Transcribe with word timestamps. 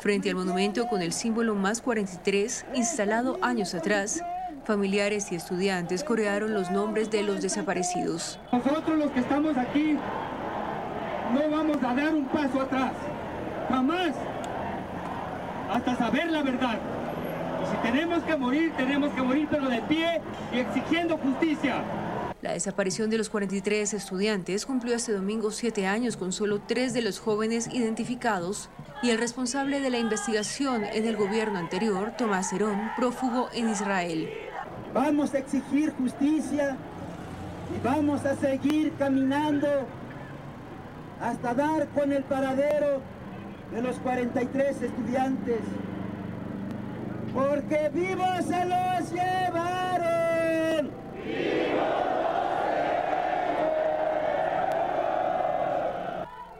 Frente 0.00 0.28
al 0.28 0.34
monumento 0.34 0.88
con 0.88 1.00
el 1.00 1.14
símbolo 1.14 1.54
más 1.54 1.80
43, 1.80 2.66
instalado 2.74 3.38
años 3.40 3.74
atrás, 3.74 4.20
familiares 4.66 5.32
y 5.32 5.36
estudiantes 5.36 6.04
corearon 6.04 6.52
los 6.52 6.70
nombres 6.70 7.10
de 7.10 7.22
los 7.22 7.40
desaparecidos. 7.40 8.38
Nosotros 8.52 8.98
los 8.98 9.10
que 9.12 9.20
estamos 9.20 9.56
aquí 9.56 9.96
no 11.32 11.50
vamos 11.50 11.78
a 11.82 11.94
dar 11.94 12.14
un 12.14 12.26
paso 12.26 12.60
atrás 12.60 12.92
jamás, 13.70 14.12
hasta 15.72 15.96
saber 15.96 16.30
la 16.30 16.42
verdad. 16.42 16.78
Y 17.64 17.70
si 17.70 17.76
tenemos 17.82 18.22
que 18.24 18.36
morir, 18.36 18.72
tenemos 18.76 19.10
que 19.12 19.22
morir, 19.22 19.48
pero 19.50 19.68
de 19.68 19.80
pie 19.82 20.20
y 20.52 20.58
exigiendo 20.58 21.16
justicia. 21.16 21.82
La 22.42 22.52
desaparición 22.52 23.08
de 23.08 23.16
los 23.16 23.30
43 23.30 23.94
estudiantes 23.94 24.66
cumplió 24.66 24.94
este 24.96 25.12
domingo 25.12 25.50
siete 25.50 25.86
años 25.86 26.18
con 26.18 26.30
solo 26.32 26.60
tres 26.60 26.92
de 26.92 27.00
los 27.00 27.18
jóvenes 27.18 27.70
identificados 27.72 28.68
y 29.02 29.10
el 29.10 29.18
responsable 29.18 29.80
de 29.80 29.88
la 29.88 29.98
investigación 29.98 30.84
en 30.84 31.06
el 31.06 31.16
gobierno 31.16 31.58
anterior, 31.58 32.12
Tomás 32.18 32.52
Herón, 32.52 32.90
prófugo 32.96 33.48
en 33.54 33.70
Israel. 33.70 34.28
Vamos 34.92 35.32
a 35.32 35.38
exigir 35.38 35.94
justicia 35.94 36.76
y 37.74 37.82
vamos 37.82 38.26
a 38.26 38.36
seguir 38.36 38.92
caminando 38.98 39.66
hasta 41.22 41.54
dar 41.54 41.88
con 41.88 42.12
el 42.12 42.24
paradero 42.24 43.00
de 43.72 43.80
los 43.80 43.96
43 44.00 44.82
estudiantes, 44.82 45.60
porque 47.34 47.90
vivos 47.92 48.46
se 48.46 48.64
los 48.64 49.12
llevaron. 49.12 50.90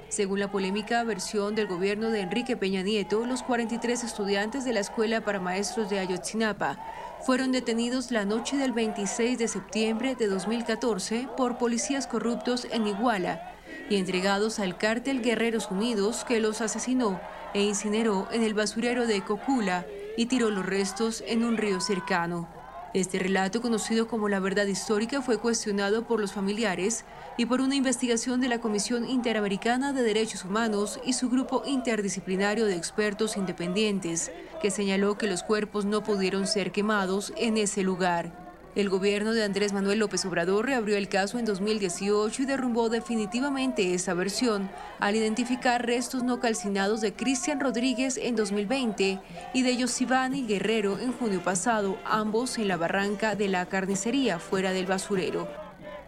Según 0.08 0.38
la 0.38 0.50
polémica 0.50 1.02
versión 1.02 1.54
del 1.54 1.66
gobierno 1.66 2.10
de 2.10 2.20
Enrique 2.20 2.56
Peña 2.56 2.82
Nieto, 2.82 3.24
los 3.26 3.42
43 3.42 4.04
estudiantes 4.04 4.64
de 4.64 4.72
la 4.72 4.80
Escuela 4.80 5.22
para 5.22 5.40
Maestros 5.40 5.90
de 5.90 5.98
Ayotzinapa 5.98 6.78
fueron 7.24 7.50
detenidos 7.52 8.10
la 8.12 8.24
noche 8.24 8.56
del 8.56 8.72
26 8.72 9.38
de 9.38 9.48
septiembre 9.48 10.14
de 10.14 10.28
2014 10.28 11.28
por 11.36 11.58
policías 11.58 12.06
corruptos 12.06 12.68
en 12.70 12.86
Iguala 12.86 13.54
y 13.90 13.96
entregados 13.96 14.60
al 14.60 14.76
cártel 14.76 15.20
Guerreros 15.20 15.70
Unidos 15.70 16.24
que 16.24 16.38
los 16.38 16.60
asesinó 16.60 17.20
e 17.52 17.62
incineró 17.62 18.28
en 18.30 18.42
el 18.42 18.54
basurero 18.54 19.06
de 19.06 19.22
Cocula 19.22 19.84
y 20.16 20.26
tiró 20.26 20.50
los 20.50 20.66
restos 20.66 21.22
en 21.26 21.44
un 21.44 21.56
río 21.56 21.80
cercano. 21.80 22.48
Este 22.94 23.18
relato, 23.18 23.60
conocido 23.60 24.06
como 24.06 24.28
la 24.28 24.38
verdad 24.38 24.66
histórica, 24.66 25.20
fue 25.20 25.38
cuestionado 25.38 26.06
por 26.06 26.20
los 26.20 26.32
familiares 26.32 27.04
y 27.36 27.46
por 27.46 27.60
una 27.60 27.74
investigación 27.74 28.40
de 28.40 28.48
la 28.48 28.60
Comisión 28.60 29.08
Interamericana 29.08 29.92
de 29.92 30.04
Derechos 30.04 30.44
Humanos 30.44 31.00
y 31.04 31.14
su 31.14 31.28
grupo 31.28 31.64
interdisciplinario 31.66 32.66
de 32.66 32.76
expertos 32.76 33.36
independientes, 33.36 34.30
que 34.62 34.70
señaló 34.70 35.18
que 35.18 35.26
los 35.26 35.42
cuerpos 35.42 35.84
no 35.84 36.04
pudieron 36.04 36.46
ser 36.46 36.70
quemados 36.70 37.32
en 37.36 37.56
ese 37.56 37.82
lugar. 37.82 38.43
El 38.74 38.88
gobierno 38.88 39.32
de 39.32 39.44
Andrés 39.44 39.72
Manuel 39.72 40.00
López 40.00 40.24
Obrador 40.24 40.66
reabrió 40.66 40.96
el 40.96 41.08
caso 41.08 41.38
en 41.38 41.44
2018 41.44 42.42
y 42.42 42.44
derrumbó 42.44 42.88
definitivamente 42.88 43.94
esa 43.94 44.14
versión 44.14 44.68
al 44.98 45.14
identificar 45.14 45.86
restos 45.86 46.24
no 46.24 46.40
calcinados 46.40 47.00
de 47.00 47.12
Cristian 47.12 47.60
Rodríguez 47.60 48.18
en 48.20 48.34
2020 48.34 49.20
y 49.52 49.62
de 49.62 49.76
Yosivani 49.76 50.44
Guerrero 50.44 50.98
en 50.98 51.12
junio 51.12 51.40
pasado, 51.40 51.98
ambos 52.04 52.58
en 52.58 52.66
la 52.66 52.76
barranca 52.76 53.36
de 53.36 53.46
la 53.46 53.66
carnicería 53.66 54.40
fuera 54.40 54.72
del 54.72 54.86
basurero. 54.86 55.46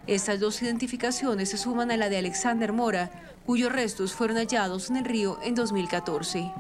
Estas 0.09 0.41
dos 0.41 0.60
identificaciones 0.60 1.50
se 1.50 1.59
suman 1.59 1.93
a 1.93 1.97
la 1.97 2.09
de 2.09 2.19
Alexander 2.19 2.72
Mora, 2.72 3.12
cuyos 3.47 3.71
restos 3.71 4.12
fueron 4.12 4.38
hallados 4.38 4.91
en 4.91 4.97
el 4.97 5.04
río 5.04 5.38
en 5.44 5.54
2014. 5.54 6.50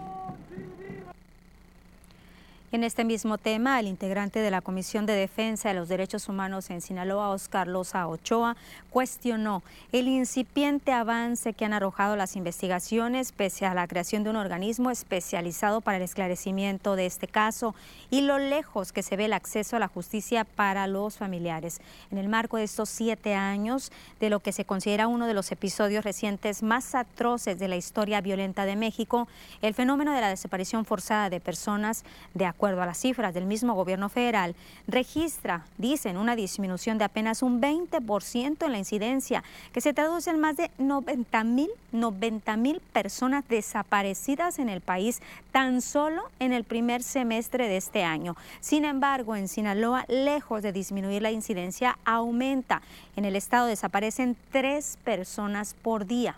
En 2.76 2.84
este 2.84 3.06
mismo 3.06 3.38
tema, 3.38 3.80
el 3.80 3.86
integrante 3.86 4.40
de 4.40 4.50
la 4.50 4.60
Comisión 4.60 5.06
de 5.06 5.14
Defensa 5.14 5.70
de 5.70 5.74
los 5.76 5.88
Derechos 5.88 6.28
Humanos 6.28 6.68
en 6.68 6.82
Sinaloa, 6.82 7.30
Oscar 7.30 7.66
Loza 7.68 8.06
Ochoa, 8.06 8.54
cuestionó 8.90 9.62
el 9.92 10.08
incipiente 10.08 10.92
avance 10.92 11.54
que 11.54 11.64
han 11.64 11.72
arrojado 11.72 12.16
las 12.16 12.36
investigaciones 12.36 13.32
pese 13.32 13.64
a 13.64 13.72
la 13.72 13.88
creación 13.88 14.24
de 14.24 14.30
un 14.30 14.36
organismo 14.36 14.90
especializado 14.90 15.80
para 15.80 15.96
el 15.96 16.02
esclarecimiento 16.02 16.96
de 16.96 17.06
este 17.06 17.28
caso 17.28 17.74
y 18.10 18.20
lo 18.20 18.38
lejos 18.38 18.92
que 18.92 19.02
se 19.02 19.16
ve 19.16 19.24
el 19.24 19.32
acceso 19.32 19.76
a 19.76 19.80
la 19.80 19.88
justicia 19.88 20.44
para 20.44 20.86
los 20.86 21.16
familiares. 21.16 21.80
En 22.10 22.18
el 22.18 22.28
marco 22.28 22.58
de 22.58 22.64
estos 22.64 22.90
siete 22.90 23.34
años 23.34 23.90
de 24.20 24.28
lo 24.28 24.40
que 24.40 24.52
se 24.52 24.66
considera 24.66 25.08
uno 25.08 25.26
de 25.26 25.32
los 25.32 25.50
episodios 25.50 26.04
recientes 26.04 26.62
más 26.62 26.94
atroces 26.94 27.58
de 27.58 27.68
la 27.68 27.76
historia 27.76 28.20
violenta 28.20 28.66
de 28.66 28.76
México, 28.76 29.28
el 29.62 29.72
fenómeno 29.72 30.12
de 30.12 30.20
la 30.20 30.28
desaparición 30.28 30.84
forzada 30.84 31.30
de 31.30 31.40
personas 31.40 32.04
de 32.34 32.44
acuerdo 32.44 32.65
a 32.68 32.86
las 32.86 32.98
cifras 32.98 33.34
del 33.34 33.46
mismo 33.46 33.74
gobierno 33.74 34.08
federal, 34.08 34.54
registra, 34.86 35.64
dicen, 35.78 36.16
una 36.16 36.36
disminución 36.36 36.98
de 36.98 37.04
apenas 37.04 37.42
un 37.42 37.60
20% 37.60 38.64
en 38.64 38.72
la 38.72 38.78
incidencia, 38.78 39.44
que 39.72 39.80
se 39.80 39.94
traduce 39.94 40.30
en 40.30 40.40
más 40.40 40.56
de 40.56 40.70
90 40.78 41.44
mil 41.44 41.70
90 41.96 42.56
mil 42.56 42.80
personas 42.92 43.44
desaparecidas 43.48 44.58
en 44.58 44.68
el 44.68 44.80
país 44.80 45.20
tan 45.50 45.80
solo 45.80 46.22
en 46.38 46.52
el 46.52 46.64
primer 46.64 47.02
semestre 47.02 47.68
de 47.68 47.76
este 47.76 48.04
año. 48.04 48.36
Sin 48.60 48.84
embargo, 48.84 49.36
en 49.36 49.48
Sinaloa, 49.48 50.04
lejos 50.08 50.62
de 50.62 50.72
disminuir 50.72 51.22
la 51.22 51.30
incidencia, 51.30 51.98
aumenta. 52.04 52.82
En 53.16 53.24
el 53.24 53.36
estado 53.36 53.66
desaparecen 53.66 54.36
tres 54.52 54.98
personas 55.04 55.74
por 55.74 56.06
día. 56.06 56.36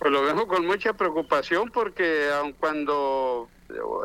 Pues 0.00 0.12
lo 0.12 0.24
dejo 0.24 0.48
con 0.48 0.66
mucha 0.66 0.94
preocupación 0.94 1.70
porque 1.70 2.30
aun 2.32 2.54
cuando 2.54 3.50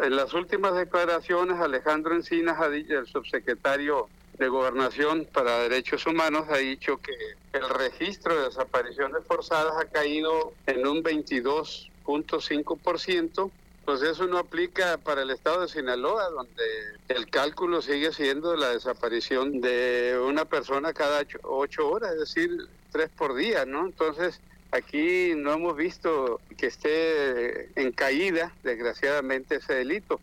en 0.03 0.13
las 0.13 0.33
últimas 0.33 0.75
declaraciones 0.75 1.61
Alejandro 1.61 2.13
Encinas, 2.13 2.57
el 2.61 3.07
subsecretario 3.07 4.09
de 4.37 4.49
Gobernación 4.49 5.25
para 5.31 5.59
Derechos 5.59 6.05
Humanos, 6.05 6.47
ha 6.49 6.57
dicho 6.57 6.97
que 6.97 7.13
el 7.53 7.69
registro 7.69 8.37
de 8.37 8.47
desapariciones 8.47 9.23
forzadas 9.25 9.77
ha 9.77 9.85
caído 9.85 10.51
en 10.65 10.85
un 10.85 11.01
22.5%, 11.01 13.51
pues 13.85 14.01
eso 14.01 14.27
no 14.27 14.37
aplica 14.37 14.97
para 14.97 15.21
el 15.21 15.31
estado 15.31 15.61
de 15.61 15.69
Sinaloa, 15.69 16.29
donde 16.29 16.65
el 17.07 17.29
cálculo 17.29 17.81
sigue 17.81 18.11
siendo 18.11 18.57
la 18.57 18.71
desaparición 18.71 19.61
de 19.61 20.21
una 20.21 20.43
persona 20.43 20.91
cada 20.91 21.23
ocho 21.43 21.87
horas, 21.87 22.15
es 22.15 22.19
decir, 22.19 22.67
tres 22.91 23.09
por 23.17 23.33
día, 23.35 23.65
¿no? 23.65 23.85
Entonces, 23.85 24.41
Aquí 24.75 25.33
no 25.37 25.53
hemos 25.53 25.77
visto 25.77 26.41
que 26.57 26.67
esté 26.67 27.69
en 27.81 27.93
caída, 27.93 28.51
desgraciadamente, 28.61 29.55
ese 29.55 29.73
delito. 29.73 30.19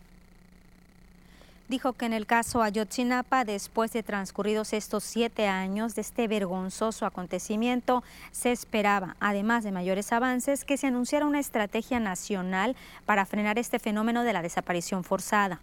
Dijo 1.69 1.93
que 1.93 2.05
en 2.05 2.13
el 2.13 2.27
caso 2.27 2.61
Ayotzinapa, 2.61 3.45
después 3.45 3.91
de 3.93 4.03
transcurridos 4.03 4.73
estos 4.73 5.03
siete 5.03 5.47
años 5.47 5.95
de 5.95 6.01
este 6.01 6.27
vergonzoso 6.27 7.07
acontecimiento, 7.07 8.03
se 8.31 8.51
esperaba, 8.51 9.15
además 9.19 9.63
de 9.63 9.71
mayores 9.71 10.11
avances, 10.11 10.65
que 10.65 10.77
se 10.77 10.85
anunciara 10.85 11.25
una 11.25 11.39
estrategia 11.39 11.99
nacional 11.99 12.75
para 13.05 13.25
frenar 13.25 13.57
este 13.57 13.79
fenómeno 13.79 14.23
de 14.23 14.33
la 14.33 14.43
desaparición 14.43 15.03
forzada. 15.03 15.61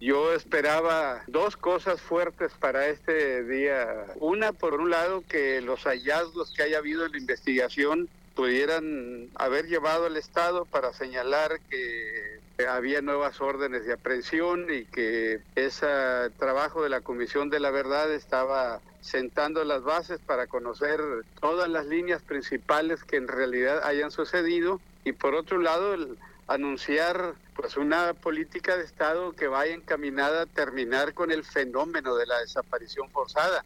Yo 0.00 0.32
esperaba 0.32 1.22
dos 1.26 1.58
cosas 1.58 2.00
fuertes 2.00 2.52
para 2.58 2.88
este 2.88 3.44
día. 3.44 4.06
Una, 4.16 4.52
por 4.52 4.74
un 4.80 4.88
lado, 4.88 5.22
que 5.28 5.60
los 5.60 5.84
hallazgos 5.84 6.54
que 6.54 6.62
haya 6.62 6.78
habido 6.78 7.04
en 7.04 7.12
la 7.12 7.18
investigación 7.18 8.08
pudieran 8.34 9.28
haber 9.34 9.66
llevado 9.66 10.06
al 10.06 10.16
Estado 10.16 10.64
para 10.64 10.94
señalar 10.94 11.60
que 11.68 12.40
había 12.66 13.02
nuevas 13.02 13.42
órdenes 13.42 13.84
de 13.84 13.92
aprehensión 13.92 14.66
y 14.72 14.86
que 14.86 15.40
ese 15.54 15.86
trabajo 16.38 16.82
de 16.82 16.88
la 16.88 17.02
Comisión 17.02 17.50
de 17.50 17.60
la 17.60 17.70
Verdad 17.70 18.10
estaba 18.10 18.80
sentando 19.02 19.64
las 19.64 19.82
bases 19.82 20.18
para 20.20 20.46
conocer 20.46 21.00
todas 21.40 21.68
las 21.68 21.84
líneas 21.86 22.22
principales 22.22 23.04
que 23.04 23.16
en 23.16 23.28
realidad 23.28 23.82
hayan 23.84 24.10
sucedido 24.10 24.80
y 25.04 25.12
por 25.12 25.34
otro 25.34 25.58
lado 25.58 25.92
el 25.92 26.16
anunciar 26.46 27.34
pues 27.60 27.76
una 27.76 28.14
política 28.14 28.76
de 28.76 28.84
Estado 28.84 29.32
que 29.32 29.46
vaya 29.46 29.74
encaminada 29.74 30.42
a 30.42 30.46
terminar 30.46 31.12
con 31.12 31.30
el 31.30 31.44
fenómeno 31.44 32.16
de 32.16 32.26
la 32.26 32.38
desaparición 32.38 33.10
forzada. 33.10 33.64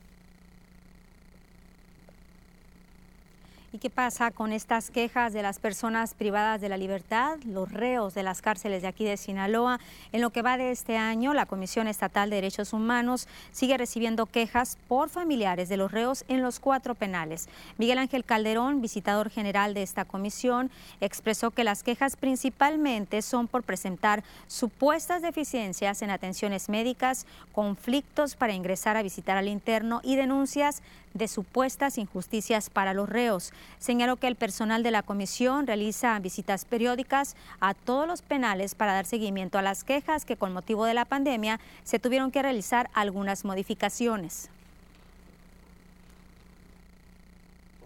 ¿Y 3.74 3.78
qué 3.78 3.90
pasa 3.90 4.30
con 4.30 4.52
estas 4.52 4.92
quejas 4.92 5.32
de 5.32 5.42
las 5.42 5.58
personas 5.58 6.14
privadas 6.14 6.60
de 6.60 6.68
la 6.68 6.76
libertad, 6.76 7.38
los 7.44 7.72
reos 7.72 8.14
de 8.14 8.22
las 8.22 8.40
cárceles 8.40 8.82
de 8.82 8.86
aquí 8.88 9.04
de 9.04 9.16
Sinaloa? 9.16 9.80
En 10.12 10.20
lo 10.20 10.30
que 10.30 10.42
va 10.42 10.56
de 10.56 10.70
este 10.70 10.96
año, 10.96 11.34
la 11.34 11.46
Comisión 11.46 11.88
Estatal 11.88 12.30
de 12.30 12.36
Derechos 12.36 12.72
Humanos 12.72 13.26
sigue 13.50 13.76
recibiendo 13.76 14.26
quejas 14.26 14.78
por 14.86 15.08
familiares 15.08 15.68
de 15.68 15.76
los 15.76 15.90
reos 15.90 16.24
en 16.28 16.40
los 16.40 16.60
cuatro 16.60 16.94
penales. 16.94 17.48
Miguel 17.76 17.98
Ángel 17.98 18.24
Calderón, 18.24 18.80
visitador 18.80 19.28
general 19.28 19.74
de 19.74 19.82
esta 19.82 20.04
comisión, 20.04 20.70
expresó 21.00 21.50
que 21.50 21.64
las 21.64 21.82
quejas 21.82 22.14
principalmente 22.14 23.22
son 23.22 23.48
por 23.48 23.64
presentar 23.64 24.22
supuestas 24.46 25.20
deficiencias 25.20 26.00
en 26.00 26.10
atenciones 26.10 26.68
médicas, 26.68 27.26
conflictos 27.50 28.36
para 28.36 28.52
ingresar 28.52 28.96
a 28.96 29.02
visitar 29.02 29.36
al 29.36 29.48
interno 29.48 30.00
y 30.04 30.14
denuncias 30.14 30.80
de 31.14 31.28
supuestas 31.28 31.96
injusticias 31.96 32.70
para 32.70 32.92
los 32.92 33.08
reos. 33.08 33.52
Señaló 33.78 34.16
que 34.16 34.26
el 34.26 34.36
personal 34.36 34.82
de 34.82 34.90
la 34.90 35.02
comisión 35.02 35.66
realiza 35.66 36.18
visitas 36.18 36.64
periódicas 36.64 37.36
a 37.60 37.74
todos 37.74 38.06
los 38.06 38.22
penales 38.22 38.74
para 38.74 38.94
dar 38.94 39.06
seguimiento 39.06 39.58
a 39.58 39.62
las 39.62 39.84
quejas 39.84 40.24
que 40.24 40.36
con 40.36 40.52
motivo 40.52 40.84
de 40.84 40.94
la 40.94 41.04
pandemia 41.04 41.60
se 41.84 41.98
tuvieron 41.98 42.30
que 42.30 42.42
realizar 42.42 42.90
algunas 42.94 43.44
modificaciones. 43.44 44.50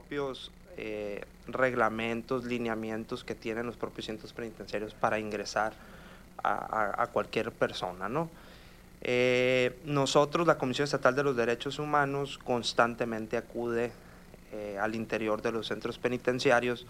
propios 0.09 0.51
eh, 0.79 1.23
reglamentos, 1.49 2.45
lineamientos 2.45 3.25
que 3.25 3.35
tienen 3.35 3.67
los 3.67 3.77
propios 3.77 4.07
centros 4.07 4.33
penitenciarios 4.33 4.95
para 4.95 5.19
ingresar 5.19 5.75
a, 6.43 7.09
cualquier 7.13 7.53
persona, 7.53 8.09
¿no? 8.09 8.31
Eh, 9.03 9.79
nosotros, 9.85 10.47
la 10.47 10.57
Comisión 10.57 10.85
Estatal 10.85 11.15
de 11.15 11.25
los 11.25 11.37
Derechos 11.37 11.79
Humanos, 11.79 12.39
constantemente 12.39 13.37
acude 13.37 13.93
eh, 14.53 14.79
al 14.81 14.95
interior 14.95 15.43
de 15.43 15.53
los 15.53 15.67
centros 15.67 15.99
penitenciarios 15.99 16.87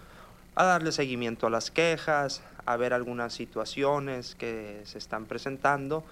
a 0.55 0.65
darle 0.65 0.93
seguimiento 0.93 1.47
a 1.47 1.51
las 1.51 1.71
quejas, 1.71 2.43
a 2.67 2.77
ver 2.77 2.93
algunas 2.93 3.33
situaciones 3.33 4.35
que 4.35 4.81
se 4.85 4.99
están 4.99 5.27
presentando, 5.27 6.05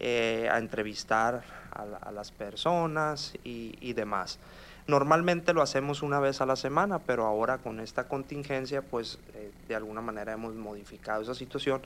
eh, 0.00 0.48
a 0.50 0.58
entrevistar 0.58 1.44
a, 1.72 2.12
las 2.12 2.30
personas 2.30 3.34
y, 3.42 3.92
demás. 3.94 4.38
Normalmente 4.86 5.52
lo 5.52 5.62
hacemos 5.62 6.02
una 6.02 6.20
vez 6.20 6.40
a 6.40 6.46
la 6.46 6.56
semana, 6.56 7.00
pero 7.00 7.26
ahora 7.26 7.58
con 7.58 7.80
esta 7.80 8.06
contingencia, 8.06 8.82
pues 8.82 9.18
de 9.66 9.74
alguna 9.74 10.00
manera 10.00 10.32
hemos 10.32 10.54
modificado 10.54 11.22
esa 11.22 11.34
situación 11.34 11.82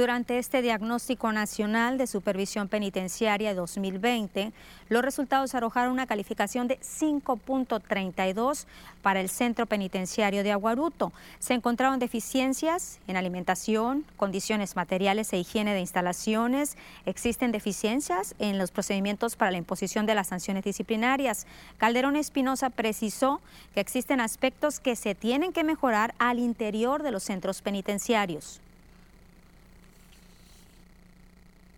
durante 0.00 0.38
este 0.38 0.62
diagnóstico 0.62 1.30
nacional 1.30 1.98
de 1.98 2.06
supervisión 2.06 2.68
penitenciaria 2.68 3.54
2020, 3.54 4.50
los 4.88 5.02
resultados 5.02 5.54
arrojaron 5.54 5.92
una 5.92 6.06
calificación 6.06 6.68
de 6.68 6.80
5.32 6.80 8.64
para 9.02 9.20
el 9.20 9.28
centro 9.28 9.66
penitenciario 9.66 10.42
de 10.42 10.52
Aguaruto. 10.52 11.12
Se 11.38 11.52
encontraron 11.52 11.98
deficiencias 11.98 12.98
en 13.08 13.18
alimentación, 13.18 14.06
condiciones 14.16 14.74
materiales 14.74 15.34
e 15.34 15.38
higiene 15.38 15.74
de 15.74 15.80
instalaciones. 15.80 16.78
Existen 17.04 17.52
deficiencias 17.52 18.34
en 18.38 18.56
los 18.56 18.70
procedimientos 18.70 19.36
para 19.36 19.50
la 19.50 19.58
imposición 19.58 20.06
de 20.06 20.14
las 20.14 20.28
sanciones 20.28 20.64
disciplinarias. 20.64 21.46
Calderón 21.76 22.16
Espinosa 22.16 22.70
precisó 22.70 23.42
que 23.74 23.80
existen 23.80 24.22
aspectos 24.22 24.80
que 24.80 24.96
se 24.96 25.14
tienen 25.14 25.52
que 25.52 25.62
mejorar 25.62 26.14
al 26.18 26.38
interior 26.38 27.02
de 27.02 27.10
los 27.10 27.22
centros 27.22 27.60
penitenciarios. 27.60 28.62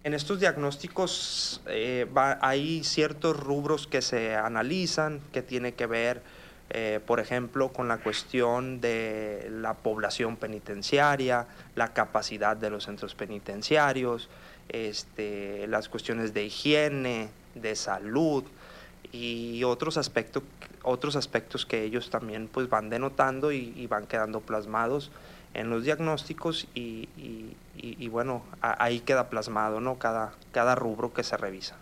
En 0.05 0.15
estos 0.15 0.41
diagnósticos 0.41 1.61
eh, 1.67 2.09
hay 2.41 2.83
ciertos 2.83 3.39
rubros 3.39 3.87
que 3.87 4.03
se 4.03 4.35
analizan, 4.35 5.21
que 5.33 5.43
tiene 5.43 5.75
que 5.75 5.87
ver, 5.87 6.23
eh, 6.71 6.99
por 7.07 7.21
ejemplo, 7.21 7.69
con 7.69 7.87
la 7.87 7.99
cuestión 7.99 8.81
de 8.81 9.49
la 9.49 9.75
población 9.75 10.37
penitenciaria, 10.37 11.47
la 11.77 11.93
capacidad 11.93 12.57
de 12.57 12.71
los 12.71 12.85
centros 12.85 13.15
penitenciarios, 13.15 14.29
este, 14.71 15.69
las 15.69 15.89
cuestiones 15.89 16.35
de 16.35 16.47
higiene, 16.47 17.29
de 17.55 17.77
salud 17.77 18.43
y 19.13 19.63
otros 19.63 19.99
aspectos, 19.99 20.43
otros 20.83 21.15
aspectos 21.15 21.65
que 21.65 21.85
ellos 21.85 22.11
también 22.11 22.49
pues, 22.49 22.69
van 22.69 22.91
denotando 22.91 23.53
y 23.53 23.87
van 23.87 24.09
quedando 24.09 24.41
plasmados 24.41 25.13
en 25.55 25.71
los 25.71 25.85
diagnósticos 25.85 26.67
y, 26.75 27.09
bueno, 28.09 28.43
ahí 28.61 29.01
queda 29.01 29.29
plasmado 29.31 29.81
¿no? 29.81 29.99
cada, 29.99 30.33
cada 30.53 30.75
rubro 30.75 31.13
que 31.13 31.23
se 31.23 31.37
revisa. 31.37 31.82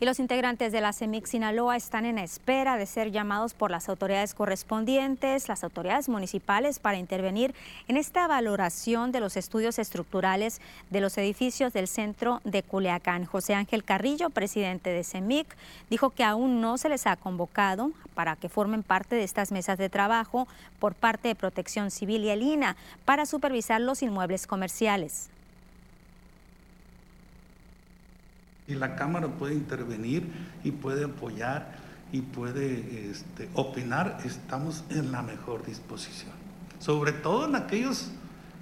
Y 0.00 0.06
los 0.06 0.18
integrantes 0.18 0.72
de 0.72 0.80
la 0.80 0.94
CEMIC 0.94 1.26
Sinaloa 1.26 1.76
están 1.76 2.06
en 2.06 2.16
espera 2.16 2.78
de 2.78 2.86
ser 2.86 3.10
llamados 3.12 3.52
por 3.52 3.70
las 3.70 3.90
autoridades 3.90 4.32
correspondientes, 4.32 5.46
las 5.46 5.62
autoridades 5.62 6.08
municipales, 6.08 6.78
para 6.78 6.96
intervenir 6.96 7.54
en 7.86 7.98
esta 7.98 8.26
valoración 8.26 9.12
de 9.12 9.20
los 9.20 9.36
estudios 9.36 9.78
estructurales 9.78 10.62
de 10.88 11.02
los 11.02 11.18
edificios 11.18 11.74
del 11.74 11.86
centro 11.86 12.40
de 12.44 12.62
Culiacán. 12.62 13.26
José 13.26 13.52
Ángel 13.54 13.84
Carrillo, 13.84 14.30
presidente 14.30 14.88
de 14.88 15.04
CEMIC, 15.04 15.54
dijo 15.90 16.08
que 16.08 16.24
aún 16.24 16.62
no 16.62 16.78
se 16.78 16.88
les 16.88 17.06
ha 17.06 17.16
convocado 17.16 17.92
para 18.14 18.36
que 18.36 18.48
formen 18.48 18.82
parte 18.82 19.16
de 19.16 19.24
estas 19.24 19.52
mesas 19.52 19.76
de 19.76 19.90
trabajo 19.90 20.48
por 20.78 20.94
parte 20.94 21.28
de 21.28 21.34
Protección 21.34 21.90
Civil 21.90 22.24
y 22.24 22.30
el 22.30 22.42
INA 22.42 22.76
para 23.04 23.26
supervisar 23.26 23.82
los 23.82 24.02
inmuebles 24.02 24.46
comerciales. 24.46 25.28
Y 28.70 28.76
la 28.76 28.94
Cámara 28.94 29.26
puede 29.26 29.54
intervenir 29.54 30.30
y 30.62 30.70
puede 30.70 31.04
apoyar 31.04 31.72
y 32.12 32.20
puede 32.20 33.10
este, 33.10 33.48
opinar, 33.54 34.18
estamos 34.24 34.84
en 34.90 35.10
la 35.10 35.22
mejor 35.22 35.66
disposición. 35.66 36.32
Sobre 36.78 37.12
todo 37.12 37.46
en 37.46 37.56
aquellos 37.56 38.12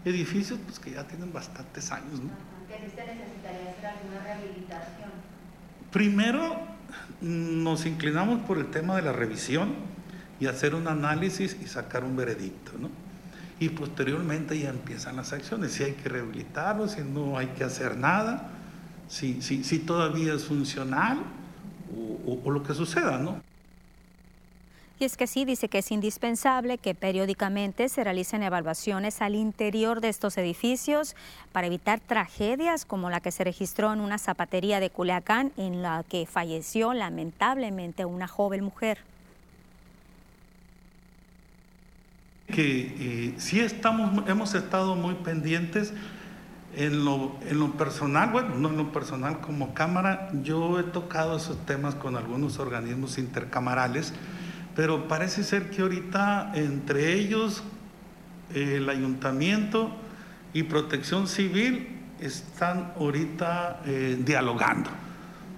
edificios 0.07 0.59
pues, 0.65 0.79
que 0.79 0.93
ya 0.93 1.05
tienen 1.05 1.31
bastantes 1.31 1.93
años. 1.93 2.21
¿no? 2.21 2.31
¿Que 2.69 2.81
necesitaría 2.81 3.71
hacer 3.71 3.87
alguna 3.87 4.23
rehabilitación? 4.25 5.11
Primero 5.93 6.57
nos 7.21 7.85
inclinamos 7.85 8.41
por 8.47 8.57
el 8.57 8.71
tema 8.71 8.97
de 8.97 9.03
la 9.03 9.13
revisión 9.13 9.75
y 10.41 10.47
hacer 10.47 10.75
un 10.75 10.89
análisis 10.89 11.57
y 11.61 11.67
sacar 11.67 12.03
un 12.03 12.17
veredicto. 12.17 12.73
¿no? 12.79 12.89
Y 13.61 13.69
posteriormente 13.71 14.59
ya 14.59 14.71
empiezan 14.71 15.17
las 15.17 15.35
acciones, 15.35 15.73
si 15.73 15.85
hay 15.85 15.93
que 15.93 16.09
rehabilitarlo, 16.09 16.89
si 16.89 17.03
no 17.03 17.37
hay 17.37 17.49
que 17.49 17.65
hacer 17.65 17.99
nada 17.99 18.53
si, 19.09 19.41
si, 19.43 19.65
si 19.65 19.79
todavía 19.79 20.35
es 20.35 20.45
funcional 20.45 21.19
o, 22.27 22.39
o, 22.45 22.51
lo 22.51 22.63
que 22.63 22.75
suceda, 22.75 23.19
¿no? 23.19 23.41
Y 25.01 25.05
es 25.05 25.17
que 25.17 25.29
sí, 25.29 25.45
dice 25.45 25.69
que 25.69 25.79
es 25.79 25.93
indispensable 25.93 26.77
que 26.77 26.95
periódicamente 26.95 27.89
se 27.89 28.03
realicen 28.03 28.43
evaluaciones 28.43 29.23
al 29.23 29.37
interior 29.37 30.01
de 30.01 30.09
estos 30.09 30.37
edificios 30.39 31.15
para 31.53 31.69
evitar 31.69 32.01
tragedias 32.01 32.85
como 32.85 33.09
la 33.09 33.21
que 33.21 33.31
se 33.31 33.45
registró 33.45 33.93
en 33.93 34.01
una 34.01 34.19
zapatería 34.19 34.81
de 34.81 34.91
Culiacán 34.91 35.53
en 35.57 35.83
la 35.83 36.05
que 36.09 36.27
falleció 36.27 36.95
lamentablemente 36.95 38.05
una 38.05 38.27
joven 38.27 38.65
mujer. 38.65 38.99
Que 42.49 42.95
eh, 42.99 43.35
sí 43.39 43.61
estamos, 43.61 44.29
hemos 44.29 44.55
estado 44.55 44.97
muy 44.97 45.15
pendientes 45.15 45.93
en 46.77 47.05
lo, 47.05 47.37
en 47.49 47.59
lo 47.59 47.73
personal, 47.73 48.31
bueno, 48.31 48.55
no 48.57 48.69
en 48.69 48.77
lo 48.77 48.93
personal 48.93 49.41
como 49.41 49.75
Cámara, 49.75 50.31
yo 50.43 50.79
he 50.79 50.85
tocado 50.85 51.37
esos 51.37 51.65
temas 51.67 51.95
con 51.95 52.17
algunos 52.17 52.59
organismos 52.59 53.19
intercamarales, 53.19 54.13
pero 54.77 55.09
parece 55.09 55.43
ser 55.43 55.71
que 55.71 55.83
ahorita 55.83 56.53
entre 56.55 57.15
ellos, 57.15 57.63
el 58.55 58.89
ayuntamiento 58.89 59.91
y 60.53 60.63
protección 60.65 61.27
civil 61.27 61.99
están 62.21 62.93
ahorita 62.97 63.83
eh, 63.87 64.19
dialogando. 64.25 64.91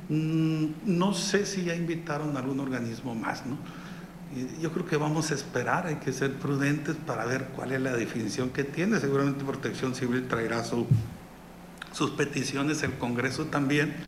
Mm, 0.09 0.67
no 0.87 1.15
sé 1.15 1.47
si 1.47 1.65
ya 1.65 1.75
invitaron 1.75 2.37
a 2.37 2.41
algún 2.41 2.61
organismo 2.61 3.15
más, 3.15 3.47
¿no? 3.47 3.57
Yo 4.61 4.71
creo 4.73 4.87
que 4.87 4.97
vamos 4.97 5.33
a 5.33 5.35
esperar, 5.35 5.87
hay 5.87 5.97
que 5.97 6.13
ser 6.13 6.39
prudentes 6.39 6.95
para 6.95 7.25
ver 7.25 7.49
cuál 7.57 7.73
es 7.73 7.81
la 7.81 7.93
definición 7.93 8.51
que 8.51 8.63
tiene. 8.63 9.01
Seguramente 9.01 9.45
Protección 9.45 9.95
Civil 9.95 10.29
traerá 10.29 10.63
su, 10.63 10.87
sus 11.93 12.13
peticiones, 12.13 12.83
el 12.85 12.97
Congreso 12.97 13.47
también. 13.47 14.07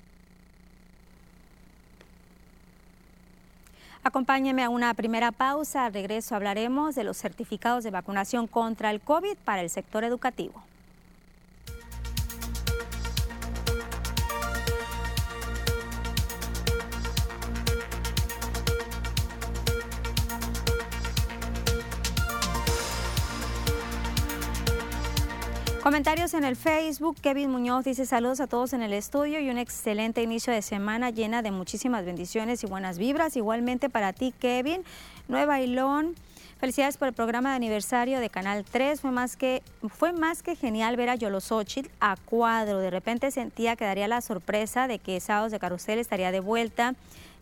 Acompáñeme 4.04 4.62
a 4.62 4.68
una 4.68 4.94
primera 4.94 5.32
pausa. 5.32 5.86
Al 5.86 5.94
regreso 5.94 6.36
hablaremos 6.36 6.94
de 6.94 7.02
los 7.02 7.16
certificados 7.16 7.82
de 7.82 7.90
vacunación 7.90 8.46
contra 8.46 8.90
el 8.90 9.00
COVID 9.00 9.36
para 9.44 9.62
el 9.62 9.70
sector 9.70 10.04
educativo. 10.04 10.62
Comentarios 25.92 26.32
en 26.32 26.44
el 26.44 26.56
Facebook. 26.56 27.18
Kevin 27.20 27.50
Muñoz 27.50 27.84
dice 27.84 28.06
saludos 28.06 28.40
a 28.40 28.46
todos 28.46 28.72
en 28.72 28.80
el 28.80 28.94
estudio 28.94 29.40
y 29.40 29.50
un 29.50 29.58
excelente 29.58 30.22
inicio 30.22 30.50
de 30.50 30.62
semana 30.62 31.10
llena 31.10 31.42
de 31.42 31.50
muchísimas 31.50 32.06
bendiciones 32.06 32.64
y 32.64 32.66
buenas 32.66 32.96
vibras. 32.96 33.36
Igualmente 33.36 33.90
para 33.90 34.14
ti, 34.14 34.32
Kevin. 34.38 34.84
Nueva 35.28 35.60
Ilón. 35.60 36.14
Felicidades 36.58 36.96
por 36.96 37.08
el 37.08 37.14
programa 37.14 37.50
de 37.50 37.56
aniversario 37.56 38.20
de 38.20 38.30
Canal 38.30 38.64
3. 38.64 39.02
Fue 39.02 39.10
más 39.10 39.36
que, 39.36 39.62
fue 39.90 40.14
más 40.14 40.42
que 40.42 40.56
genial 40.56 40.96
ver 40.96 41.10
a 41.10 41.14
Yolosochitl 41.14 41.90
a 42.00 42.16
cuadro. 42.16 42.78
De 42.78 42.88
repente 42.88 43.30
sentía 43.30 43.76
que 43.76 43.84
daría 43.84 44.08
la 44.08 44.22
sorpresa 44.22 44.88
de 44.88 44.98
que 44.98 45.20
Sábados 45.20 45.52
de 45.52 45.58
Carusel 45.58 45.98
estaría 45.98 46.32
de 46.32 46.40
vuelta. 46.40 46.94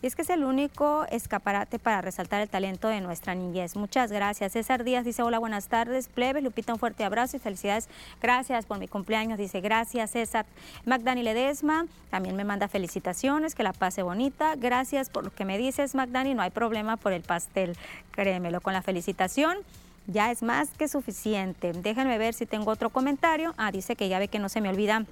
Y 0.03 0.07
es 0.07 0.17
que 0.17 0.23
es 0.23 0.31
el 0.31 0.45
único 0.45 1.05
escaparate 1.11 1.79
para 1.79 2.01
resaltar 2.01 2.41
el 2.41 2.49
talento 2.49 2.89
de 2.89 3.03
nuestra 3.03 3.35
niñez. 3.35 3.77
Muchas 3.77 4.11
gracias. 4.11 4.53
César 4.53 4.83
Díaz 4.83 5.05
dice, 5.05 5.23
hola, 5.23 5.39
buenas 5.39 5.69
tardes. 5.69 6.09
Plebe, 6.09 6.41
Lupita, 6.41 6.73
un 6.73 6.79
fuerte 6.79 7.05
abrazo 7.05 7.37
y 7.37 7.41
felicidades. 7.41 7.89
Gracias 8.23 8.65
por 8.65 8.79
mi 8.79 8.89
cumpleaños. 8.89 9.39
Dice, 9.39 9.61
gracias, 9.61 10.13
César. 10.13 10.47
Magdani 10.87 11.23
Ledesma 11.23 11.87
también 12.11 12.35
me 12.35 12.45
manda 12.45 12.67
felicitaciones, 12.69 13.55
que 13.55 13.63
la 13.63 13.75
pase 13.75 14.03
bonita. 14.03 14.55
Gracias 14.57 15.11
por 15.11 15.25
lo 15.25 15.35
que 15.35 15.45
me 15.45 15.59
dices, 15.59 15.95
Magdani. 15.95 16.35
No 16.35 16.43
hay 16.43 16.51
problema 16.51 16.97
por 16.97 17.13
el 17.13 17.23
pastel, 17.23 17.77
créemelo. 18.13 18.63
Con 18.63 18.73
la 18.73 18.81
felicitación 18.83 19.59
ya 20.07 20.31
es 20.31 20.43
más 20.43 20.71
que 20.71 20.89
suficiente. 20.89 21.73
Déjenme 21.73 22.17
ver 22.17 22.33
si 22.33 22.47
tengo 22.47 22.71
otro 22.71 22.89
comentario. 22.89 23.55
Ah, 23.59 23.71
dice 23.71 23.97
que 23.97 24.09
ya 24.09 24.19
ve 24.19 24.29
que 24.29 24.39
no 24.39 24.49
se 24.49 24.61
me 24.63 24.71
olvida 24.71 25.05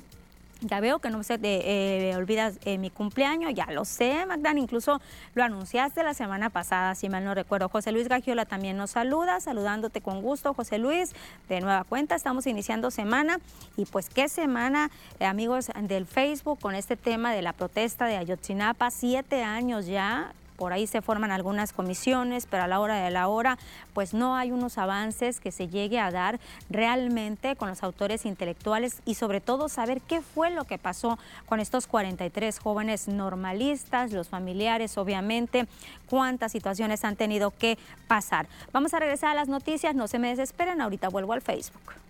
ya 0.60 0.80
veo 0.80 0.98
que 0.98 1.10
no 1.10 1.22
se 1.22 1.38
te 1.38 2.10
eh, 2.10 2.16
olvidas 2.16 2.58
eh, 2.64 2.78
mi 2.78 2.90
cumpleaños, 2.90 3.54
ya 3.54 3.66
lo 3.66 3.84
sé, 3.84 4.26
Magdalena, 4.26 4.60
incluso 4.60 5.00
lo 5.34 5.44
anunciaste 5.44 6.02
la 6.02 6.14
semana 6.14 6.50
pasada, 6.50 6.94
si 6.94 7.08
mal 7.08 7.24
no 7.24 7.34
recuerdo. 7.34 7.68
José 7.68 7.92
Luis 7.92 8.08
Gagiola 8.08 8.44
también 8.44 8.76
nos 8.76 8.90
saluda, 8.90 9.40
saludándote 9.40 10.00
con 10.00 10.22
gusto, 10.22 10.54
José 10.54 10.78
Luis, 10.78 11.14
de 11.48 11.60
nueva 11.60 11.84
cuenta, 11.84 12.14
estamos 12.14 12.46
iniciando 12.46 12.90
semana 12.90 13.38
y 13.76 13.84
pues 13.84 14.08
qué 14.08 14.28
semana, 14.28 14.90
eh, 15.20 15.26
amigos 15.26 15.70
del 15.82 16.06
Facebook, 16.06 16.58
con 16.60 16.74
este 16.74 16.96
tema 16.96 17.32
de 17.32 17.42
la 17.42 17.52
protesta 17.52 18.06
de 18.06 18.16
Ayotzinapa, 18.16 18.90
siete 18.90 19.42
años 19.42 19.86
ya, 19.86 20.32
por 20.58 20.72
ahí 20.72 20.86
se 20.86 21.00
forman 21.00 21.30
algunas 21.30 21.72
comisiones, 21.72 22.46
pero 22.46 22.64
a 22.64 22.66
la 22.66 22.80
hora 22.80 22.96
de 22.96 23.10
la 23.10 23.28
hora 23.28 23.56
pues 23.94 24.12
no 24.12 24.36
hay 24.36 24.50
unos 24.50 24.76
avances 24.76 25.38
que 25.38 25.52
se 25.52 25.68
llegue 25.68 26.00
a 26.00 26.10
dar 26.10 26.40
realmente 26.68 27.54
con 27.56 27.68
los 27.68 27.82
autores 27.82 28.26
intelectuales 28.26 29.00
y 29.06 29.14
sobre 29.14 29.40
todo 29.40 29.68
saber 29.68 30.00
qué 30.00 30.20
fue 30.20 30.50
lo 30.50 30.64
que 30.64 30.76
pasó 30.76 31.16
con 31.46 31.60
estos 31.60 31.86
43 31.86 32.58
jóvenes 32.58 33.06
normalistas, 33.06 34.12
los 34.12 34.28
familiares 34.28 34.98
obviamente, 34.98 35.68
cuántas 36.10 36.52
situaciones 36.52 37.04
han 37.04 37.14
tenido 37.14 37.52
que 37.52 37.78
pasar. 38.08 38.48
Vamos 38.72 38.92
a 38.94 38.98
regresar 38.98 39.30
a 39.30 39.34
las 39.34 39.48
noticias, 39.48 39.94
no 39.94 40.08
se 40.08 40.18
me 40.18 40.30
desesperen, 40.30 40.80
ahorita 40.80 41.08
vuelvo 41.08 41.34
al 41.34 41.40
Facebook. 41.40 42.07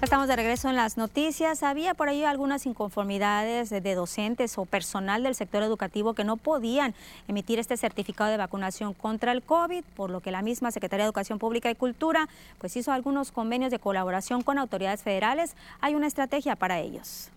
Estamos 0.00 0.28
de 0.28 0.36
regreso 0.36 0.68
en 0.68 0.76
las 0.76 0.96
noticias. 0.96 1.64
Había 1.64 1.92
por 1.92 2.08
ahí 2.08 2.22
algunas 2.22 2.66
inconformidades 2.66 3.68
de, 3.68 3.94
docentes 3.96 4.56
o 4.56 4.64
personal 4.64 5.24
del 5.24 5.34
sector 5.34 5.64
educativo 5.64 6.14
que 6.14 6.22
no 6.22 6.36
podían 6.36 6.94
emitir 7.26 7.58
este 7.58 7.76
certificado 7.76 8.30
de 8.30 8.36
vacunación 8.36 8.94
contra 8.94 9.32
el 9.32 9.42
COVID, 9.42 9.82
por 9.96 10.10
lo 10.10 10.20
que 10.20 10.30
la 10.30 10.40
misma 10.40 10.70
Secretaría 10.70 11.02
de 11.02 11.08
Educación 11.08 11.40
Pública 11.40 11.68
y 11.68 11.74
Cultura 11.74 12.28
pues 12.58 12.76
hizo 12.76 12.92
algunos 12.92 13.32
convenios 13.32 13.72
de 13.72 13.80
colaboración 13.80 14.42
con 14.42 14.58
autoridades 14.58 15.02
federales. 15.02 15.56
Hay 15.80 15.96
una 15.96 16.06
estrategia 16.06 16.54
para 16.54 16.78
ellos. 16.78 17.30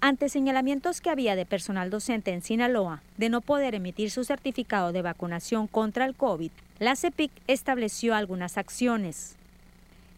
Ante 0.00 0.30
señalamientos 0.30 1.02
que 1.02 1.10
había 1.10 1.36
de 1.36 1.44
personal 1.44 1.90
docente 1.90 2.32
en 2.32 2.40
Sinaloa 2.40 3.02
de 3.18 3.28
no 3.28 3.42
poder 3.42 3.74
emitir 3.74 4.10
su 4.10 4.24
certificado 4.24 4.92
de 4.92 5.02
vacunación 5.02 5.66
contra 5.66 6.06
el 6.06 6.14
COVID, 6.14 6.52
la 6.78 6.96
CEPIC 6.96 7.30
estableció 7.48 8.14
algunas 8.14 8.56
acciones. 8.56 9.36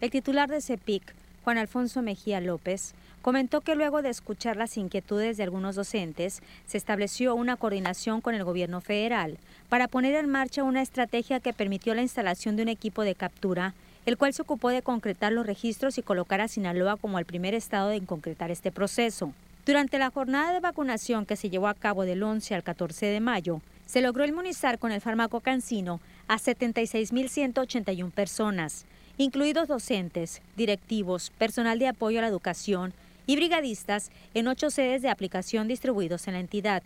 El 0.00 0.10
titular 0.10 0.48
de 0.48 0.60
CEPIC, 0.60 1.02
Juan 1.42 1.58
Alfonso 1.58 2.02
Mejía 2.02 2.40
López, 2.40 2.94
comentó 3.20 3.62
que 3.62 3.74
luego 3.74 4.00
de 4.00 4.10
escuchar 4.10 4.56
las 4.56 4.76
inquietudes 4.76 5.36
de 5.36 5.42
algunos 5.42 5.74
docentes, 5.74 6.40
se 6.68 6.78
estableció 6.78 7.34
una 7.34 7.56
coordinación 7.56 8.20
con 8.20 8.36
el 8.36 8.44
gobierno 8.44 8.80
federal 8.80 9.38
para 9.68 9.88
poner 9.88 10.14
en 10.14 10.30
marcha 10.30 10.62
una 10.62 10.82
estrategia 10.82 11.40
que 11.40 11.52
permitió 11.52 11.96
la 11.96 12.02
instalación 12.02 12.54
de 12.54 12.62
un 12.62 12.68
equipo 12.68 13.02
de 13.02 13.16
captura, 13.16 13.74
el 14.06 14.16
cual 14.16 14.32
se 14.32 14.42
ocupó 14.42 14.68
de 14.68 14.82
concretar 14.82 15.32
los 15.32 15.46
registros 15.46 15.98
y 15.98 16.02
colocar 16.02 16.40
a 16.40 16.46
Sinaloa 16.46 16.96
como 16.96 17.18
el 17.18 17.24
primer 17.24 17.54
estado 17.54 17.90
en 17.90 18.06
concretar 18.06 18.52
este 18.52 18.70
proceso. 18.70 19.32
Durante 19.66 19.98
la 19.98 20.10
jornada 20.10 20.52
de 20.52 20.60
vacunación 20.60 21.26
que 21.26 21.34
se 21.34 21.50
llevó 21.50 21.66
a 21.66 21.74
cabo 21.74 22.04
del 22.04 22.22
11 22.22 22.54
al 22.54 22.62
14 22.62 23.06
de 23.06 23.18
mayo, 23.18 23.60
se 23.84 24.00
logró 24.00 24.24
inmunizar 24.24 24.78
con 24.78 24.92
el 24.92 25.00
fármaco 25.00 25.40
cancino 25.40 26.00
a 26.28 26.38
76.181 26.38 28.12
personas, 28.12 28.86
incluidos 29.18 29.68
docentes, 29.68 30.40
directivos, 30.56 31.30
personal 31.36 31.78
de 31.78 31.88
apoyo 31.88 32.20
a 32.20 32.22
la 32.22 32.28
educación 32.28 32.94
y 33.26 33.36
brigadistas 33.36 34.10
en 34.32 34.48
ocho 34.48 34.70
sedes 34.70 35.02
de 35.02 35.10
aplicación 35.10 35.68
distribuidos 35.68 36.26
en 36.28 36.34
la 36.34 36.40
entidad. 36.40 36.82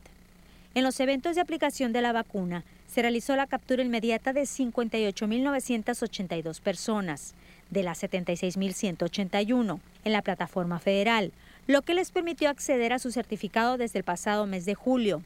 En 0.74 0.82
los 0.82 0.98
eventos 1.00 1.36
de 1.36 1.42
aplicación 1.42 1.92
de 1.92 2.02
la 2.02 2.12
vacuna 2.12 2.64
se 2.88 3.02
realizó 3.02 3.36
la 3.36 3.46
captura 3.46 3.82
inmediata 3.82 4.32
de 4.32 4.42
58.982 4.42 6.60
personas, 6.60 7.34
de 7.70 7.82
las 7.82 8.02
76.181, 8.02 9.80
en 10.04 10.12
la 10.12 10.22
plataforma 10.22 10.78
federal, 10.78 11.32
lo 11.66 11.82
que 11.82 11.94
les 11.94 12.10
permitió 12.10 12.50
acceder 12.50 12.92
a 12.92 12.98
su 12.98 13.12
certificado 13.12 13.76
desde 13.76 13.98
el 13.98 14.04
pasado 14.04 14.46
mes 14.46 14.64
de 14.64 14.74
julio. 14.74 15.22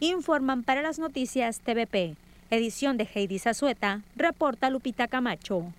Informan 0.00 0.62
para 0.62 0.80
las 0.80 0.98
noticias 0.98 1.60
TVP. 1.60 2.16
Edición 2.50 2.96
de 2.96 3.06
Heidi 3.12 3.38
Zazueta, 3.38 4.00
reporta 4.16 4.70
Lupita 4.70 5.08
Camacho 5.08 5.74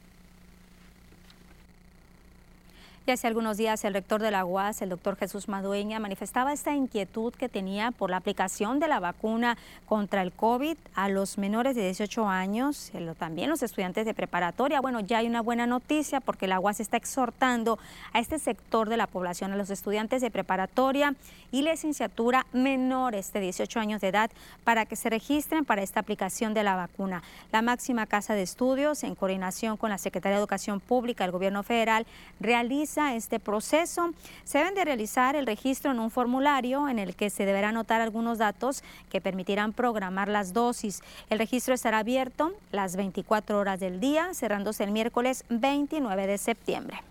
hace 3.08 3.28
algunos 3.28 3.58
días 3.58 3.84
el 3.86 3.94
rector 3.94 4.22
de 4.22 4.30
la 4.30 4.46
UAS, 4.46 4.82
el 4.82 4.90
doctor 4.90 5.16
Jesús 5.16 5.48
Madueña, 5.48 6.00
manifestaba 6.00 6.54
esta 6.54 6.76
inquietud 6.76 7.34
que 7.34 7.50
tenía 7.50 7.92
por 7.92 8.12
la 8.12 8.18
aplicación 8.18 8.80
de 8.80 8.88
la 8.88 9.00
vacuna 9.00 9.58
contra 9.88 10.22
el 10.22 10.32
COVID 10.32 10.78
a 10.94 11.10
los 11.10 11.40
menores 11.40 11.76
de 11.76 11.84
18 11.86 12.28
años, 12.28 12.92
también 13.18 13.50
los 13.50 13.64
estudiantes 13.64 14.06
de 14.06 14.14
preparatoria. 14.14 14.80
Bueno, 14.82 15.00
ya 15.00 15.20
hay 15.20 15.28
una 15.28 15.42
buena 15.42 15.66
noticia 15.66 16.20
porque 16.20 16.48
la 16.48 16.60
UAS 16.60 16.82
está 16.82 16.98
exhortando 16.98 17.80
a 18.14 18.20
este 18.20 18.38
sector 18.38 18.90
de 18.90 18.98
la 18.98 19.08
población, 19.08 19.52
a 19.54 19.56
los 19.56 19.72
estudiantes 19.72 20.22
de 20.22 20.30
preparatoria 20.30 21.16
y 21.52 21.64
licenciatura 21.64 22.46
menores 22.54 23.34
de 23.34 23.40
18 23.40 23.80
años 23.80 24.02
de 24.02 24.10
edad, 24.10 24.30
para 24.64 24.86
que 24.86 24.96
se 24.96 25.10
registren 25.10 25.66
para 25.66 25.82
esta 25.82 26.00
aplicación 26.00 26.54
de 26.54 26.64
la 26.64 26.76
vacuna. 26.76 27.24
La 27.52 27.64
máxima 27.64 28.06
casa 28.06 28.36
de 28.36 28.44
estudios, 28.44 29.04
en 29.04 29.16
coordinación 29.16 29.78
con 29.78 29.90
la 29.90 29.98
Secretaría 29.98 30.36
de 30.36 30.42
Educación 30.42 30.80
Pública 30.80 31.24
del 31.24 31.32
Gobierno 31.32 31.64
Federal, 31.64 32.06
realiza 32.40 32.99
este 33.00 33.40
proceso. 33.40 34.12
Se 34.44 34.60
deben 34.60 34.76
de 34.76 34.86
realizar 34.86 35.36
el 35.36 35.46
registro 35.46 35.92
en 35.92 36.00
un 36.00 36.12
formulario 36.12 36.88
en 36.88 37.00
el 37.00 37.16
que 37.16 37.30
se 37.30 37.46
deberá 37.46 37.70
anotar 37.70 38.02
algunos 38.02 38.38
datos 38.38 38.84
que 39.10 39.22
permitirán 39.22 39.74
programar 39.74 40.28
las 40.28 40.54
dosis. 40.54 41.02
El 41.30 41.40
registro 41.40 41.74
estará 41.74 42.00
abierto 42.00 42.54
las 42.72 42.96
24 42.96 43.58
horas 43.58 43.80
del 43.80 44.00
día, 44.00 44.34
cerrándose 44.34 44.84
el 44.84 44.92
miércoles 44.92 45.46
29 45.50 46.28
de 46.28 46.38
septiembre. 46.38 47.09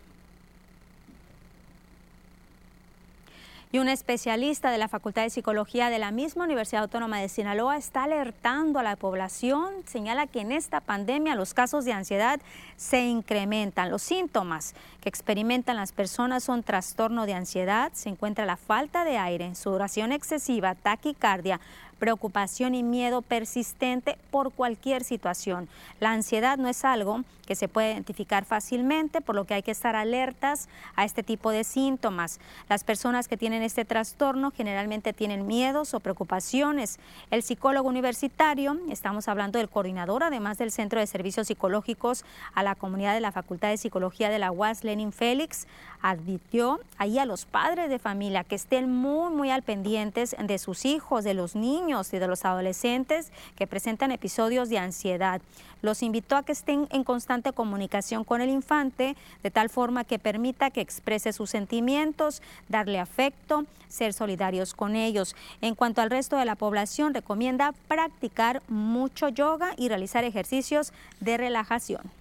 Y 3.71 3.79
un 3.79 3.89
especialista 3.89 4.71
de 4.71 4.79
la 4.79 4.89
Facultad 4.89 5.23
de 5.23 5.31
Psicología 5.31 5.91
de 5.91 5.99
la 5.99 6.11
misma 6.11 6.45
Universidad 6.45 6.83
Autónoma 6.83 7.21
de 7.21 7.29
Sinaloa 7.29 7.77
está 7.77 8.05
alertando 8.05 8.79
a 8.79 8.83
la 8.83 8.97
población, 8.97 9.75
señala 9.85 10.27
que 10.27 10.41
en 10.41 10.53
esta 10.53 10.81
pandemia 10.81 11.35
los 11.35 11.53
casos 11.53 11.85
de 11.85 11.93
ansiedad 11.93 12.41
se 12.77 13.07
incrementan. 13.07 13.91
Los 13.91 14.03
síntomas 14.03 14.75
que 15.03 15.09
experimentan 15.11 15.77
las 15.77 15.93
personas 15.93 16.45
son 16.45 16.63
trastorno 16.63 17.27
de 17.27 17.35
ansiedad, 17.35 17.93
se 17.93 18.09
encuentra 18.09 18.47
la 18.47 18.57
falta 18.57 19.05
de 19.05 19.19
aire, 19.19 19.55
sudoración 19.55 20.13
excesiva, 20.13 20.75
taquicardia, 20.75 21.61
preocupación 21.99 22.75
y 22.75 22.83
miedo 22.83 23.23
persistente 23.23 24.19
por 24.31 24.53
cualquier 24.53 25.05
situación. 25.05 25.69
La 26.01 26.13
ansiedad 26.13 26.59
no 26.59 26.69
es 26.69 26.85
algo 26.85 27.25
que 27.49 27.55
se 27.55 27.67
puede 27.67 27.93
identificar 27.93 28.45
fácilmente, 28.45 29.23
por 29.23 29.35
lo 29.35 29.47
que 29.47 29.55
hay 29.55 29.63
que 29.63 29.71
estar 29.71 29.97
alertas 29.97 30.69
a 30.97 31.07
este 31.07 31.23
tipo 31.23 31.51
de 31.51 31.65
síntomas. 31.65 32.41
Las 32.69 32.85
personas 32.85 33.27
que 33.27 33.39
tienen 33.39 33.63
este 33.63 33.87
trastorno 33.87 34.51
generalmente 34.51 35.15
tienen 35.15 35.47
miedos 35.47 35.95
o 35.95 36.01
preocupaciones. 36.01 36.99
El 37.31 37.43
psicólogo 37.43 37.89
universitario, 37.89 38.79
estamos 38.91 39.29
hablando 39.29 39.59
del 39.59 39.71
coordinador, 39.71 40.25
además 40.25 40.59
del 40.59 40.71
Centro 40.71 41.01
de 41.01 41.07
Servicios 41.07 41.47
Psicológicos 41.47 42.23
a 42.55 42.63
la 42.63 42.75
comunidad 42.75 43.15
de 43.15 43.21
la 43.21 43.33
Facultad 43.33 43.71
de 43.71 43.79
Psicología 43.79 44.29
de 44.29 44.39
la 44.39 44.53
UAS, 44.53 44.85
Lenin 44.85 45.13
Félix, 45.13 45.67
advirtió 46.01 46.81
ahí 46.97 47.19
a 47.19 47.25
los 47.25 47.45
padres 47.45 47.89
de 47.91 47.99
familia 47.99 48.45
que 48.45 48.55
estén 48.55 48.91
muy, 48.91 49.33
muy 49.33 49.51
al 49.51 49.63
pendientes 49.63 50.37
de 50.39 50.59
sus 50.59 50.85
hijos, 50.85 51.25
de 51.25 51.35
los 51.35 51.55
niños 51.55 52.13
y 52.13 52.19
de 52.19 52.29
los 52.29 52.45
adolescentes 52.45 53.33
que 53.57 53.67
presentan 53.67 54.13
episodios 54.13 54.69
de 54.69 54.79
ansiedad. 54.79 55.41
Los 55.83 56.03
invitó 56.03 56.37
a 56.37 56.43
que 56.43 56.53
estén 56.53 56.89
en 56.91 57.05
constante 57.05 57.53
comunicación 57.53 58.25
con 58.25 58.41
el 58.41 58.51
infante, 58.51 59.17
de 59.43 59.51
tal 59.51 59.71
forma 59.71 60.05
que 60.05 60.19
permita 60.19 60.71
que 60.71 60.81
exprese 60.81 61.33
sus 61.33 61.51
sentimientos, 61.51 62.43
darle 62.69 62.99
afecto, 62.99 63.65
ser 63.89 64.13
solidarios 64.13 64.75
con 64.75 64.97
ellos. 64.97 65.37
En 65.61 65.75
cuanto 65.75 66.01
al 66.01 66.11
resto 66.11 66.37
de 66.37 66.45
la 66.45 66.57
población, 66.57 67.15
recomienda 67.15 67.73
practicar 67.87 68.63
mucho 68.69 69.29
yoga 69.29 69.73
y 69.77 69.89
realizar 69.89 70.25
ejercicios 70.25 70.93
de 71.21 71.37
relajación. 71.37 72.18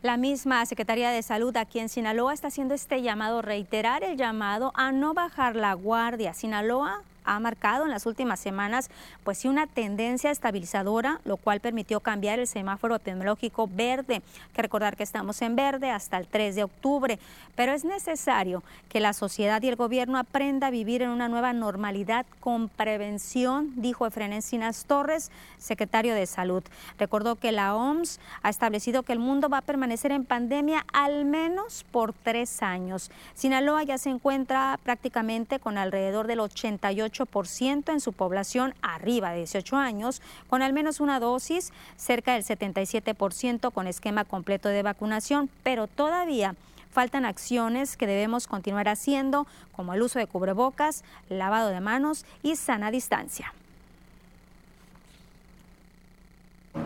La 0.00 0.16
misma 0.16 0.64
Secretaría 0.64 1.10
de 1.10 1.24
Salud 1.24 1.56
aquí 1.56 1.80
en 1.80 1.88
Sinaloa 1.88 2.32
está 2.32 2.48
haciendo 2.48 2.72
este 2.72 3.02
llamado, 3.02 3.42
reiterar 3.42 4.04
el 4.04 4.16
llamado 4.16 4.70
a 4.76 4.92
no 4.92 5.12
bajar 5.12 5.56
la 5.56 5.72
guardia. 5.72 6.34
Sinaloa 6.34 7.02
ha 7.28 7.40
marcado 7.40 7.84
en 7.84 7.90
las 7.90 8.06
últimas 8.06 8.40
semanas 8.40 8.90
pues 9.24 9.38
sí 9.38 9.48
una 9.48 9.66
tendencia 9.66 10.30
estabilizadora, 10.30 11.20
lo 11.24 11.36
cual 11.36 11.60
permitió 11.60 12.00
cambiar 12.00 12.38
el 12.38 12.46
semáforo 12.46 12.94
epidemiológico 12.94 13.68
verde, 13.68 14.22
que 14.54 14.62
recordar 14.62 14.96
que 14.96 15.02
estamos 15.02 15.40
en 15.42 15.56
verde 15.56 15.90
hasta 15.90 16.18
el 16.18 16.26
3 16.26 16.54
de 16.54 16.64
octubre, 16.64 17.18
pero 17.54 17.72
es 17.72 17.84
necesario 17.84 18.62
que 18.88 19.00
la 19.00 19.12
sociedad 19.12 19.62
y 19.62 19.68
el 19.68 19.76
gobierno 19.76 20.18
aprenda 20.18 20.68
a 20.68 20.70
vivir 20.70 21.02
en 21.02 21.10
una 21.10 21.28
nueva 21.28 21.52
normalidad 21.52 22.26
con 22.40 22.68
prevención, 22.68 23.72
dijo 23.76 24.06
Efren 24.06 24.32
Encinas 24.32 24.84
Torres, 24.84 25.30
secretario 25.58 26.14
de 26.14 26.26
Salud. 26.26 26.62
Recordó 26.98 27.36
que 27.36 27.52
la 27.52 27.74
OMS 27.74 28.20
ha 28.42 28.48
establecido 28.48 29.02
que 29.02 29.12
el 29.12 29.18
mundo 29.18 29.48
va 29.48 29.58
a 29.58 29.62
permanecer 29.62 30.12
en 30.12 30.24
pandemia 30.24 30.84
al 30.92 31.24
menos 31.24 31.84
por 31.90 32.12
tres 32.12 32.62
años. 32.62 33.10
Sinaloa 33.34 33.82
ya 33.82 33.98
se 33.98 34.10
encuentra 34.10 34.78
prácticamente 34.82 35.58
con 35.58 35.78
alrededor 35.78 36.26
del 36.26 36.40
88 36.40 37.17
ciento 37.46 37.92
en 37.92 38.00
su 38.00 38.12
población 38.12 38.74
arriba 38.82 39.30
de 39.30 39.38
18 39.38 39.76
años, 39.76 40.22
con 40.48 40.62
al 40.62 40.72
menos 40.72 41.00
una 41.00 41.20
dosis, 41.20 41.72
cerca 41.96 42.34
del 42.34 42.44
77% 42.44 43.72
con 43.72 43.86
esquema 43.86 44.24
completo 44.24 44.68
de 44.68 44.82
vacunación, 44.82 45.50
pero 45.62 45.86
todavía 45.86 46.54
faltan 46.90 47.24
acciones 47.24 47.96
que 47.96 48.06
debemos 48.06 48.46
continuar 48.46 48.88
haciendo, 48.88 49.46
como 49.74 49.94
el 49.94 50.02
uso 50.02 50.18
de 50.18 50.26
cubrebocas, 50.26 51.04
lavado 51.28 51.68
de 51.68 51.80
manos 51.80 52.24
y 52.42 52.56
sana 52.56 52.90
distancia. 52.90 53.52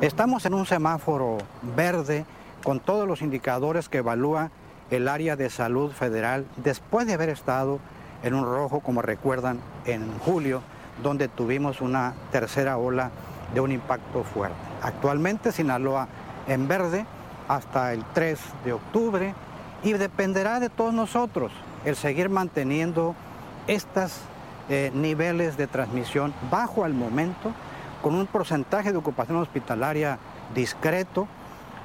Estamos 0.01 0.45
en 0.47 0.55
un 0.55 0.67
semáforo 0.67 1.39
verde 1.77 2.25
con 2.63 2.81
todos 2.81 3.07
los 3.07 3.23
indicadores 3.23 3.89
que 3.89 3.99
evalúa 3.99 4.51
el 4.91 5.09
área 5.09 5.37
de 5.37 5.49
salud 5.49 5.91
federal 5.93 6.47
después 6.57 7.07
de 7.07 7.15
haber 7.15 7.29
estado 7.29 7.79
en 8.23 8.35
un 8.35 8.45
rojo, 8.45 8.81
como 8.81 9.03
recuerdan, 9.03 9.61
en 9.85 10.19
julio, 10.21 10.63
donde 11.03 11.29
tuvimos 11.29 11.81
una 11.81 12.15
tercera 12.31 12.77
ola 12.77 13.11
de 13.55 13.61
un 13.61 13.73
impacto 13.73 14.25
fuerte. 14.25 14.57
Actualmente 14.83 15.53
Sinaloa 15.53 16.09
en 16.47 16.69
verde 16.69 17.07
hasta 17.49 17.93
el 17.93 18.05
3 18.15 18.39
de 18.65 18.73
octubre 18.73 19.35
y 19.83 19.93
dependerá 19.93 20.61
de 20.61 20.71
todos 20.71 20.95
nosotros 20.95 21.53
el 21.85 21.97
seguir 21.97 22.29
manteniendo 22.29 23.15
estos 23.67 24.13
eh, 24.69 24.91
niveles 24.95 25.57
de 25.57 25.67
transmisión 25.67 26.33
bajo 26.51 26.85
al 26.85 26.95
momento, 26.95 27.53
con 28.01 28.15
un 28.15 28.27
porcentaje 28.27 28.93
de 28.93 28.99
ocupación 28.99 29.39
hospitalaria 29.39 30.19
discreto, 30.55 31.27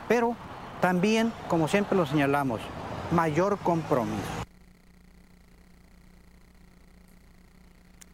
pero 0.08 0.36
también, 0.82 1.32
como 1.48 1.68
siempre 1.68 1.98
lo 1.98 2.06
señalamos, 2.06 2.62
mayor 3.12 3.58
compromiso. 3.60 4.37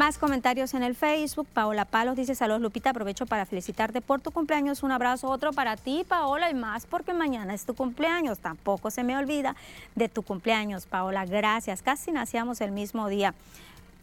Más 0.04 0.18
comentarios 0.18 0.74
en 0.74 0.84
el 0.84 0.96
Facebook. 0.96 1.48
Paola 1.54 1.86
Palos 1.86 2.18
dice, 2.18 2.36
saludos 2.36 2.62
Lupita, 2.62 2.89
aprovecho 2.89 3.26
para 3.26 3.46
felicitarte 3.46 4.02
por 4.02 4.20
tu 4.20 4.32
cumpleaños. 4.32 4.84
Un 4.84 4.92
abrazo, 4.92 5.30
otro 5.30 5.54
para 5.54 5.78
ti, 5.78 6.04
Paola, 6.06 6.50
y 6.50 6.54
más 6.54 6.86
porque 6.86 7.13
mañana 7.13 7.54
es 7.54 7.63
tu 7.63 7.74
cumpleaños. 7.74 8.39
Tampoco 8.39 8.92
se 8.92 9.06
me 9.06 9.16
olvida 9.16 9.56
de 9.96 10.10
tu 10.10 10.22
cumpleaños, 10.22 10.88
Paola. 10.88 11.26
Gracias. 11.26 11.82
Casi 11.82 12.12
nacíamos 12.12 12.60
el 12.60 12.74
mismo 12.74 13.08
día 13.08 13.34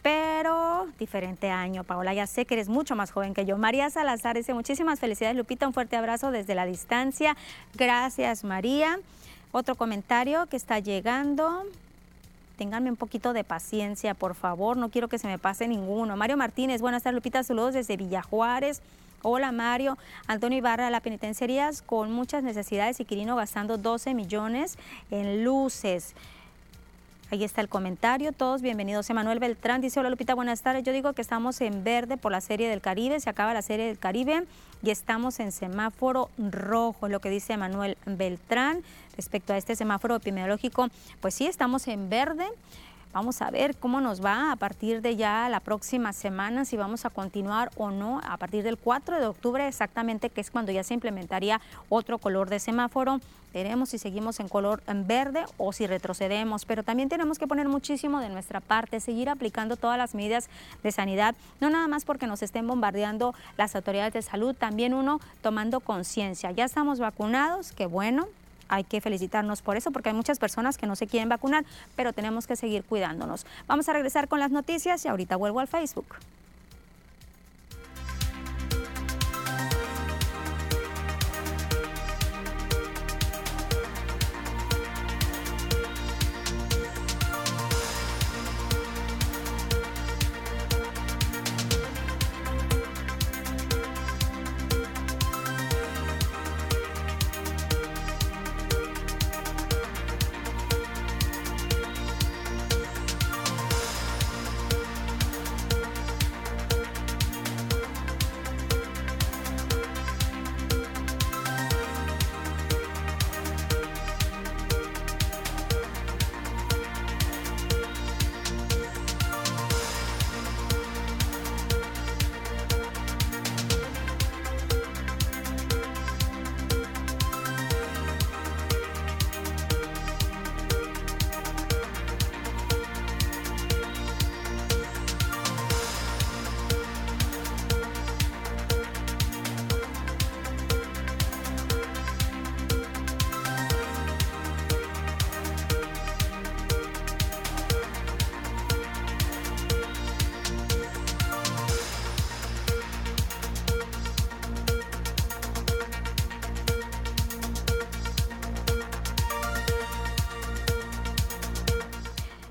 pero 0.01 0.89
diferente 0.99 1.51
año. 1.51 1.85
Paola, 1.85 2.15
ya 2.15 2.27
sé 2.27 2.47
que 2.47 2.55
eres 2.55 2.71
mucho 2.71 2.97
más 2.97 3.11
joven 3.11 3.35
que 3.35 3.45
yo. 3.45 3.59
María 3.59 3.91
Salazar 3.91 4.37
dice 4.37 4.55
muchísimas 4.55 5.01
felicidades, 5.01 5.37
Lupita, 5.37 5.67
un 5.67 5.75
fuerte 5.75 5.97
abrazo 5.97 6.31
desde 6.31 6.55
la 6.55 6.65
distancia. 6.65 7.37
Gracias, 7.75 8.43
María. 8.43 8.99
Otro 9.53 9.75
comentario 9.75 10.47
que 10.47 10.57
está 10.57 10.79
llegando 10.79 11.67
ténganme 12.61 12.90
un 12.90 12.96
poquito 12.96 13.33
de 13.33 13.42
paciencia, 13.42 14.12
por 14.12 14.35
favor, 14.35 14.77
no 14.77 14.90
quiero 14.90 15.09
que 15.09 15.18
se 15.18 15.27
me 15.27 15.38
pase 15.38 15.66
ninguno. 15.66 16.14
Mario 16.14 16.37
Martínez, 16.37 16.83
buenas 16.83 17.03
tardes, 17.03 17.14
Lupita, 17.14 17.42
saludos 17.42 17.73
desde 17.73 17.96
Villajuárez. 17.96 18.83
Hola 19.23 19.51
Mario, 19.51 19.96
Antonio 20.27 20.59
Ibarra, 20.59 20.90
la 20.90 21.01
penitenciaría 21.01 21.70
con 21.87 22.12
muchas 22.12 22.42
necesidades 22.42 23.01
y 23.01 23.07
Quirino 23.07 23.35
gastando 23.35 23.79
12 23.79 24.12
millones 24.12 24.77
en 25.11 25.42
luces. 25.42 26.14
Ahí 27.33 27.45
está 27.45 27.61
el 27.61 27.69
comentario. 27.69 28.33
Todos 28.33 28.61
bienvenidos. 28.61 29.09
Emanuel 29.09 29.38
Beltrán 29.38 29.81
dice, 29.81 30.01
hola 30.01 30.11
Lupita, 30.11 30.35
buenas 30.35 30.62
tardes. 30.62 30.83
Yo 30.83 30.93
digo 30.93 31.12
que 31.12 31.23
estamos 31.23 31.61
en 31.61 31.85
verde 31.85 32.16
por 32.16 32.33
la 32.33 32.40
serie 32.40 32.69
del 32.69 32.81
Caribe. 32.81 33.21
Se 33.21 33.31
acaba 33.31 33.55
la 33.55 33.62
serie 33.62 33.87
del 33.87 34.01
Caribe 34.01 34.43
y 34.83 34.90
estamos 34.90 35.38
en 35.38 35.53
semáforo 35.53 36.29
rojo, 36.38 37.07
lo 37.07 37.21
que 37.21 37.31
dice 37.31 37.53
Emanuel 37.53 37.97
Beltrán. 38.05 38.83
Respecto 39.14 39.53
a 39.53 39.59
este 39.59 39.77
semáforo 39.77 40.16
epidemiológico, 40.16 40.88
pues 41.21 41.35
sí, 41.35 41.47
estamos 41.47 41.87
en 41.87 42.11
verde. 42.11 42.49
Vamos 43.12 43.42
a 43.42 43.51
ver 43.51 43.77
cómo 43.77 44.01
nos 44.01 44.25
va 44.25 44.53
a 44.53 44.57
partir 44.57 45.03
de 45.03 45.16
ya 45.16 45.49
la 45.49 45.59
próxima 45.59 46.12
semana, 46.12 46.64
si 46.64 46.77
vamos 46.77 47.05
a 47.05 47.11
continuar 47.11 47.73
o 47.77 47.90
no, 47.90 48.20
a 48.23 48.37
partir 48.37 48.62
del 48.62 48.79
4 48.79 49.18
de 49.18 49.27
octubre 49.27 49.66
exactamente, 49.66 50.31
que 50.31 50.40
es 50.40 50.53
cuando 50.53 50.70
ya 50.70 50.85
se 50.85 50.94
implementaría 50.94 51.61
otro 51.88 52.18
color 52.18 52.49
de 52.49 52.61
semáforo. 52.61 53.18
Veremos 53.53 53.88
si 53.88 53.99
seguimos 53.99 54.38
en 54.38 54.46
color 54.46 54.81
verde 54.87 55.44
o 55.57 55.73
si 55.73 55.88
retrocedemos, 55.88 56.64
pero 56.66 56.85
también 56.85 57.09
tenemos 57.09 57.40
que 57.40 57.49
poner 57.49 57.66
muchísimo 57.68 58.20
de 58.20 58.29
nuestra 58.29 58.61
parte, 58.61 59.01
seguir 59.01 59.29
aplicando 59.29 59.75
todas 59.75 59.99
las 59.99 60.14
medidas 60.14 60.49
de 60.85 60.92
sanidad, 60.92 61.35
no 61.61 61.68
nada 61.68 61.88
más 61.88 62.05
porque 62.05 62.29
nos 62.29 62.44
estén 62.44 62.68
bombardeando 62.68 63.35
las 63.57 63.75
autoridades 63.75 64.12
de 64.12 64.23
salud, 64.23 64.55
también 64.55 64.94
uno 64.94 65.20
tomando 65.42 65.81
conciencia. 65.81 66.53
Ya 66.53 66.64
estamos 66.64 67.01
vacunados, 67.01 67.73
qué 67.73 67.87
bueno, 67.87 68.29
hay 68.71 68.85
que 68.85 69.01
felicitarnos 69.01 69.61
por 69.61 69.77
eso, 69.77 69.91
porque 69.91 70.09
hay 70.09 70.15
muchas 70.15 70.39
personas 70.39 70.79
que 70.79 70.87
no 70.87 70.97
se 70.97 71.07
quieren 71.07 71.29
vacunar, 71.29 71.65
pero 71.97 72.13
tenemos 72.13 72.47
que 72.47 72.57
seguir 72.57 72.85
cuidándonos. 72.85 73.45
Vamos 73.67 73.89
a 73.89 73.93
regresar 73.93 74.29
con 74.29 74.41
las 74.41 74.51
noticias 74.51 75.05
y 75.05 75.09
ahorita 75.09 75.37
vuelvo 75.37 75.61
al 75.61 75.69
Facebook. 75.69 76.07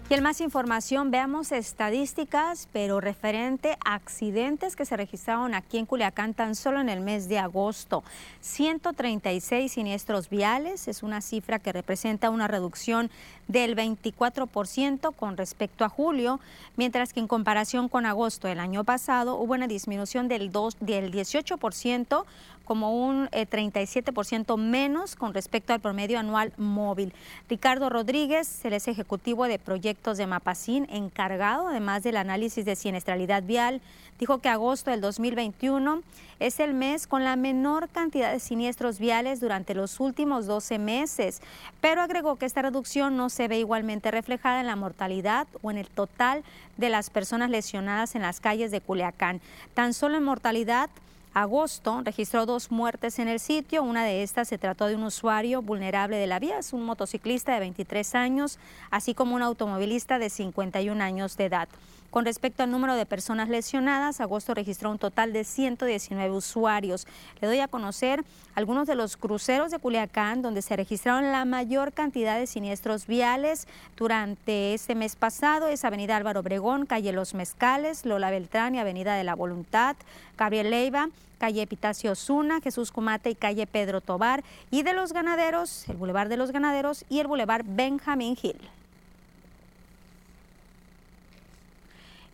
Y 0.10 0.16
en 0.16 0.24
más 0.24 0.42
información, 0.42 1.12
veamos 1.12 1.52
estadísticas, 1.52 2.68
pero 2.74 3.00
referente 3.00 3.78
a 3.86 3.94
accidentes 3.94 4.76
que 4.76 4.84
se 4.84 4.98
registraron 4.98 5.54
aquí 5.54 5.78
en 5.78 5.86
Culiacán 5.86 6.34
tan 6.34 6.56
solo 6.56 6.82
en 6.82 6.90
el 6.90 7.00
mes 7.00 7.30
de 7.30 7.38
agosto. 7.38 8.04
136 8.42 9.72
siniestros 9.72 10.32
viales 10.32 10.88
es 10.88 11.04
una 11.04 11.22
cifra 11.22 11.60
que 11.60 11.74
representa 11.74 12.32
una 12.32 12.48
reducción 12.48 13.12
del 13.50 13.76
24% 13.76 15.14
con 15.14 15.36
respecto 15.36 15.84
a 15.84 15.90
julio, 15.90 16.40
mientras 16.78 17.12
que 17.12 17.20
en 17.20 17.28
comparación 17.28 17.90
con 17.90 18.06
agosto 18.06 18.48
del 18.48 18.60
año 18.60 18.86
pasado 18.86 19.36
hubo 19.36 19.54
una 19.54 19.68
disminución 19.68 20.30
del, 20.30 20.52
2, 20.52 20.78
del 20.80 21.12
18% 21.12 22.24
como 22.64 23.04
un 23.04 23.28
37% 23.30 24.54
eh, 24.54 24.62
menos 24.62 25.16
con 25.16 25.34
respecto 25.34 25.74
al 25.74 25.80
promedio 25.80 26.20
anual 26.20 26.54
móvil. 26.56 27.14
Ricardo 27.50 27.90
Rodríguez, 27.90 28.64
el 28.64 28.74
es 28.74 28.88
ejecutivo 28.88 29.46
de 29.46 29.58
proyectos 29.58 30.20
de 30.20 30.28
Mapacín, 30.28 30.86
encargado 30.92 31.70
además 31.70 32.04
del 32.04 32.18
análisis 32.18 32.66
de 32.66 32.76
siniestralidad 32.76 33.42
vial, 33.42 33.82
dijo 34.20 34.40
que 34.40 34.50
agosto 34.50 34.92
del 34.92 35.02
2021 35.02 36.04
es 36.40 36.60
el 36.60 36.74
mes 36.74 37.08
con 37.08 37.24
la 37.24 37.36
menor 37.36 37.90
cantidad 37.90 38.32
de 38.32 38.40
siniestros 38.40 39.00
viales 39.00 39.40
durante 39.40 39.74
los 39.74 40.00
últimos 40.00 40.46
12 40.46 40.78
meses, 40.78 41.42
pero 41.82 42.02
agregó 42.02 42.36
que 42.36 42.46
esta 42.46 42.62
reducción 42.62 43.18
no 43.18 43.30
se 43.30 43.48
ve 43.48 43.60
igualmente 43.60 44.12
reflejada 44.12 44.60
en 44.60 44.68
la 44.68 44.76
mortalidad 44.76 45.48
o 45.62 45.72
en 45.72 45.78
el 45.78 45.88
total 45.88 46.44
de 46.78 46.90
las 46.90 47.10
personas 47.10 47.50
lesionadas 47.50 48.16
en 48.16 48.22
las 48.22 48.40
calles 48.40 48.72
de 48.72 48.82
Culiacán. 48.82 49.42
Tan 49.74 49.94
solo 49.94 50.18
en 50.18 50.24
mortalidad, 50.24 50.90
agosto 51.34 52.02
registró 52.04 52.46
dos 52.46 52.72
muertes 52.72 53.20
en 53.20 53.28
el 53.28 53.40
sitio. 53.40 53.84
Una 53.84 54.04
de 54.04 54.24
estas 54.24 54.48
se 54.48 54.58
trató 54.58 54.88
de 54.88 54.96
un 54.96 55.04
usuario 55.04 55.62
vulnerable 55.62 56.18
de 56.18 56.28
la 56.28 56.40
vía, 56.40 56.60
es 56.60 56.74
un 56.74 56.84
motociclista 56.84 57.54
de 57.54 57.60
23 57.60 58.16
años, 58.16 58.60
así 58.92 59.14
como 59.14 59.36
un 59.36 59.42
automovilista 59.42 60.20
de 60.20 60.30
51 60.30 61.04
años 61.04 61.38
de 61.38 61.46
edad. 61.46 61.70
Con 62.12 62.26
respecto 62.26 62.64
al 62.64 62.72
número 62.72 62.96
de 62.96 63.06
personas 63.06 63.50
lesionadas, 63.50 64.20
agosto 64.20 64.56
registró 64.56 64.90
un 64.90 64.98
total 64.98 65.32
de 65.32 65.44
119 65.44 66.32
usuarios. 66.34 67.06
Le 67.40 67.48
doy 67.48 67.60
a 67.60 67.68
conocer 67.68 68.24
algunos 68.56 68.88
de 68.88 68.96
los 68.96 69.16
cruceros 69.16 69.70
de 69.70 69.78
Culiacán 69.78 70.42
donde 70.42 70.64
se 70.64 70.76
registraron 70.76 71.32
la 71.32 71.46
mayor 71.46 71.94
cantidad 71.94 72.40
de 72.40 72.48
siniestros 72.48 73.06
viales 73.06 73.68
durante 73.96 74.74
este 74.74 74.96
mes 74.96 75.16
pasado. 75.16 75.68
Es 75.68 75.86
Avenida 75.86 76.18
Álvaro 76.18 76.40
Obregón, 76.40 76.88
calle 76.88 77.14
Los 77.14 77.36
Mezcales, 77.36 78.06
Lola 78.06 78.32
Beltrán 78.32 78.74
y 78.74 78.80
Avenida 78.80 79.14
de 79.14 79.24
la 79.24 79.36
Voluntad, 79.36 79.96
Gabriel 80.36 80.72
Leiva, 80.72 81.10
calle 81.38 81.62
Epitacio 81.62 82.16
Zuna, 82.16 82.60
Jesús 82.60 82.92
Cumate 82.92 83.30
y 83.30 83.36
calle 83.36 83.68
Pedro 83.68 84.02
Tobar. 84.02 84.44
Y 84.72 84.82
de 84.82 84.94
los 84.94 85.14
ganaderos, 85.14 85.88
el 85.88 85.98
Boulevard 85.98 86.28
de 86.28 86.38
los 86.38 86.52
Ganaderos 86.52 87.06
y 87.08 87.20
el 87.20 87.28
Boulevard 87.28 87.66
Benjamín 87.68 88.36
Hill. 88.42 88.58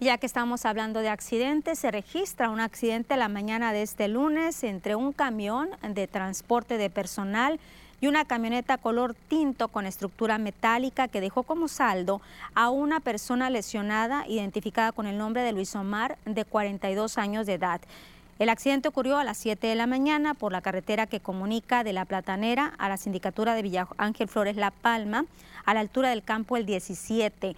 Ya 0.05 0.19
que 0.19 0.27
estamos 0.27 0.67
hablando 0.67 0.99
de 0.99 1.09
accidentes, 1.09 1.79
se 1.79 1.89
registra 1.89 2.51
un 2.51 2.59
accidente 2.59 3.17
la 3.17 3.27
mañana 3.27 3.73
de 3.73 3.81
este 3.81 4.07
lunes 4.07 4.63
entre 4.63 4.95
un 4.95 5.13
camión 5.13 5.69
de 5.81 6.05
transporte 6.05 6.77
de 6.77 6.91
personal 6.91 7.59
y 8.01 8.05
una 8.05 8.23
camioneta 8.23 8.77
color 8.77 9.15
tinto 9.29 9.67
con 9.67 9.87
estructura 9.87 10.37
metálica 10.37 11.07
que 11.07 11.21
dejó 11.21 11.41
como 11.41 11.67
saldo 11.67 12.21
a 12.53 12.69
una 12.69 12.99
persona 12.99 13.49
lesionada 13.49 14.27
identificada 14.27 14.91
con 14.91 15.07
el 15.07 15.17
nombre 15.17 15.41
de 15.41 15.53
Luis 15.53 15.75
Omar 15.75 16.19
de 16.25 16.45
42 16.45 17.17
años 17.17 17.47
de 17.47 17.53
edad. 17.53 17.81
El 18.37 18.49
accidente 18.49 18.89
ocurrió 18.89 19.17
a 19.17 19.23
las 19.23 19.37
7 19.37 19.65
de 19.65 19.75
la 19.75 19.87
mañana 19.87 20.35
por 20.35 20.51
la 20.51 20.61
carretera 20.61 21.07
que 21.07 21.19
comunica 21.19 21.83
de 21.83 21.93
La 21.93 22.05
Platanera 22.05 22.73
a 22.77 22.89
la 22.89 22.97
sindicatura 22.97 23.55
de 23.55 23.63
Villa 23.63 23.87
Ángel 23.97 24.27
Flores 24.27 24.55
La 24.55 24.69
Palma, 24.69 25.25
a 25.65 25.73
la 25.73 25.79
altura 25.79 26.09
del 26.09 26.21
campo 26.21 26.57
el 26.57 26.65
17. 26.65 27.55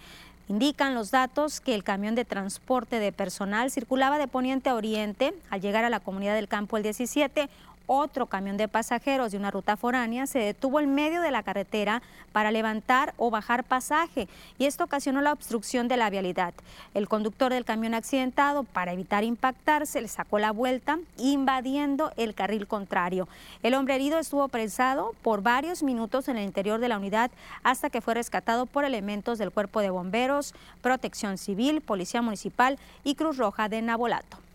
Indican 0.48 0.94
los 0.94 1.10
datos 1.10 1.60
que 1.60 1.74
el 1.74 1.84
camión 1.84 2.14
de 2.14 2.24
transporte 2.24 2.98
de 2.98 3.12
personal 3.12 3.70
circulaba 3.70 4.16
de 4.16 4.28
poniente 4.28 4.70
a 4.70 4.74
oriente. 4.74 5.34
Al 5.50 5.60
llegar 5.60 5.84
a 5.84 5.90
la 5.90 6.00
comunidad 6.00 6.34
del 6.34 6.48
campo 6.48 6.78
el 6.78 6.82
17, 6.82 7.50
otro 7.88 8.26
camión 8.26 8.56
de 8.56 8.68
pasajeros 8.68 9.32
de 9.32 9.38
una 9.38 9.50
ruta 9.50 9.76
foránea 9.76 10.28
se 10.28 10.38
detuvo 10.38 10.78
en 10.78 10.94
medio 10.94 11.22
de 11.22 11.32
la 11.32 11.42
carretera 11.42 12.02
para 12.32 12.52
levantar 12.52 13.14
o 13.16 13.30
bajar 13.30 13.64
pasaje 13.64 14.28
y 14.58 14.66
esto 14.66 14.84
ocasionó 14.84 15.22
la 15.22 15.32
obstrucción 15.32 15.88
de 15.88 15.96
la 15.96 16.10
vialidad. 16.10 16.54
El 16.94 17.08
conductor 17.08 17.52
del 17.52 17.64
camión 17.64 17.94
accidentado, 17.94 18.62
para 18.62 18.92
evitar 18.92 19.24
impactarse, 19.24 20.00
le 20.00 20.08
sacó 20.08 20.38
la 20.38 20.52
vuelta 20.52 20.98
invadiendo 21.16 22.12
el 22.16 22.34
carril 22.34 22.66
contrario. 22.66 23.26
El 23.62 23.74
hombre 23.74 23.96
herido 23.96 24.18
estuvo 24.18 24.46
presado 24.48 25.14
por 25.22 25.42
varios 25.42 25.82
minutos 25.82 26.28
en 26.28 26.36
el 26.36 26.44
interior 26.44 26.78
de 26.80 26.88
la 26.88 26.98
unidad 26.98 27.30
hasta 27.62 27.90
que 27.90 28.02
fue 28.02 28.14
rescatado 28.14 28.66
por 28.66 28.84
elementos 28.84 29.38
del 29.38 29.50
Cuerpo 29.50 29.80
de 29.80 29.90
Bomberos, 29.90 30.54
Protección 30.82 31.38
Civil, 31.38 31.80
Policía 31.80 32.22
Municipal 32.22 32.78
y 33.02 33.14
Cruz 33.14 33.38
Roja 33.38 33.68
de 33.70 33.80
Nabolato. 33.80 34.47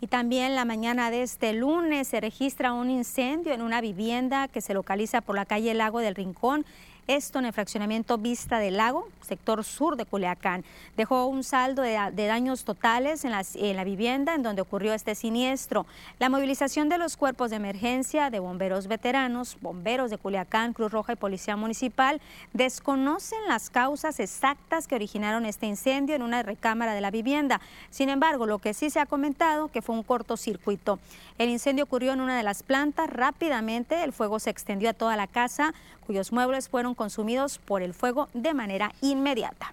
Y 0.00 0.08
también 0.08 0.54
la 0.54 0.64
mañana 0.64 1.10
de 1.10 1.22
este 1.22 1.52
lunes 1.52 2.08
se 2.08 2.20
registra 2.20 2.72
un 2.72 2.90
incendio 2.90 3.54
en 3.54 3.62
una 3.62 3.80
vivienda 3.80 4.48
que 4.48 4.60
se 4.60 4.74
localiza 4.74 5.22
por 5.22 5.36
la 5.36 5.46
calle 5.46 5.72
Lago 5.72 6.00
del 6.00 6.14
Rincón 6.14 6.66
esto 7.06 7.38
en 7.38 7.44
el 7.44 7.52
fraccionamiento 7.52 8.18
Vista 8.18 8.58
del 8.58 8.78
Lago, 8.78 9.08
sector 9.22 9.64
sur 9.64 9.96
de 9.96 10.06
Culiacán. 10.06 10.64
Dejó 10.96 11.26
un 11.26 11.44
saldo 11.44 11.82
de, 11.82 11.94
daños 12.26 12.64
totales 12.64 13.24
en, 13.24 13.76
la 13.76 13.84
vivienda 13.84 14.34
en 14.34 14.42
donde 14.42 14.62
ocurrió 14.62 14.92
este 14.92 15.14
siniestro. 15.14 15.86
La 16.18 16.28
movilización 16.28 16.88
de 16.88 16.98
los 16.98 17.16
cuerpos 17.16 17.50
de 17.50 17.56
emergencia 17.56 18.30
de 18.30 18.40
bomberos 18.40 18.86
veteranos, 18.88 19.56
bomberos 19.60 20.10
de 20.10 20.18
Culiacán, 20.18 20.72
Cruz 20.72 20.90
Roja 20.90 21.12
y 21.12 21.16
Policía 21.16 21.56
Municipal 21.56 22.20
desconocen 22.52 23.38
las 23.48 23.70
causas 23.70 24.20
exactas 24.20 24.88
que 24.88 24.94
originaron 24.94 25.46
este 25.46 25.66
incendio 25.66 26.16
en 26.16 26.22
una 26.22 26.42
recámara 26.42 26.94
de 26.94 27.00
la 27.00 27.10
vivienda. 27.10 27.60
Sin 27.90 28.08
embargo, 28.08 28.46
lo 28.46 28.58
que 28.58 28.74
sí 28.74 28.90
se 28.90 29.00
ha 29.00 29.06
comentado 29.06 29.68
que 29.68 29.82
fue 29.82 29.94
un 29.94 30.02
cortocircuito. 30.02 30.98
El 31.38 31.50
incendio 31.50 31.84
ocurrió 31.84 32.14
en 32.14 32.20
una 32.20 32.36
de 32.36 32.42
las 32.42 32.62
plantas. 32.62 33.10
Rápidamente 33.10 34.02
el 34.02 34.12
fuego 34.12 34.38
se 34.38 34.50
extendió 34.50 34.90
a 34.90 34.94
toda 34.94 35.16
la 35.16 35.26
casa, 35.26 35.74
cuyos 36.06 36.32
muebles 36.32 36.68
fueron 36.68 36.94
consumidos 36.96 37.58
por 37.58 37.82
el 37.82 37.94
fuego 37.94 38.28
de 38.34 38.54
manera 38.54 38.92
inmediata. 39.00 39.72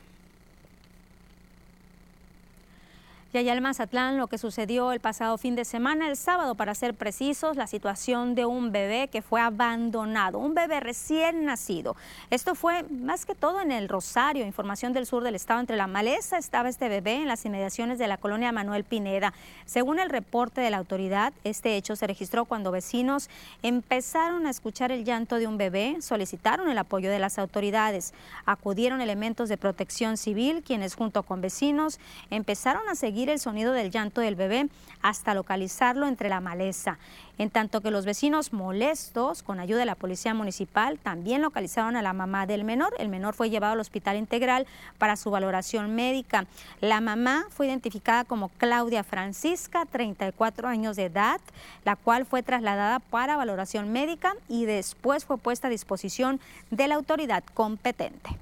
Y 3.33 3.39
allá 3.39 3.53
en 3.53 3.63
Mazatlán, 3.63 4.19
lo 4.19 4.27
que 4.27 4.37
sucedió 4.37 4.91
el 4.91 4.99
pasado 4.99 5.39
fin 5.39 5.55
de 5.55 5.65
semana, 5.65 6.07
el 6.07 6.17
sábado 6.17 6.53
para 6.53 6.75
ser 6.75 6.93
precisos, 6.93 7.57
la 7.57 7.65
situación 7.65 8.35
de 8.35 8.45
un 8.45 8.71
bebé 8.71 9.07
que 9.07 9.23
fue 9.23 9.41
abandonado, 9.41 10.37
un 10.37 10.53
bebé 10.53 10.79
recién 10.79 11.43
nacido. 11.43 11.95
Esto 12.29 12.53
fue 12.53 12.83
más 12.83 13.25
que 13.25 13.33
todo 13.33 13.59
en 13.59 13.71
el 13.71 13.89
Rosario, 13.89 14.45
información 14.45 14.93
del 14.93 15.07
sur 15.07 15.23
del 15.23 15.33
estado. 15.33 15.61
Entre 15.61 15.77
la 15.77 15.87
maleza 15.87 16.37
estaba 16.37 16.69
este 16.69 16.89
bebé 16.89 17.23
en 17.23 17.27
las 17.27 17.43
inmediaciones 17.43 17.97
de 17.97 18.07
la 18.07 18.17
colonia 18.17 18.51
Manuel 18.51 18.83
Pineda. 18.83 19.33
Según 19.65 19.97
el 19.97 20.11
reporte 20.11 20.61
de 20.61 20.69
la 20.69 20.77
autoridad, 20.77 21.33
este 21.43 21.75
hecho 21.75 21.95
se 21.95 22.05
registró 22.05 22.45
cuando 22.45 22.69
vecinos 22.69 23.31
empezaron 23.63 24.45
a 24.45 24.51
escuchar 24.51 24.91
el 24.91 25.05
llanto 25.05 25.37
de 25.37 25.47
un 25.47 25.57
bebé, 25.57 25.97
solicitaron 26.01 26.69
el 26.69 26.77
apoyo 26.77 27.09
de 27.09 27.17
las 27.17 27.39
autoridades. 27.39 28.13
Acudieron 28.45 29.01
elementos 29.01 29.49
de 29.49 29.57
protección 29.57 30.17
civil, 30.17 30.61
quienes 30.63 30.93
junto 30.93 31.23
con 31.23 31.41
vecinos 31.41 31.99
empezaron 32.29 32.87
a 32.89 32.93
seguir 32.93 33.22
el 33.29 33.39
sonido 33.39 33.73
del 33.73 33.91
llanto 33.91 34.21
del 34.21 34.35
bebé 34.35 34.69
hasta 35.01 35.33
localizarlo 35.33 36.07
entre 36.07 36.29
la 36.29 36.39
maleza. 36.39 36.97
En 37.37 37.49
tanto 37.49 37.81
que 37.81 37.91
los 37.91 38.05
vecinos 38.05 38.53
molestos, 38.53 39.41
con 39.41 39.59
ayuda 39.59 39.79
de 39.79 39.85
la 39.85 39.95
policía 39.95 40.33
municipal, 40.33 40.99
también 40.99 41.41
localizaron 41.41 41.95
a 41.95 42.01
la 42.01 42.13
mamá 42.13 42.45
del 42.45 42.63
menor. 42.63 42.93
El 42.99 43.09
menor 43.09 43.33
fue 43.33 43.49
llevado 43.49 43.73
al 43.73 43.79
hospital 43.79 44.17
integral 44.17 44.67
para 44.99 45.15
su 45.15 45.31
valoración 45.31 45.95
médica. 45.95 46.45
La 46.79 47.01
mamá 47.01 47.45
fue 47.49 47.67
identificada 47.67 48.23
como 48.23 48.49
Claudia 48.49 49.03
Francisca, 49.03 49.85
34 49.85 50.67
años 50.67 50.95
de 50.95 51.05
edad, 51.05 51.41
la 51.85 51.95
cual 51.95 52.25
fue 52.25 52.43
trasladada 52.43 52.99
para 52.99 53.35
valoración 53.35 53.91
médica 53.91 54.35
y 54.47 54.65
después 54.65 55.25
fue 55.25 55.37
puesta 55.37 55.67
a 55.67 55.71
disposición 55.71 56.39
de 56.69 56.87
la 56.87 56.95
autoridad 56.95 57.43
competente. 57.53 58.37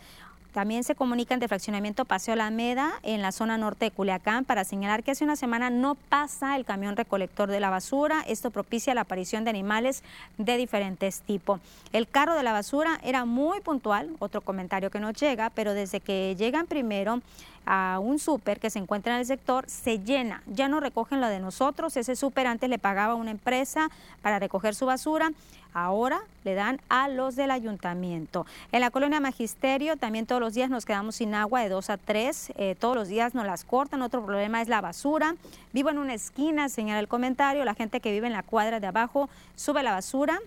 también 0.53 0.85
se 0.85 0.95
comunican 0.95 1.41
de 1.41 1.49
fraccionamiento 1.49 2.05
Paseo 2.05 2.35
Alameda 2.35 2.93
en 3.03 3.23
la 3.23 3.33
zona 3.33 3.57
norte 3.57 3.87
de 3.87 3.91
Culiacán 3.91 4.45
para 4.45 4.65
señalar 4.65 5.03
que 5.03 5.12
hace 5.12 5.25
una 5.25 5.35
semana 5.35 5.71
no 5.71 5.95
pasa 5.95 6.57
el 6.57 6.67
camión 6.67 6.95
recolector 6.95 7.51
de 7.51 7.59
la 7.59 7.71
basura. 7.71 8.23
Esto 8.29 8.51
propicia 8.51 8.95
la 8.95 9.01
aparición 9.01 9.45
de 9.45 9.51
animales 9.51 10.05
de 10.37 10.59
diferentes 10.59 11.23
tipos. 11.23 11.61
El 11.93 12.07
carro 12.07 12.35
de 12.35 12.43
la 12.43 12.53
basura 12.53 13.01
era 13.03 13.25
muy 13.25 13.61
puntual, 13.62 14.11
otro 14.19 14.43
comentario 14.43 14.91
que 14.91 15.01
nos 15.01 15.15
llega, 15.15 15.51
pero 15.51 15.73
desde 15.73 16.01
que 16.01 16.37
llegan 16.38 16.67
primero 16.67 17.23
a 17.66 17.98
un 18.03 18.18
súper 18.18 18.61
que 18.61 18.70
se 18.70 18.79
encuentra 18.79 19.14
en 19.14 19.20
el 19.20 19.27
sector, 19.27 19.64
se 19.68 19.98
llena. 19.98 20.42
Ya 20.46 20.68
no 20.68 20.81
recogen 20.81 21.20
la 21.20 21.29
de 21.29 21.40
nosotros. 21.40 21.96
Ese 21.96 22.16
súper 22.16 22.46
antes 22.46 22.68
le 22.68 22.79
pagaba 22.79 23.12
a 23.12 23.16
una 23.16 23.31
empresa 23.31 23.90
para 24.22 24.38
recoger 24.38 24.75
su 24.75 24.87
basura. 24.87 25.33
Ahora 25.75 26.20
le 26.44 26.55
dan 26.55 26.81
a 26.90 27.09
los 27.09 27.35
del 27.35 27.51
ayuntamiento. 27.51 28.44
En 28.72 28.81
la 28.81 28.90
colonia 28.90 29.20
Magisterio 29.20 29.96
también 29.96 30.27
todos 30.27 30.40
los 30.40 30.53
días 30.53 30.68
nos 30.68 30.85
quedamos 30.85 31.16
sin 31.16 31.35
agua 31.35 31.62
de 31.62 31.70
2 31.70 31.90
a 31.90 31.96
3. 31.96 32.53
Eh, 32.57 32.77
todos 32.79 32.94
los 32.94 33.09
días 33.09 33.35
nos 33.35 33.46
las 33.46 33.64
cortan. 33.64 34.03
Otro 34.03 34.25
problema 34.25 34.61
es 34.61 34.68
la 34.68 34.83
basura. 34.83 35.35
Vivo 35.72 35.88
en 35.88 35.98
una 35.98 36.14
esquina, 36.14 36.68
señala 36.68 37.01
el 37.01 37.09
comentario. 37.09 37.64
La 37.64 37.75
gente 37.75 38.01
que 38.01 38.12
vive 38.12 38.27
en 38.27 38.35
la 38.35 38.42
cuadra 38.42 38.81
de 38.81 38.87
abajo 38.87 39.31
sube 39.57 39.83
la 39.83 39.92
basura. 39.92 40.38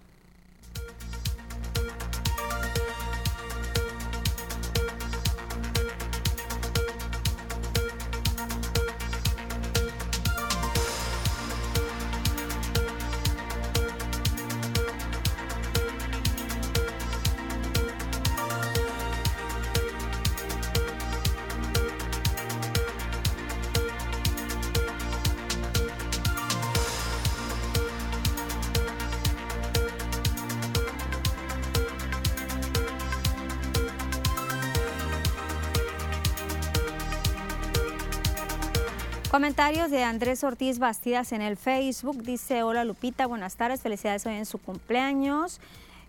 Comentarios 39.35 39.91
de 39.91 40.01
Andrés 40.01 40.45
Ortiz 40.45 40.79
Bastidas 40.79 41.33
en 41.33 41.41
el 41.41 41.57
Facebook. 41.57 42.23
Dice, 42.23 42.63
hola 42.63 42.85
Lupita, 42.85 43.27
buenas 43.27 43.57
tardes, 43.57 43.81
felicidades 43.81 44.25
hoy 44.25 44.35
en 44.35 44.45
su 44.45 44.59
cumpleaños. 44.59 45.59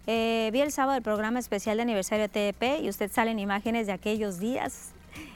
Eh, 0.07 0.49
vi 0.53 0.61
el 0.61 0.71
sábado 0.71 0.97
el 0.97 1.03
programa 1.03 1.41
especial 1.41 1.77
de 1.77 1.83
aniversario 1.83 2.31
TEP 2.31 2.62
y 2.85 2.89
usted 2.89 3.11
sale 3.11 3.33
en 3.33 3.41
imágenes 3.41 3.89
de 3.89 3.95
aquellos 3.95 4.39
días. 4.39 4.93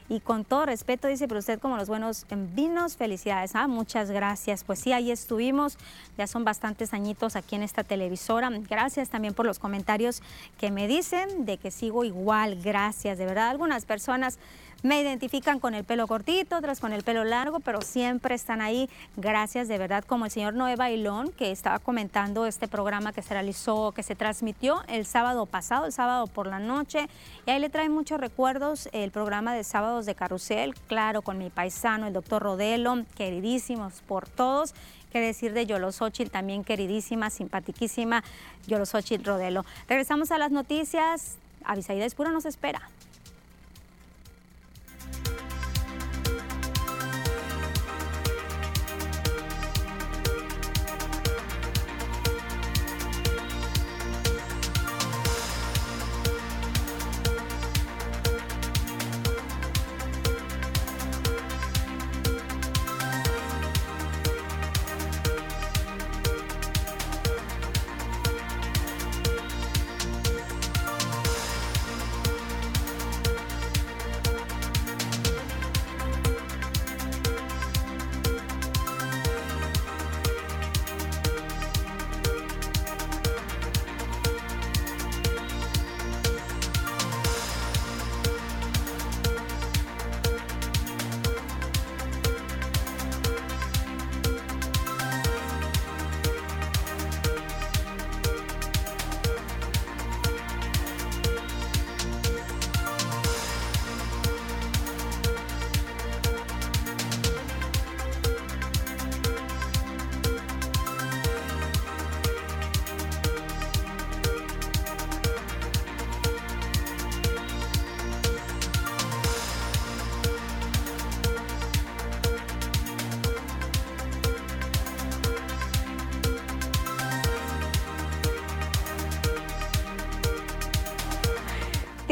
Y 0.08 0.18
con 0.18 0.44
todo 0.44 0.66
respeto, 0.66 1.08
dice, 1.08 1.28
pero 1.28 1.38
usted 1.38 1.58
como 1.58 1.76
los 1.76 1.88
buenos 1.88 2.26
vinos, 2.54 2.96
felicidades. 2.96 3.54
Ah, 3.54 3.68
muchas 3.68 4.10
gracias. 4.10 4.64
Pues 4.64 4.80
sí, 4.80 4.92
ahí 4.92 5.10
estuvimos. 5.10 5.78
Ya 6.18 6.26
son 6.26 6.44
bastantes 6.44 6.92
añitos 6.92 7.36
aquí 7.36 7.54
en 7.54 7.62
esta 7.62 7.84
televisora. 7.84 8.50
Gracias 8.68 9.08
también 9.08 9.34
por 9.34 9.46
los 9.46 9.60
comentarios 9.60 10.20
que 10.58 10.72
me 10.72 10.88
dicen 10.88 11.44
de 11.44 11.58
que 11.58 11.70
sigo 11.70 12.04
igual. 12.04 12.60
Gracias, 12.60 13.18
de 13.18 13.26
verdad. 13.26 13.50
Algunas 13.50 13.84
personas 13.84 14.40
me 14.82 15.00
identifican 15.00 15.60
con 15.60 15.74
el 15.74 15.84
pelo 15.84 16.06
cortito, 16.06 16.56
otras 16.56 16.80
con 16.80 16.92
el 16.92 17.02
pelo 17.02 17.24
largo, 17.24 17.60
pero 17.60 17.82
siempre 17.82 18.34
están 18.34 18.60
ahí. 18.60 18.88
Gracias 19.16 19.68
de 19.68 19.78
verdad, 19.78 20.04
como 20.04 20.24
el 20.24 20.30
señor 20.30 20.54
Noé 20.54 20.76
Bailón, 20.76 21.32
que 21.32 21.50
estaba 21.50 21.78
comentando 21.78 22.46
este 22.46 22.68
programa 22.68 23.12
que 23.12 23.22
se 23.22 23.34
realizó, 23.34 23.92
que 23.92 24.02
se 24.02 24.14
transmitió 24.14 24.82
el 24.88 25.04
sábado 25.04 25.46
pasado, 25.46 25.86
el 25.86 25.92
sábado 25.92 26.26
por 26.26 26.46
la 26.46 26.58
noche. 26.58 27.08
Y 27.46 27.50
ahí 27.50 27.60
le 27.60 27.68
trae 27.68 27.88
muchos 27.88 28.20
recuerdos 28.20 28.88
el 28.92 29.10
programa 29.10 29.54
de 29.54 29.64
sábados 29.64 30.06
de 30.06 30.14
carrusel, 30.14 30.74
claro, 30.86 31.22
con 31.22 31.38
mi 31.38 31.50
paisano, 31.50 32.06
el 32.06 32.12
doctor 32.12 32.42
Rodelo, 32.42 33.04
queridísimos 33.16 34.02
por 34.06 34.28
todos. 34.28 34.74
Qué 35.12 35.20
decir 35.20 35.52
de 35.52 35.66
Yolosochil, 35.66 36.30
también 36.30 36.62
queridísima, 36.62 37.30
simpatiquísima 37.30 38.22
Yolosochil 38.68 39.24
Rodelo. 39.24 39.64
Regresamos 39.88 40.30
a 40.30 40.38
las 40.38 40.52
noticias. 40.52 41.36
Avisaida 41.64 42.06
Espura 42.06 42.30
nos 42.30 42.46
espera. 42.46 42.80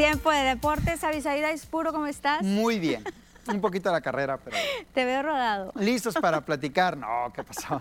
Tiempo 0.09 0.31
de 0.31 0.39
deportes, 0.39 1.03
Avisaída 1.03 1.51
puro, 1.69 1.93
¿cómo 1.93 2.07
estás? 2.07 2.41
Muy 2.41 2.79
bien. 2.87 3.03
Un 3.47 3.61
poquito 3.61 3.91
la 3.91 4.01
carrera, 4.01 4.37
pero. 4.43 4.57
Te 4.91 5.05
veo 5.05 5.21
rodado. 5.21 5.71
Listos 5.75 6.15
para 6.15 6.41
platicar. 6.45 6.97
No, 6.97 7.31
¿qué 7.31 7.43
pasó? 7.43 7.79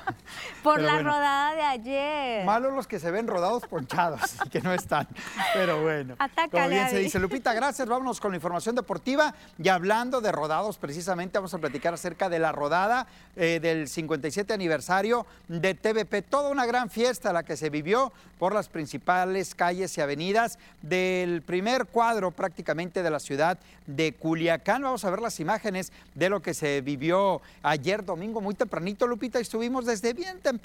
Por 0.69 0.81
la 0.81 1.03
rodada 1.03 1.55
de 1.55 1.63
ayer. 1.63 2.45
Malos 2.45 2.73
los 2.73 2.87
que 2.87 3.01
se 3.01 3.11
ven 3.11 3.27
rodados 3.27 3.65
ponchados 3.67 4.21
y 4.47 4.49
que 4.49 4.61
no 4.61 4.73
están. 4.73 5.09
Pero 5.53 5.83
bueno. 5.83 6.15
Atácale, 6.19 6.51
Como 6.51 6.69
bien 6.69 6.89
se 6.89 6.99
dice. 6.99 7.19
Lupita, 7.19 7.53
gracias. 7.53 7.89
Vámonos 7.89 8.21
con 8.21 8.31
la 8.31 8.37
información 8.37 8.77
deportiva. 8.77 9.35
Y 9.63 9.69
hablando 9.69 10.21
de 10.21 10.31
rodados, 10.31 10.79
precisamente 10.79 11.39
vamos 11.39 11.53
a 11.55 11.59
platicar 11.59 11.93
acerca 11.93 12.29
de 12.29 12.39
la 12.39 12.53
rodada 12.53 13.09
eh, 13.35 13.59
del 13.61 13.89
57 13.89 14.53
aniversario 14.53 15.27
de 15.49 15.75
TVP. 15.75 16.23
Toda 16.23 16.51
una 16.51 16.67
gran 16.67 16.89
fiesta 16.89 17.33
la 17.33 17.43
que 17.43 17.57
se 17.57 17.69
vivió 17.69 18.13
por 18.39 18.55
las 18.55 18.69
principales 18.69 19.57
calles 19.57 19.99
y 19.99 20.01
avenidas 20.01 20.59
del 20.83 21.43
primer 21.43 21.87
cuadro 21.87 22.31
prácticamente 22.31 23.03
de 23.03 23.11
la 23.11 23.19
ciudad 23.19 23.59
de 23.87 24.13
Culiacán. 24.13 24.83
Vamos 24.83 25.05
a 25.05 25.11
ver 25.11 25.21
las 25.21 25.41
imágenes 25.41 25.49
imágenes 25.49 25.93
de 26.15 26.29
lo 26.29 26.43
que 26.43 26.53
se 26.53 26.83
vivió 26.83 27.41
ayer 27.63 28.05
domingo 28.05 28.43
muy 28.43 28.55
tempranito, 28.55 29.07
Lupita, 29.07 29.41
estuvimos 29.41 29.87
desde 29.87 30.13
bien 30.13 30.41
temprano, 30.41 30.58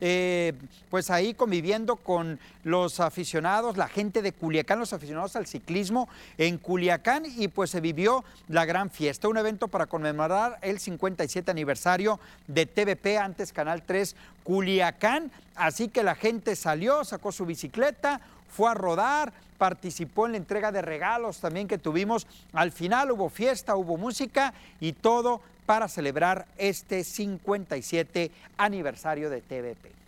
eh, 0.00 0.52
pues 0.90 1.10
ahí 1.10 1.34
conviviendo 1.34 1.96
con 1.96 2.38
los 2.64 3.00
aficionados, 3.00 3.76
la 3.76 3.88
gente 3.88 4.22
de 4.22 4.32
Culiacán, 4.32 4.78
los 4.78 4.92
aficionados 4.92 5.36
al 5.36 5.46
ciclismo 5.46 6.08
en 6.38 6.58
Culiacán 6.58 7.24
y 7.26 7.48
pues 7.48 7.70
se 7.70 7.80
vivió 7.80 8.24
la 8.48 8.64
gran 8.64 8.90
fiesta, 8.90 9.28
un 9.28 9.38
evento 9.38 9.68
para 9.68 9.86
conmemorar 9.86 10.58
el 10.62 10.78
57 10.78 11.50
aniversario 11.50 12.18
de 12.46 12.66
TVP, 12.66 13.18
antes 13.18 13.52
Canal 13.52 13.82
3 13.82 14.16
Culiacán, 14.42 15.30
así 15.54 15.88
que 15.88 16.02
la 16.02 16.14
gente 16.14 16.56
salió, 16.56 17.04
sacó 17.04 17.32
su 17.32 17.46
bicicleta, 17.46 18.20
fue 18.48 18.70
a 18.70 18.74
rodar, 18.74 19.32
participó 19.56 20.26
en 20.26 20.32
la 20.32 20.38
entrega 20.38 20.72
de 20.72 20.82
regalos 20.82 21.38
también 21.40 21.68
que 21.68 21.78
tuvimos. 21.78 22.26
Al 22.52 22.72
final 22.72 23.10
hubo 23.10 23.28
fiesta, 23.28 23.76
hubo 23.76 23.96
música 23.96 24.54
y 24.80 24.92
todo 24.92 25.40
para 25.66 25.88
celebrar 25.88 26.46
este 26.56 27.04
57 27.04 28.30
aniversario 28.56 29.28
de 29.28 29.42
TVP. 29.42 30.05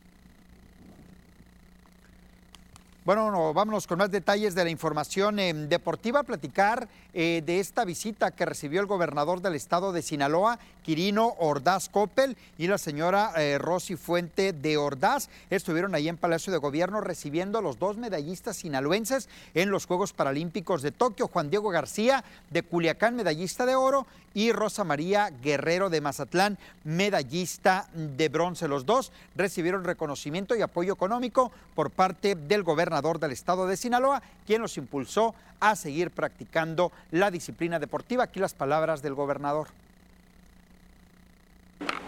Bueno, 3.09 3.55
vámonos 3.55 3.87
con 3.87 4.01
más 4.01 4.11
detalles 4.11 4.55
de 4.55 4.65
la 4.65 4.69
información 4.69 5.39
eh, 5.39 5.55
deportiva, 5.55 6.25
platicar 6.25 6.89
eh, 7.15 7.43
de 7.43 7.59
esta 7.59 7.87
visita 7.87 8.33
que 8.33 8.45
recibió 8.45 8.83
el 8.83 8.87
gobernador 8.87 9.41
del 9.41 9.55
estado 9.55 9.93
de 9.93 10.03
Sinaloa, 10.03 10.59
Quirino 10.83 11.35
Ordaz 11.39 11.89
Coppel, 11.89 12.37
y 12.59 12.67
la 12.67 12.77
señora 12.77 13.33
eh, 13.39 13.57
Rosy 13.57 13.97
Fuente 13.97 14.53
de 14.53 14.77
Ordaz. 14.77 15.31
Estuvieron 15.49 15.95
ahí 15.95 16.11
en 16.11 16.19
Palacio 16.19 16.53
de 16.53 16.59
Gobierno 16.59 17.01
recibiendo 17.01 17.59
a 17.59 17.63
los 17.63 17.79
dos 17.79 17.97
medallistas 17.97 18.59
sinaloenses 18.59 19.31
en 19.55 19.71
los 19.71 19.87
Juegos 19.87 20.13
Paralímpicos 20.13 20.83
de 20.83 20.93
Tokio, 20.93 21.29
Juan 21.29 21.49
Diego 21.49 21.71
García 21.71 22.25
de 22.51 22.63
Culiacán, 22.63 23.17
medallista 23.17 23.65
de 23.65 23.75
oro, 23.75 24.07
y 24.35 24.53
Rosa 24.53 24.85
María 24.85 25.31
Guerrero 25.43 25.89
de 25.89 26.03
Mazatlán, 26.03 26.59
medallista 26.85 27.89
de 27.95 28.29
bronce. 28.29 28.69
Los 28.69 28.85
dos 28.85 29.11
recibieron 29.35 29.83
reconocimiento 29.83 30.55
y 30.55 30.61
apoyo 30.61 30.93
económico 30.93 31.51
por 31.75 31.91
parte 31.91 32.35
del 32.35 32.63
gobernador 32.63 32.98
del 33.03 33.33
estado 33.33 33.67
de 33.67 33.77
Sinaloa, 33.77 34.23
quien 34.47 34.61
los 34.61 34.77
impulsó 34.77 35.35
a 35.61 35.77
seguir 35.77 36.11
practicando 36.11 36.93
la 37.11 37.31
disciplina 37.31 37.79
deportiva. 37.79 38.25
Aquí 38.25 38.41
las 38.41 38.55
palabras 38.55 39.03
del 39.03 39.15
gobernador. 39.15 39.69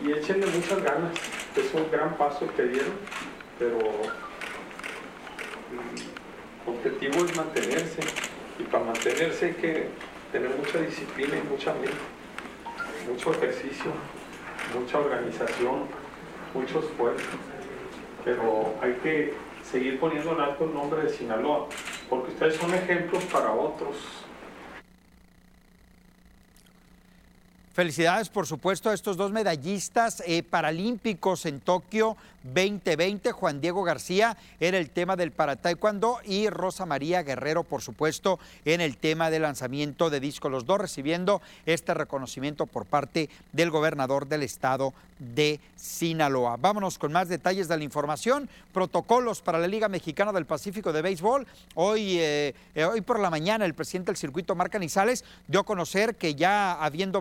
Y 0.04 0.12
échenle 0.12 0.46
muchas 0.46 0.82
ganas, 0.82 1.12
es 1.56 1.72
un 1.74 1.90
gran 1.90 2.16
paso 2.16 2.46
que 2.56 2.62
dieron, 2.64 2.92
pero 3.58 3.78
el 3.78 4.10
objetivo 6.66 7.24
es 7.24 7.36
mantenerse 7.36 8.00
y 8.58 8.62
para 8.64 8.84
mantenerse 8.84 9.46
hay 9.46 9.54
que 9.54 9.88
tener 10.32 10.50
mucha 10.56 10.78
disciplina 10.78 11.36
y 11.36 11.42
mucha 11.48 11.72
mente 11.74 11.92
mucho 13.08 13.32
ejercicio, 13.32 13.90
mucha 14.78 14.98
organización, 14.98 15.86
mucho 16.54 16.80
esfuerzo, 16.80 17.24
pero 18.24 18.74
hay 18.82 18.92
que 19.02 19.34
seguir 19.70 20.00
poniendo 20.00 20.32
en 20.32 20.40
alto 20.40 20.64
el 20.64 20.74
nombre 20.74 21.02
de 21.02 21.10
Sinaloa, 21.10 21.66
porque 22.08 22.32
ustedes 22.32 22.56
son 22.56 22.74
ejemplos 22.74 23.22
para 23.24 23.52
otros 23.52 23.96
Felicidades, 27.72 28.28
por 28.28 28.48
supuesto, 28.48 28.90
a 28.90 28.94
estos 28.94 29.16
dos 29.16 29.30
medallistas 29.30 30.24
eh, 30.26 30.42
paralímpicos 30.42 31.46
en 31.46 31.60
Tokio 31.60 32.16
2020. 32.42 33.30
Juan 33.30 33.60
Diego 33.60 33.84
García 33.84 34.36
era 34.58 34.76
el 34.76 34.90
tema 34.90 35.14
del 35.14 35.30
para 35.30 35.54
taekwondo 35.54 36.18
y 36.24 36.48
Rosa 36.48 36.84
María 36.84 37.22
Guerrero, 37.22 37.62
por 37.62 37.80
supuesto, 37.80 38.40
en 38.64 38.80
el 38.80 38.96
tema 38.96 39.30
de 39.30 39.38
lanzamiento 39.38 40.10
de 40.10 40.18
disco. 40.18 40.48
Los 40.48 40.66
dos 40.66 40.80
recibiendo 40.80 41.40
este 41.64 41.94
reconocimiento 41.94 42.66
por 42.66 42.86
parte 42.86 43.28
del 43.52 43.70
gobernador 43.70 44.26
del 44.26 44.42
estado 44.42 44.92
de 45.20 45.60
Sinaloa. 45.76 46.56
Vámonos 46.56 46.98
con 46.98 47.12
más 47.12 47.28
detalles 47.28 47.68
de 47.68 47.76
la 47.76 47.84
información. 47.84 48.48
Protocolos 48.72 49.42
para 49.42 49.58
la 49.58 49.66
Liga 49.66 49.88
Mexicana 49.88 50.32
del 50.32 50.46
Pacífico 50.46 50.92
de 50.92 51.02
Béisbol. 51.02 51.46
Hoy, 51.74 52.18
eh, 52.18 52.54
eh, 52.74 52.84
hoy 52.84 53.02
por 53.02 53.20
la 53.20 53.30
mañana, 53.30 53.66
el 53.66 53.74
presidente 53.74 54.10
del 54.10 54.16
circuito, 54.16 54.54
Marca 54.54 54.78
Nizales, 54.78 55.24
dio 55.46 55.60
a 55.60 55.64
conocer 55.64 56.14
que 56.16 56.34
ya 56.34 56.72
habiendo 56.72 57.20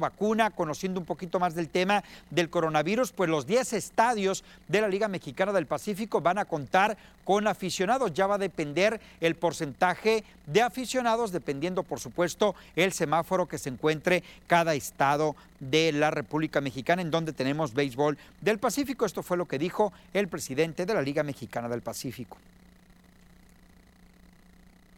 conociendo 0.50 1.00
un 1.00 1.06
poquito 1.06 1.40
más 1.40 1.56
del 1.56 1.70
tema 1.70 2.04
del 2.30 2.50
coronavirus, 2.50 3.12
pues 3.12 3.30
los 3.30 3.46
10 3.46 3.74
estadios 3.74 4.44
de 4.68 4.82
la 4.82 4.88
Liga 4.88 5.08
Mexicana 5.08 5.52
del 5.52 5.66
Pacífico 5.66 6.22
van 6.22 6.38
a 6.38 6.46
contar 6.46 6.98
con 7.26 7.48
aficionados. 7.48 8.14
Ya 8.14 8.28
va 8.28 8.36
a 8.36 8.40
depender 8.40 9.02
el 9.20 9.36
porcentaje 9.36 10.24
de 10.46 10.62
aficionados, 10.62 11.32
dependiendo, 11.32 11.84
por 11.84 12.00
supuesto, 12.00 12.56
el 12.76 12.94
semáforo 12.94 13.48
que 13.48 13.58
se 13.58 13.70
encuentre 13.70 14.24
cada 14.48 14.76
estado 14.76 15.36
de 15.60 15.92
la 15.92 16.12
República 16.12 16.62
Mexicana, 16.62 17.02
en 17.02 17.12
donde 17.12 17.34
tenemos 17.34 17.74
béisbol 17.74 18.18
del 18.42 18.60
Pacífico. 18.60 19.06
Esto 19.06 19.24
fue 19.24 19.38
lo 19.38 19.48
que 19.48 19.60
dijo 19.60 19.92
el 20.14 20.28
presidente 20.28 20.86
de 20.86 20.94
la 20.94 21.02
Liga 21.02 21.24
Mexicana 21.24 21.68
del 21.68 21.82
Pacífico 21.82 22.38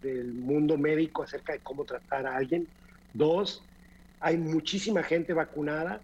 del 0.02 0.34
mundo 0.34 0.78
médico 0.78 1.24
acerca 1.24 1.54
de 1.54 1.60
cómo 1.60 1.86
tratar 1.86 2.26
a 2.26 2.36
alguien. 2.36 2.68
Dos, 3.14 3.64
hay 4.22 4.38
muchísima 4.38 5.04
gente 5.04 5.34
vacunada 5.34 6.00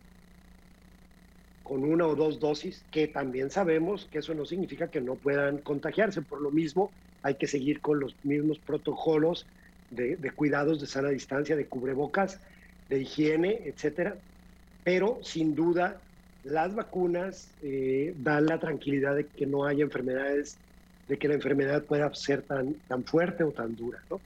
con 1.63 1.83
una 1.83 2.07
o 2.07 2.15
dos 2.15 2.39
dosis, 2.39 2.83
que 2.91 3.07
también 3.07 3.51
sabemos 3.51 4.07
que 4.11 4.19
eso 4.19 4.33
no 4.33 4.45
significa 4.45 4.87
que 4.87 5.01
no 5.01 5.15
puedan 5.15 5.59
contagiarse. 5.59 6.21
Por 6.21 6.41
lo 6.41 6.49
mismo, 6.49 6.91
hay 7.21 7.35
que 7.35 7.45
seguir 7.45 7.79
con 7.81 7.99
los 7.99 8.15
mismos 8.23 8.57
protocolos 8.57 9.45
de, 9.91 10.17
cuidados 10.31 10.79
de 10.79 10.87
sana 10.87 11.09
distancia, 11.09 11.55
de 11.55 11.65
cubrebocas, 11.65 12.39
de 12.89 13.01
higiene, 13.01 13.61
etcétera. 13.65 14.15
Pero 14.83 15.19
sin 15.23 15.55
duda, 15.55 15.97
las 16.43 16.73
vacunas 16.73 17.49
eh, 17.61 18.15
dan 18.17 18.45
la 18.45 18.59
tranquilidad 18.59 19.15
de 19.15 19.27
que 19.27 19.45
no 19.45 19.65
haya 19.65 19.83
enfermedades, 19.83 20.57
de 21.07 21.17
que 21.17 21.27
la 21.27 21.35
enfermedad 21.35 21.83
pueda 21.83 22.13
ser 22.15 22.41
tan, 22.41 22.75
tan 22.87 23.03
fuerte 23.03 23.43
o 23.43 23.51
tan 23.51 23.75
dura. 23.75 23.99
¿no? 24.09 24.21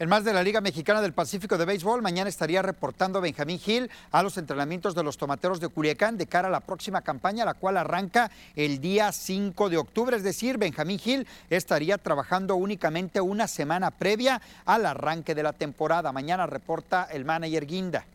En 0.00 0.08
más 0.08 0.24
de 0.24 0.32
la 0.32 0.42
Liga 0.42 0.62
Mexicana 0.62 1.02
del 1.02 1.12
Pacífico 1.12 1.58
de 1.58 1.66
Béisbol, 1.66 2.00
mañana 2.00 2.30
estaría 2.30 2.62
reportando 2.62 3.20
Benjamín 3.20 3.58
Gil 3.58 3.90
a 4.10 4.22
los 4.22 4.38
entrenamientos 4.38 4.94
de 4.94 5.02
los 5.02 5.18
tomateros 5.18 5.60
de 5.60 5.68
Culiacán 5.68 6.16
de 6.16 6.26
cara 6.26 6.48
a 6.48 6.50
la 6.50 6.60
próxima 6.60 7.02
campaña, 7.02 7.44
la 7.44 7.52
cual 7.52 7.76
arranca 7.76 8.30
el 8.56 8.80
día 8.80 9.12
5 9.12 9.68
de 9.68 9.76
octubre. 9.76 10.16
Es 10.16 10.22
decir, 10.22 10.56
Benjamín 10.56 10.98
Gil 10.98 11.26
estaría 11.50 11.98
trabajando 11.98 12.56
únicamente 12.56 13.20
una 13.20 13.46
semana 13.46 13.90
previa 13.90 14.40
al 14.64 14.86
arranque 14.86 15.34
de 15.34 15.42
la 15.42 15.52
temporada. 15.52 16.12
Mañana 16.12 16.46
reporta 16.46 17.06
el 17.12 17.26
manager 17.26 17.66
Guinda. 17.66 18.06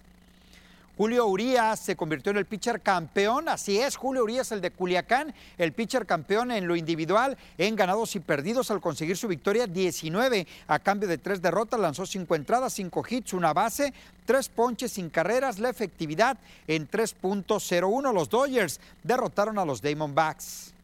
Julio 0.98 1.26
Urias 1.28 1.80
se 1.80 1.98
convirtió 1.98 2.32
en 2.32 2.38
el 2.38 2.46
pitcher 2.46 2.80
campeón, 2.80 3.50
así 3.50 3.80
es, 3.80 3.98
Julio 3.98 4.24
Urias, 4.24 4.52
el 4.54 4.62
de 4.62 4.72
Culiacán, 4.72 5.34
el 5.58 5.74
pitcher 5.74 6.06
campeón 6.06 6.52
en 6.52 6.68
lo 6.68 6.76
individual, 6.76 7.38
en 7.58 7.76
ganados 7.76 8.16
y 8.16 8.22
perdidos 8.22 8.72
al 8.72 8.80
conseguir 8.80 9.18
su 9.18 9.28
victoria 9.28 9.68
19 9.68 10.48
a 10.68 10.80
cambio 10.80 11.10
de 11.10 11.18
tres 11.18 11.42
derrotas, 11.42 11.80
lanzó 11.80 12.06
cinco 12.06 12.36
entradas, 12.36 12.74
cinco 12.74 13.04
hits, 13.08 13.34
una 13.34 13.52
base, 13.52 13.94
tres 14.26 14.48
ponches 14.48 14.94
sin 14.94 15.10
carreras, 15.10 15.60
la 15.60 15.70
efectividad 15.70 16.38
en 16.68 16.90
3.01. 16.90 18.14
Los 18.14 18.30
Dodgers 18.30 18.80
derrotaron 19.04 19.60
a 19.60 19.66
los 19.66 19.82
Diamondbacks. 19.82 20.75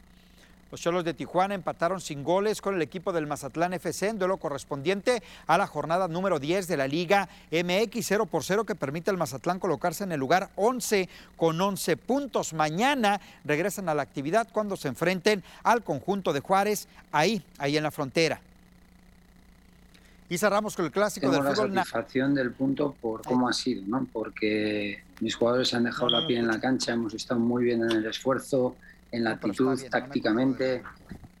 Los 0.72 0.80
Cholos 0.80 1.04
de 1.04 1.12
Tijuana 1.12 1.54
empataron 1.54 2.00
sin 2.00 2.24
goles 2.24 2.62
con 2.62 2.74
el 2.74 2.80
equipo 2.80 3.12
del 3.12 3.26
Mazatlán 3.26 3.74
FC 3.74 4.08
en 4.08 4.18
duelo 4.18 4.38
correspondiente 4.38 5.22
a 5.46 5.58
la 5.58 5.66
jornada 5.66 6.08
número 6.08 6.38
10 6.38 6.66
de 6.66 6.78
la 6.78 6.88
Liga 6.88 7.28
MX 7.50 8.06
0 8.06 8.24
por 8.24 8.42
0 8.42 8.64
que 8.64 8.74
permite 8.74 9.10
al 9.10 9.18
Mazatlán 9.18 9.58
colocarse 9.58 10.02
en 10.04 10.12
el 10.12 10.20
lugar 10.20 10.48
11 10.56 11.10
con 11.36 11.60
11 11.60 11.98
puntos. 11.98 12.54
Mañana 12.54 13.20
regresan 13.44 13.90
a 13.90 13.94
la 13.94 14.00
actividad 14.00 14.48
cuando 14.50 14.78
se 14.78 14.88
enfrenten 14.88 15.44
al 15.62 15.84
conjunto 15.84 16.32
de 16.32 16.40
Juárez 16.40 16.88
ahí, 17.12 17.44
ahí 17.58 17.76
en 17.76 17.82
la 17.82 17.90
frontera. 17.90 18.40
Y 20.30 20.38
cerramos 20.38 20.74
con 20.74 20.86
el 20.86 20.90
clásico 20.90 21.30
Tengo 21.30 21.44
del 21.44 21.54
fútbol. 21.54 21.74
la 21.74 21.82
satisfacción 21.82 22.34
del 22.34 22.52
punto 22.52 22.96
por 22.98 23.20
cómo 23.20 23.46
ha 23.46 23.52
sido, 23.52 23.82
¿no? 23.86 24.06
Porque 24.10 25.02
mis 25.20 25.34
jugadores 25.34 25.68
se 25.68 25.76
han 25.76 25.84
dejado 25.84 26.08
la 26.08 26.26
piel 26.26 26.38
en 26.38 26.46
la 26.46 26.58
cancha, 26.58 26.94
hemos 26.94 27.12
estado 27.12 27.40
muy 27.40 27.64
bien 27.64 27.82
en 27.82 27.90
el 27.90 28.06
esfuerzo, 28.06 28.74
en 29.12 29.24
la 29.24 29.32
actitud, 29.32 29.78
tácticamente. 29.90 30.82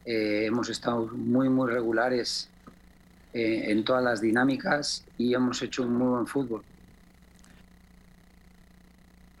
Eh, 0.04 0.44
hemos 0.46 0.68
estado 0.68 1.06
muy, 1.08 1.48
muy 1.48 1.70
regulares 1.70 2.48
eh, 3.32 3.64
en 3.68 3.84
todas 3.84 4.04
las 4.04 4.20
dinámicas 4.20 5.04
y 5.16 5.34
hemos 5.34 5.62
hecho 5.62 5.82
un 5.82 5.94
muy 5.94 6.08
buen 6.08 6.26
fútbol. 6.26 6.62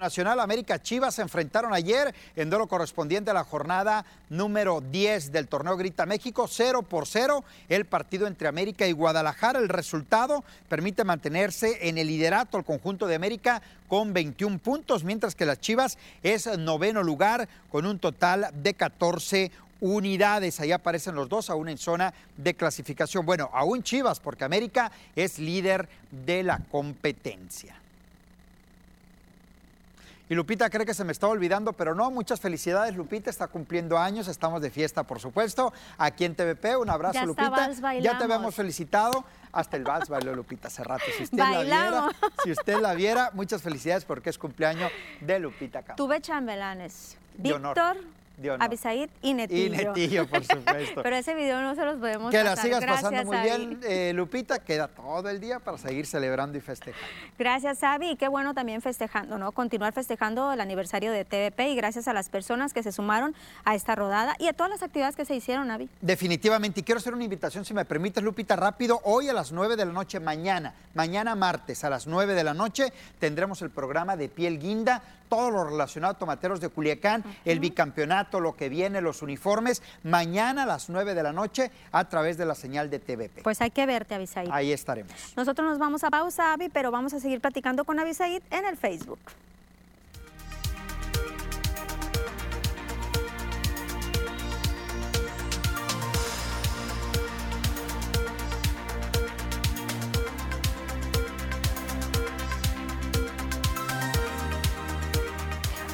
Nacional 0.02 0.40
América 0.40 0.82
Chivas 0.82 1.14
se 1.14 1.22
enfrentaron 1.22 1.72
ayer 1.72 2.12
en 2.34 2.50
duelo 2.50 2.66
correspondiente 2.66 3.30
a 3.30 3.34
la 3.34 3.44
jornada 3.44 4.04
número 4.30 4.80
10 4.80 5.30
del 5.30 5.46
torneo 5.46 5.76
Grita 5.76 6.06
México, 6.06 6.48
0 6.48 6.82
por 6.82 7.06
0 7.06 7.44
el 7.68 7.84
partido 7.84 8.26
entre 8.26 8.48
América 8.48 8.84
y 8.88 8.92
Guadalajara. 8.92 9.60
El 9.60 9.68
resultado 9.68 10.42
permite 10.68 11.04
mantenerse 11.04 11.88
en 11.88 11.98
el 11.98 12.08
liderato 12.08 12.56
al 12.56 12.64
conjunto 12.64 13.06
de 13.06 13.14
América 13.14 13.62
con 13.86 14.12
21 14.12 14.58
puntos, 14.58 15.04
mientras 15.04 15.36
que 15.36 15.46
las 15.46 15.60
Chivas 15.60 15.98
es 16.24 16.46
noveno 16.58 17.04
lugar 17.04 17.48
con 17.70 17.86
un 17.86 18.00
total 18.00 18.48
de 18.54 18.74
14 18.74 19.52
unidades. 19.80 20.58
Ahí 20.58 20.72
aparecen 20.72 21.14
los 21.14 21.28
dos, 21.28 21.48
aún 21.48 21.68
en 21.68 21.78
zona 21.78 22.12
de 22.36 22.54
clasificación. 22.54 23.24
Bueno, 23.24 23.50
aún 23.52 23.84
Chivas, 23.84 24.18
porque 24.18 24.42
América 24.42 24.90
es 25.14 25.38
líder 25.38 25.88
de 26.10 26.42
la 26.42 26.58
competencia. 26.72 27.81
Y 30.32 30.34
Lupita 30.34 30.70
cree 30.70 30.86
que 30.86 30.94
se 30.94 31.04
me 31.04 31.12
está 31.12 31.28
olvidando, 31.28 31.74
pero 31.74 31.94
no, 31.94 32.10
muchas 32.10 32.40
felicidades. 32.40 32.96
Lupita 32.96 33.28
está 33.28 33.48
cumpliendo 33.48 33.98
años, 33.98 34.28
estamos 34.28 34.62
de 34.62 34.70
fiesta, 34.70 35.02
por 35.02 35.20
supuesto. 35.20 35.74
Aquí 35.98 36.24
en 36.24 36.34
TVP, 36.34 36.74
un 36.74 36.88
abrazo, 36.88 37.26
Lupita. 37.26 37.70
Ya 38.00 38.16
te 38.16 38.24
habíamos 38.24 38.54
felicitado. 38.54 39.26
Hasta 39.52 39.76
el 39.76 39.84
vals 39.84 40.08
bailó 40.08 40.34
Lupita 40.34 40.68
hace 40.68 40.84
rato. 40.84 41.04
Si 41.18 41.24
usted 41.24 41.36
la 41.36 41.62
viera, 41.62 42.08
si 42.44 42.50
usted 42.50 42.80
la 42.80 42.94
viera, 42.94 43.30
muchas 43.34 43.60
felicidades 43.60 44.06
porque 44.06 44.30
es 44.30 44.38
cumpleaños 44.38 44.90
de 45.20 45.38
Lupita 45.38 45.82
Tuve 45.96 46.22
chambelanes. 46.22 47.18
Víctor, 47.36 47.98
Abisaid 48.58 49.10
y 49.22 49.34
Netillo. 49.34 49.66
Y 49.66 49.70
Netillo, 49.70 50.26
por 50.26 50.44
supuesto. 50.44 51.00
Pero 51.02 51.16
ese 51.16 51.34
video 51.34 51.60
no 51.60 51.74
se 51.74 51.84
los 51.84 51.96
podemos 51.96 52.30
Que 52.30 52.42
la 52.42 52.56
sigas 52.56 52.84
pasando 52.84 53.24
muy 53.24 53.36
bien, 53.38 53.80
eh, 53.84 54.12
Lupita. 54.14 54.58
Queda 54.58 54.88
todo 54.88 55.28
el 55.28 55.40
día 55.40 55.58
para 55.60 55.78
seguir 55.78 56.06
celebrando 56.06 56.58
y 56.58 56.60
festejando. 56.60 57.06
Gracias, 57.38 57.82
Avi. 57.82 58.10
Y 58.10 58.16
qué 58.16 58.28
bueno 58.28 58.54
también 58.54 58.82
festejando, 58.82 59.38
¿no? 59.38 59.52
Continuar 59.52 59.92
festejando 59.92 60.52
el 60.52 60.60
aniversario 60.60 61.12
de 61.12 61.24
TVP 61.24 61.70
y 61.70 61.76
gracias 61.76 62.08
a 62.08 62.12
las 62.12 62.28
personas 62.28 62.72
que 62.72 62.82
se 62.82 62.92
sumaron 62.92 63.34
a 63.64 63.74
esta 63.74 63.94
rodada 63.94 64.36
y 64.38 64.48
a 64.48 64.52
todas 64.52 64.70
las 64.70 64.82
actividades 64.82 65.16
que 65.16 65.24
se 65.24 65.34
hicieron, 65.34 65.70
Avi. 65.70 65.88
Definitivamente. 66.00 66.80
Y 66.80 66.82
quiero 66.82 66.98
hacer 66.98 67.14
una 67.14 67.24
invitación, 67.24 67.64
si 67.64 67.74
me 67.74 67.84
permites, 67.84 68.22
Lupita, 68.22 68.56
rápido. 68.56 69.00
Hoy 69.04 69.28
a 69.28 69.32
las 69.32 69.52
9 69.52 69.76
de 69.76 69.84
la 69.84 69.92
noche, 69.92 70.20
mañana, 70.20 70.74
mañana 70.94 71.34
martes 71.34 71.84
a 71.84 71.90
las 71.90 72.06
9 72.06 72.34
de 72.34 72.44
la 72.44 72.54
noche, 72.54 72.92
tendremos 73.18 73.62
el 73.62 73.70
programa 73.70 74.16
de 74.16 74.28
Piel 74.28 74.58
Guinda 74.58 75.02
todo 75.32 75.50
lo 75.50 75.64
relacionado 75.64 76.12
a 76.12 76.18
Tomateros 76.18 76.60
de 76.60 76.68
Culiacán, 76.68 77.24
el 77.46 77.58
bicampeonato, 77.58 78.21
lo 78.32 78.56
que 78.56 78.68
viene, 78.68 79.00
los 79.00 79.22
uniformes, 79.22 79.82
mañana 80.02 80.64
a 80.64 80.66
las 80.66 80.88
9 80.88 81.14
de 81.14 81.22
la 81.22 81.32
noche 81.32 81.70
a 81.90 82.08
través 82.08 82.36
de 82.38 82.46
la 82.46 82.54
señal 82.54 82.90
de 82.90 82.98
TVP. 82.98 83.42
Pues 83.42 83.60
hay 83.60 83.70
que 83.70 83.86
verte, 83.86 84.14
Avisaid. 84.14 84.48
Ahí 84.50 84.72
estaremos. 84.72 85.12
Nosotros 85.36 85.68
nos 85.68 85.78
vamos 85.78 86.04
a 86.04 86.10
pausa, 86.10 86.52
Avi, 86.52 86.68
pero 86.68 86.90
vamos 86.90 87.12
a 87.14 87.20
seguir 87.20 87.40
platicando 87.40 87.84
con 87.84 87.98
Avisaid 87.98 88.42
en 88.50 88.66
el 88.66 88.76
Facebook. 88.76 89.20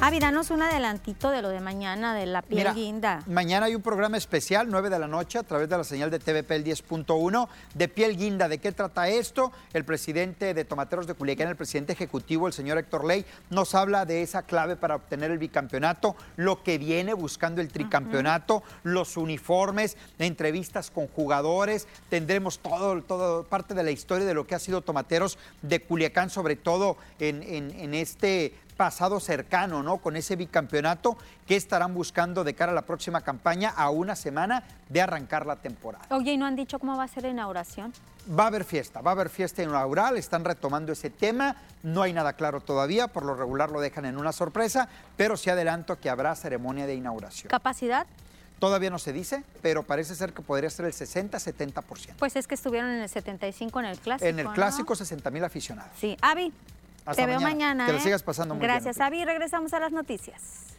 Avi, 0.09 0.17
danos 0.17 0.49
un 0.49 0.63
adelantito 0.63 1.29
de 1.29 1.43
lo 1.43 1.49
de 1.49 1.59
mañana, 1.59 2.15
de 2.15 2.25
la 2.25 2.41
piel 2.41 2.73
guinda. 2.73 3.21
Mañana 3.27 3.67
hay 3.67 3.75
un 3.75 3.83
programa 3.83 4.17
especial, 4.17 4.67
9 4.67 4.89
de 4.89 4.97
la 4.97 5.07
noche, 5.07 5.37
a 5.37 5.43
través 5.43 5.69
de 5.69 5.77
la 5.77 5.83
señal 5.83 6.09
de 6.09 6.17
TVP 6.17 6.55
el 6.55 6.63
10.1, 6.63 7.47
de 7.75 7.87
piel 7.89 8.17
guinda. 8.17 8.47
¿De 8.47 8.57
qué 8.57 8.71
trata 8.71 9.07
esto? 9.07 9.51
El 9.71 9.85
presidente 9.85 10.55
de 10.55 10.65
Tomateros 10.65 11.05
de 11.05 11.13
Culiacán, 11.13 11.49
el 11.49 11.55
presidente 11.55 11.93
ejecutivo, 11.93 12.47
el 12.47 12.53
señor 12.53 12.79
Héctor 12.79 13.05
Ley, 13.05 13.23
nos 13.51 13.75
habla 13.75 14.07
de 14.07 14.23
esa 14.23 14.41
clave 14.41 14.75
para 14.75 14.95
obtener 14.95 15.29
el 15.29 15.37
bicampeonato, 15.37 16.15
lo 16.37 16.63
que 16.63 16.79
viene 16.79 17.13
buscando 17.13 17.61
el 17.61 17.67
tricampeonato, 17.67 18.63
los 18.81 19.15
uniformes, 19.15 19.95
entrevistas 20.17 20.89
con 20.89 21.05
jugadores. 21.05 21.87
Tendremos 22.09 22.57
todo, 22.57 22.99
todo, 23.03 23.43
parte 23.43 23.75
de 23.75 23.83
la 23.83 23.91
historia 23.91 24.25
de 24.25 24.33
lo 24.33 24.47
que 24.47 24.55
ha 24.55 24.59
sido 24.59 24.81
Tomateros 24.81 25.37
de 25.61 25.83
Culiacán, 25.83 26.31
sobre 26.31 26.55
todo 26.55 26.97
en, 27.19 27.43
en, 27.43 27.69
en 27.79 27.93
este 27.93 28.55
pasado 28.79 29.19
cercano, 29.19 29.83
¿no? 29.83 29.97
Con 29.97 30.15
ese 30.15 30.37
bicampeonato 30.37 31.17
que 31.45 31.57
estarán 31.57 31.93
buscando 31.93 32.45
de 32.45 32.53
cara 32.53 32.71
a 32.71 32.75
la 32.75 32.83
próxima 32.83 33.19
campaña 33.19 33.73
a 33.75 33.89
una 33.89 34.15
semana 34.15 34.63
de 34.87 35.01
arrancar 35.01 35.45
la 35.45 35.57
temporada. 35.57 36.05
Oye, 36.11 36.31
¿y 36.31 36.37
no 36.37 36.45
han 36.45 36.55
dicho 36.55 36.79
cómo 36.79 36.95
va 36.95 37.03
a 37.03 37.07
ser 37.09 37.23
la 37.23 37.29
inauguración? 37.29 37.91
Va 38.31 38.45
a 38.45 38.47
haber 38.47 38.63
fiesta, 38.63 39.01
va 39.01 39.11
a 39.11 39.15
haber 39.15 39.27
fiesta 39.27 39.61
inaugural, 39.61 40.15
están 40.15 40.45
retomando 40.45 40.93
ese 40.93 41.09
tema, 41.09 41.57
no 41.83 42.03
hay 42.03 42.13
nada 42.13 42.31
claro 42.31 42.61
todavía, 42.61 43.09
por 43.09 43.25
lo 43.25 43.35
regular 43.35 43.69
lo 43.69 43.81
dejan 43.81 44.05
en 44.05 44.15
una 44.15 44.31
sorpresa, 44.31 44.87
pero 45.17 45.35
sí 45.35 45.49
adelanto 45.49 45.99
que 45.99 46.09
habrá 46.09 46.33
ceremonia 46.35 46.87
de 46.87 46.95
inauguración. 46.95 47.49
¿Capacidad? 47.49 48.07
Todavía 48.59 48.89
no 48.89 48.99
se 48.99 49.11
dice, 49.11 49.43
pero 49.61 49.83
parece 49.83 50.15
ser 50.15 50.31
que 50.31 50.41
podría 50.41 50.69
ser 50.69 50.85
el 50.85 50.93
60-70%. 50.93 52.13
Pues 52.17 52.37
es 52.37 52.47
que 52.47 52.55
estuvieron 52.55 52.91
en 52.91 53.01
el 53.01 53.09
75 53.09 53.77
en 53.81 53.85
el 53.87 53.99
clásico. 53.99 54.25
En 54.25 54.39
el 54.39 54.47
clásico, 54.51 54.95
60 54.95 55.29
mil 55.31 55.43
aficionados. 55.43 55.91
Sí. 55.99 56.15
Avi, 56.21 56.53
te 57.15 57.25
veo 57.25 57.39
mañana. 57.39 57.85
Que 57.85 57.93
lo 57.93 57.97
¿eh? 57.97 58.01
sigas 58.01 58.23
pasando 58.23 58.55
muy 58.55 58.61
Gracias, 58.61 58.83
bien. 58.83 58.93
Gracias, 58.95 59.07
Avi. 59.07 59.25
Regresamos 59.25 59.73
a 59.73 59.79
las 59.79 59.91
noticias. 59.91 60.78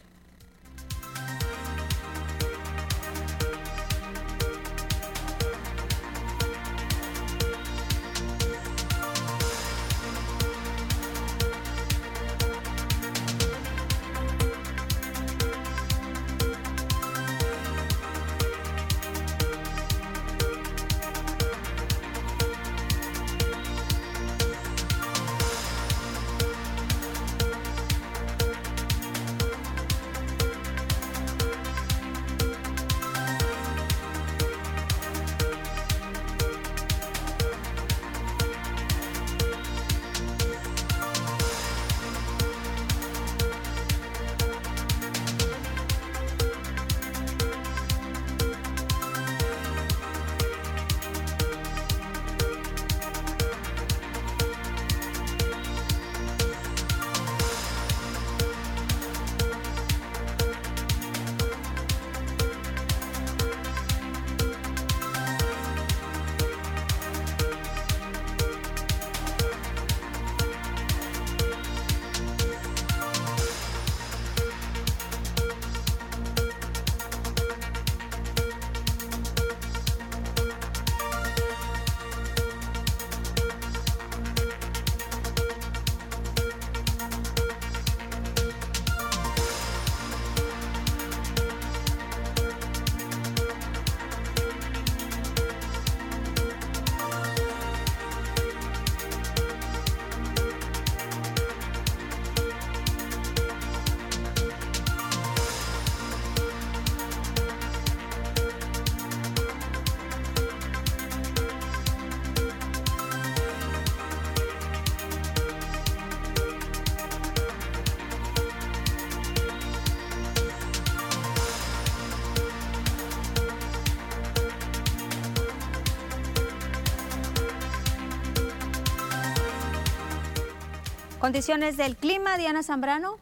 Condiciones 131.21 131.77
del 131.77 131.95
clima, 131.95 132.35
Diana 132.39 132.63
Zambrano. 132.63 133.19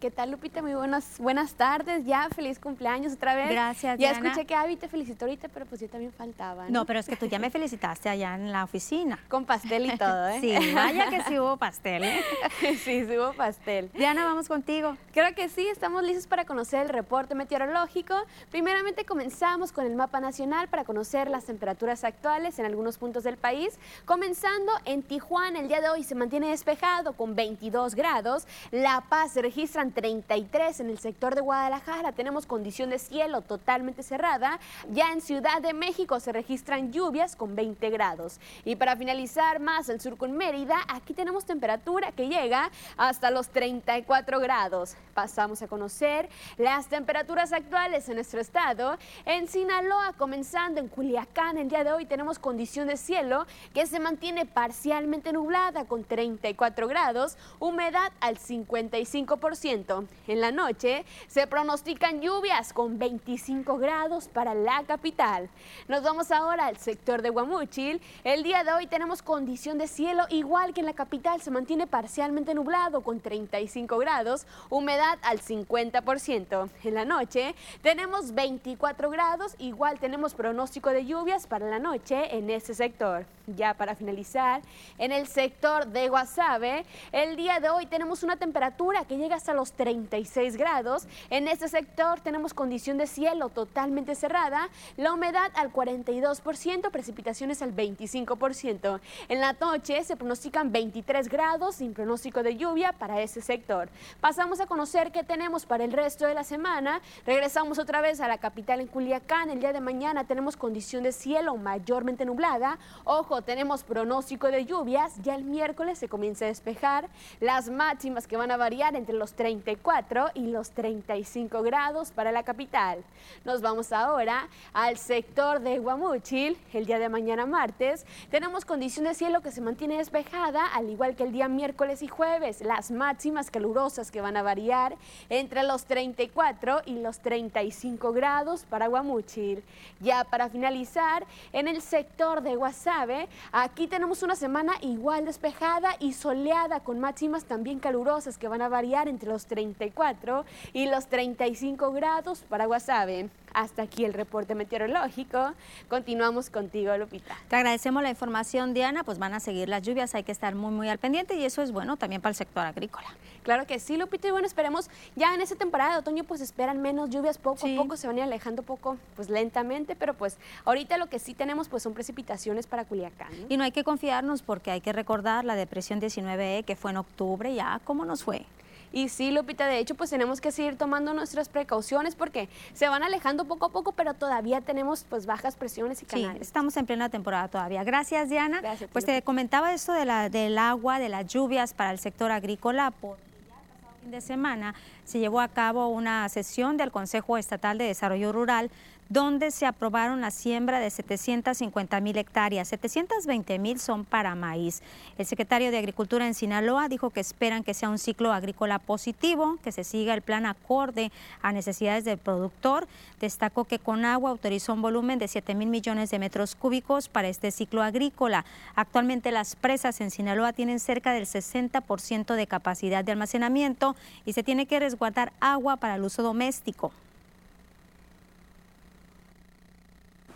¿Qué 0.00 0.12
tal, 0.12 0.30
Lupita? 0.30 0.62
Muy 0.62 0.74
buenas, 0.74 1.18
buenas 1.18 1.54
tardes. 1.54 2.06
Ya, 2.06 2.28
feliz 2.28 2.60
cumpleaños 2.60 3.14
otra 3.14 3.34
vez. 3.34 3.50
Gracias, 3.50 3.98
Ya 3.98 4.12
escuché 4.12 4.44
que 4.44 4.54
Avi 4.54 4.76
te 4.76 4.86
felicitó 4.86 5.24
ahorita, 5.24 5.48
pero 5.48 5.66
pues 5.66 5.80
yo 5.80 5.88
también 5.88 6.12
faltaba. 6.12 6.68
¿no? 6.68 6.84
pero 6.84 7.00
es 7.00 7.08
que 7.08 7.16
tú 7.16 7.26
ya 7.26 7.40
me 7.40 7.50
felicitaste 7.50 8.08
allá 8.08 8.36
en 8.36 8.52
la 8.52 8.62
oficina. 8.62 9.18
Con 9.28 9.44
pastel 9.44 9.86
y 9.86 9.98
todo, 9.98 10.28
¿eh? 10.28 10.38
Sí, 10.40 10.72
vaya 10.72 11.10
que 11.10 11.24
sí 11.24 11.40
hubo 11.40 11.56
pastel, 11.56 12.04
¿eh? 12.04 12.22
sí, 12.60 12.76
sí 13.06 13.18
hubo 13.18 13.32
pastel. 13.32 13.90
Diana, 13.92 14.24
vamos 14.24 14.46
contigo. 14.46 14.96
Creo 15.12 15.34
que 15.34 15.48
sí, 15.48 15.66
estamos 15.66 16.04
listos 16.04 16.28
para 16.28 16.44
conocer 16.44 16.82
el 16.82 16.90
reporte 16.90 17.34
meteorológico. 17.34 18.14
Primeramente 18.52 19.04
comenzamos 19.04 19.72
con 19.72 19.84
el 19.84 19.96
mapa 19.96 20.20
nacional 20.20 20.68
para 20.68 20.84
conocer 20.84 21.28
las 21.28 21.46
temperaturas 21.46 22.04
actuales 22.04 22.60
en 22.60 22.66
algunos 22.66 22.98
puntos 22.98 23.24
del 23.24 23.36
país. 23.36 23.76
Comenzando 24.04 24.70
en 24.84 25.02
Tijuana, 25.02 25.58
el 25.58 25.66
día 25.66 25.80
de 25.80 25.88
hoy 25.88 26.04
se 26.04 26.14
mantiene 26.14 26.50
despejado 26.50 27.14
con 27.14 27.34
22 27.34 27.96
grados. 27.96 28.46
La 28.70 29.02
Paz 29.08 29.32
se 29.32 29.42
registran 29.42 29.87
33 29.92 30.80
en 30.80 30.90
el 30.90 30.98
sector 30.98 31.34
de 31.34 31.40
Guadalajara. 31.40 32.12
Tenemos 32.12 32.46
condición 32.46 32.90
de 32.90 32.98
cielo 32.98 33.42
totalmente 33.42 34.02
cerrada. 34.02 34.60
Ya 34.90 35.12
en 35.12 35.20
Ciudad 35.20 35.60
de 35.60 35.72
México 35.72 36.20
se 36.20 36.32
registran 36.32 36.92
lluvias 36.92 37.36
con 37.36 37.54
20 37.54 37.90
grados. 37.90 38.40
Y 38.64 38.76
para 38.76 38.96
finalizar 38.96 39.60
más 39.60 39.88
al 39.88 40.00
sur 40.00 40.16
con 40.16 40.32
Mérida, 40.32 40.76
aquí 40.88 41.14
tenemos 41.14 41.44
temperatura 41.44 42.12
que 42.12 42.28
llega 42.28 42.70
hasta 42.96 43.30
los 43.30 43.48
34 43.48 44.40
grados. 44.40 44.96
Pasamos 45.14 45.62
a 45.62 45.68
conocer 45.68 46.28
las 46.56 46.88
temperaturas 46.88 47.52
actuales 47.52 48.08
en 48.08 48.16
nuestro 48.16 48.40
estado. 48.40 48.98
En 49.24 49.48
Sinaloa, 49.48 50.12
comenzando 50.16 50.80
en 50.80 50.88
Culiacán, 50.88 51.58
el 51.58 51.68
día 51.68 51.84
de 51.84 51.92
hoy 51.92 52.06
tenemos 52.06 52.38
condición 52.38 52.88
de 52.88 52.96
cielo 52.96 53.46
que 53.74 53.86
se 53.86 54.00
mantiene 54.00 54.46
parcialmente 54.46 55.32
nublada 55.32 55.84
con 55.84 56.04
34 56.04 56.88
grados, 56.88 57.36
humedad 57.58 58.12
al 58.20 58.38
55%. 58.38 59.77
En 60.26 60.40
la 60.40 60.50
noche 60.50 61.04
se 61.28 61.46
pronostican 61.46 62.20
lluvias 62.20 62.72
con 62.72 62.98
25 62.98 63.78
grados 63.78 64.26
para 64.26 64.54
la 64.54 64.82
capital. 64.84 65.48
Nos 65.86 66.02
vamos 66.02 66.32
ahora 66.32 66.66
al 66.66 66.78
sector 66.78 67.22
de 67.22 67.30
Guamúchil. 67.30 68.00
El 68.24 68.42
día 68.42 68.64
de 68.64 68.72
hoy 68.72 68.88
tenemos 68.88 69.22
condición 69.22 69.78
de 69.78 69.86
cielo 69.86 70.24
igual 70.30 70.74
que 70.74 70.80
en 70.80 70.86
la 70.86 70.94
capital, 70.94 71.40
se 71.40 71.52
mantiene 71.52 71.86
parcialmente 71.86 72.54
nublado 72.54 73.02
con 73.02 73.20
35 73.20 73.98
grados, 73.98 74.46
humedad 74.68 75.18
al 75.22 75.38
50%. 75.38 76.68
En 76.82 76.94
la 76.94 77.04
noche 77.04 77.54
tenemos 77.80 78.34
24 78.34 79.10
grados, 79.10 79.54
igual 79.58 80.00
tenemos 80.00 80.34
pronóstico 80.34 80.90
de 80.90 81.06
lluvias 81.06 81.46
para 81.46 81.70
la 81.70 81.78
noche 81.78 82.36
en 82.36 82.50
ese 82.50 82.74
sector. 82.74 83.26
Ya 83.46 83.74
para 83.74 83.94
finalizar, 83.94 84.60
en 84.98 85.12
el 85.12 85.26
sector 85.26 85.86
de 85.86 86.08
Guasave, 86.08 86.84
el 87.12 87.36
día 87.36 87.60
de 87.60 87.70
hoy 87.70 87.86
tenemos 87.86 88.22
una 88.22 88.36
temperatura 88.36 89.04
que 89.04 89.16
llega 89.16 89.36
hasta 89.36 89.54
los 89.54 89.67
36 89.72 90.56
grados. 90.56 91.06
En 91.30 91.48
este 91.48 91.68
sector 91.68 92.20
tenemos 92.20 92.54
condición 92.54 92.98
de 92.98 93.06
cielo 93.06 93.48
totalmente 93.48 94.14
cerrada, 94.14 94.68
la 94.96 95.12
humedad 95.12 95.50
al 95.54 95.72
42%, 95.72 96.90
precipitaciones 96.90 97.62
al 97.62 97.74
25%. 97.74 99.00
En 99.28 99.40
la 99.40 99.52
noche 99.54 100.02
se 100.04 100.16
pronostican 100.16 100.72
23 100.72 101.28
grados 101.28 101.76
sin 101.76 101.94
pronóstico 101.94 102.42
de 102.42 102.56
lluvia 102.56 102.92
para 102.92 103.20
ese 103.20 103.40
sector. 103.40 103.88
Pasamos 104.20 104.60
a 104.60 104.66
conocer 104.66 105.12
qué 105.12 105.24
tenemos 105.24 105.66
para 105.66 105.84
el 105.84 105.92
resto 105.92 106.26
de 106.26 106.34
la 106.34 106.44
semana. 106.44 107.00
Regresamos 107.26 107.78
otra 107.78 108.00
vez 108.00 108.20
a 108.20 108.28
la 108.28 108.38
capital 108.38 108.80
en 108.80 108.86
Culiacán. 108.86 109.50
El 109.50 109.60
día 109.60 109.72
de 109.72 109.80
mañana 109.80 110.24
tenemos 110.24 110.56
condición 110.56 111.02
de 111.02 111.12
cielo 111.12 111.56
mayormente 111.56 112.24
nublada. 112.24 112.78
Ojo, 113.04 113.42
tenemos 113.42 113.84
pronóstico 113.84 114.48
de 114.48 114.64
lluvias. 114.64 115.14
Ya 115.22 115.34
el 115.34 115.44
miércoles 115.44 115.98
se 115.98 116.08
comienza 116.08 116.44
a 116.44 116.48
despejar. 116.48 117.08
Las 117.40 117.68
máximas 117.68 118.26
que 118.26 118.36
van 118.36 118.50
a 118.50 118.56
variar 118.56 118.96
entre 118.96 119.14
los 119.14 119.34
34 119.62 120.30
y 120.34 120.46
los 120.46 120.70
35 120.70 121.62
grados 121.62 122.12
para 122.12 122.32
la 122.32 122.42
capital. 122.42 123.02
Nos 123.44 123.60
vamos 123.60 123.92
ahora 123.92 124.48
al 124.72 124.98
sector 124.98 125.60
de 125.60 125.78
Guamúchil. 125.78 126.56
El 126.72 126.86
día 126.86 126.98
de 126.98 127.08
mañana 127.08 127.46
martes 127.46 128.06
tenemos 128.30 128.64
condición 128.64 129.06
de 129.06 129.14
cielo 129.14 129.40
que 129.40 129.50
se 129.50 129.60
mantiene 129.60 129.98
despejada, 129.98 130.66
al 130.66 130.90
igual 130.90 131.16
que 131.16 131.24
el 131.24 131.32
día 131.32 131.48
miércoles 131.48 132.02
y 132.02 132.08
jueves. 132.08 132.60
Las 132.60 132.90
máximas 132.90 133.50
calurosas 133.50 134.10
que 134.10 134.20
van 134.20 134.36
a 134.36 134.42
variar 134.42 134.96
entre 135.28 135.62
los 135.62 135.84
34 135.84 136.82
y 136.86 137.00
los 137.00 137.18
35 137.20 138.12
grados 138.12 138.64
para 138.64 138.86
Guamúchil. 138.86 139.62
Ya 140.00 140.24
para 140.24 140.48
finalizar, 140.48 141.26
en 141.52 141.68
el 141.68 141.82
sector 141.82 142.42
de 142.42 142.56
Guasave, 142.56 143.28
aquí 143.52 143.86
tenemos 143.86 144.22
una 144.22 144.36
semana 144.36 144.74
igual 144.82 145.24
despejada 145.24 145.96
y 145.98 146.12
soleada 146.12 146.80
con 146.80 147.00
máximas 147.00 147.44
también 147.44 147.80
calurosas 147.80 148.38
que 148.38 148.48
van 148.48 148.62
a 148.62 148.68
variar 148.68 149.08
entre 149.08 149.28
los 149.28 149.47
34 149.48 150.44
y 150.72 150.86
los 150.86 151.06
35 151.08 151.92
grados 151.92 152.44
para 152.48 152.66
Guasave. 152.66 153.28
Hasta 153.54 153.82
aquí 153.82 154.04
el 154.04 154.12
reporte 154.12 154.54
meteorológico. 154.54 155.54
Continuamos 155.88 156.50
contigo, 156.50 156.96
Lupita. 156.96 157.34
Te 157.48 157.56
agradecemos 157.56 158.02
la 158.02 158.10
información, 158.10 158.74
Diana. 158.74 159.04
Pues 159.04 159.18
van 159.18 159.34
a 159.34 159.40
seguir 159.40 159.68
las 159.68 159.82
lluvias, 159.82 160.14
hay 160.14 160.22
que 160.22 160.32
estar 160.32 160.54
muy, 160.54 160.70
muy 160.70 160.88
al 160.88 160.98
pendiente 160.98 161.34
y 161.34 161.44
eso 161.44 161.62
es 161.62 161.72
bueno 161.72 161.96
también 161.96 162.20
para 162.20 162.30
el 162.30 162.36
sector 162.36 162.64
agrícola. 162.64 163.08
Claro 163.42 163.66
que 163.66 163.80
sí, 163.80 163.96
Lupita. 163.96 164.28
Y 164.28 164.30
bueno, 164.30 164.46
esperemos 164.46 164.90
ya 165.16 165.34
en 165.34 165.40
esta 165.40 165.56
temporada 165.56 165.94
de 165.94 165.98
otoño, 166.00 166.24
pues 166.24 166.40
esperan 166.40 166.82
menos 166.82 167.08
lluvias 167.10 167.38
poco 167.38 167.66
a 167.66 167.76
poco, 167.76 167.96
se 167.96 168.06
van 168.06 168.16
a 168.16 168.18
ir 168.20 168.24
alejando 168.24 168.62
poco, 168.62 168.98
pues 169.16 169.30
lentamente, 169.30 169.96
pero 169.96 170.14
pues 170.14 170.36
ahorita 170.66 170.98
lo 170.98 171.08
que 171.08 171.18
sí 171.18 171.34
tenemos, 171.34 171.68
pues 171.68 171.82
son 171.82 171.94
precipitaciones 171.94 172.66
para 172.66 172.84
Culiacán. 172.84 173.32
Y 173.48 173.56
no 173.56 173.64
hay 173.64 173.72
que 173.72 173.84
confiarnos 173.84 174.42
porque 174.42 174.70
hay 174.70 174.80
que 174.80 174.92
recordar 174.92 175.44
la 175.44 175.54
depresión 175.54 176.00
19E 176.00 176.64
que 176.64 176.76
fue 176.76 176.90
en 176.90 176.98
octubre, 176.98 177.54
ya, 177.54 177.80
¿cómo 177.84 178.04
nos 178.04 178.22
fue? 178.22 178.44
Y 178.92 179.08
sí, 179.08 179.30
Lupita, 179.30 179.66
de 179.66 179.78
hecho, 179.78 179.94
pues 179.94 180.10
tenemos 180.10 180.40
que 180.40 180.50
seguir 180.50 180.76
tomando 180.76 181.12
nuestras 181.14 181.48
precauciones 181.48 182.14
porque 182.14 182.48
se 182.72 182.88
van 182.88 183.02
alejando 183.02 183.44
poco 183.44 183.66
a 183.66 183.68
poco, 183.70 183.92
pero 183.92 184.14
todavía 184.14 184.60
tenemos 184.60 185.04
pues 185.08 185.26
bajas 185.26 185.56
presiones 185.56 186.02
y 186.02 186.06
canales. 186.06 186.38
Sí, 186.38 186.42
estamos 186.42 186.76
en 186.76 186.86
plena 186.86 187.08
temporada 187.08 187.48
todavía. 187.48 187.84
Gracias, 187.84 188.30
Diana. 188.30 188.60
Gracias, 188.60 188.90
pues 188.92 189.04
te 189.04 189.20
comentaba 189.22 189.72
esto 189.72 189.92
de 189.92 190.04
la, 190.04 190.28
del 190.28 190.58
agua, 190.58 190.98
de 190.98 191.08
las 191.08 191.26
lluvias 191.26 191.74
para 191.74 191.90
el 191.90 191.98
sector 191.98 192.30
agrícola. 192.30 192.92
Porque 193.00 193.22
ya 193.48 193.54
el 193.56 193.68
pasado 193.68 193.96
fin 194.00 194.10
de 194.10 194.20
semana 194.20 194.74
se 195.04 195.18
llevó 195.18 195.40
a 195.40 195.48
cabo 195.48 195.88
una 195.88 196.28
sesión 196.28 196.76
del 196.76 196.90
Consejo 196.90 197.36
Estatal 197.36 197.78
de 197.78 197.84
Desarrollo 197.84 198.32
Rural 198.32 198.70
donde 199.08 199.50
se 199.50 199.64
aprobaron 199.66 200.20
la 200.20 200.30
siembra 200.30 200.80
de 200.80 200.90
750 200.90 202.00
mil 202.00 202.16
hectáreas. 202.18 202.68
720 202.68 203.58
mil 203.58 203.80
son 203.80 204.04
para 204.04 204.34
maíz. 204.34 204.82
El 205.16 205.26
secretario 205.26 205.70
de 205.70 205.78
Agricultura 205.78 206.26
en 206.26 206.34
Sinaloa 206.34 206.88
dijo 206.88 207.10
que 207.10 207.20
esperan 207.20 207.64
que 207.64 207.74
sea 207.74 207.88
un 207.88 207.98
ciclo 207.98 208.32
agrícola 208.32 208.78
positivo, 208.78 209.58
que 209.62 209.72
se 209.72 209.84
siga 209.84 210.14
el 210.14 210.22
plan 210.22 210.46
acorde 210.46 211.10
a 211.40 211.52
necesidades 211.52 212.04
del 212.04 212.18
productor. 212.18 212.86
Destacó 213.20 213.64
que 213.64 213.78
Conagua 213.78 214.30
autorizó 214.30 214.74
un 214.74 214.82
volumen 214.82 215.18
de 215.18 215.28
7 215.28 215.54
mil 215.54 215.68
millones 215.68 216.10
de 216.10 216.18
metros 216.18 216.54
cúbicos 216.54 217.08
para 217.08 217.28
este 217.28 217.50
ciclo 217.50 217.82
agrícola. 217.82 218.44
Actualmente 218.74 219.32
las 219.32 219.56
presas 219.56 220.00
en 220.00 220.10
Sinaloa 220.10 220.52
tienen 220.52 220.80
cerca 220.80 221.12
del 221.12 221.24
60% 221.24 222.34
de 222.34 222.46
capacidad 222.46 223.04
de 223.04 223.12
almacenamiento 223.12 223.96
y 224.26 224.34
se 224.34 224.42
tiene 224.42 224.66
que 224.66 224.80
resguardar 224.80 225.32
agua 225.40 225.76
para 225.76 225.96
el 225.96 226.02
uso 226.02 226.22
doméstico. 226.22 226.92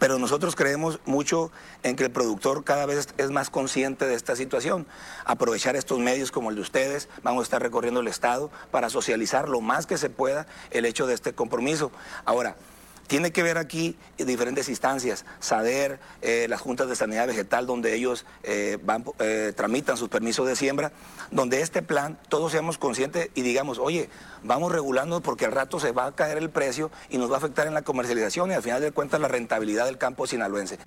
Pero 0.03 0.19
nosotros 0.19 0.57
creemos 0.57 0.99
mucho 1.05 1.53
en 1.85 1.95
que 1.95 2.03
el 2.03 2.11
productor 2.11 2.65
cada 2.65 2.87
vez 2.87 3.11
es 3.19 3.31
más 3.31 3.51
consciente 3.51 4.05
de 4.05 4.17
esta 4.17 4.35
situación. 4.35 4.85
Aprovechar 5.25 5.77
estos 5.77 6.01
medios 6.01 6.33
como 6.33 6.51
el 6.51 6.57
de 6.57 6.63
ustedes, 6.63 7.09
vamos 7.23 7.43
a 7.43 7.45
estar 7.45 7.63
recorriendo 7.63 8.01
el 8.01 8.09
Estado 8.09 8.51
para 8.73 8.91
socializar 8.91 9.49
lo 9.49 9.61
más 9.61 9.87
que 9.87 9.99
se 9.99 10.11
pueda 10.11 10.49
el 10.73 10.87
hecho 10.87 11.07
de 11.07 11.15
este 11.15 11.35
compromiso. 11.35 11.93
Ahora, 12.25 12.57
tiene 13.13 13.31
que 13.31 13.43
ver 13.43 13.59
aquí 13.59 13.95
diferentes 14.17 14.71
instancias, 14.71 15.27
SADER, 15.39 16.01
eh, 16.23 16.47
las 16.49 16.63
juntas 16.63 16.89
de 16.89 16.97
sanidad 16.97 17.27
vegetal, 17.27 17.67
donde 17.67 17.95
ellos 17.95 18.25
eh, 18.43 18.79
van, 18.83 19.05
eh, 19.19 19.53
tramitan 19.55 19.99
sus 19.99 20.09
permisos 20.09 20.47
de 20.47 20.57
siembra, 20.57 20.93
donde 21.31 21.61
este 21.61 21.83
plan 21.83 22.19
todos 22.31 22.53
seamos 22.53 22.79
conscientes 22.79 23.29
y 23.35 23.43
digamos, 23.43 23.79
oye, 23.79 24.09
vamos 24.43 24.73
regulando 24.73 25.21
porque 25.21 25.45
al 25.45 25.53
rato 25.53 25.79
se 25.79 25.93
va 25.93 26.07
a 26.07 26.13
caer 26.13 26.39
el 26.39 26.49
precio 26.49 26.91
y 27.11 27.19
nos 27.19 27.31
va 27.31 27.35
a 27.35 27.37
afectar 27.37 27.67
en 27.67 27.75
la 27.75 27.83
comercialización 27.83 28.51
y 28.51 28.55
al 28.55 28.63
final 28.63 28.81
de 28.81 28.93
cuentas 28.93 29.21
la 29.21 29.29
rentabilidad 29.29 29.85
del 29.85 29.99
campo 29.99 30.27
sinaloense. 30.27 30.79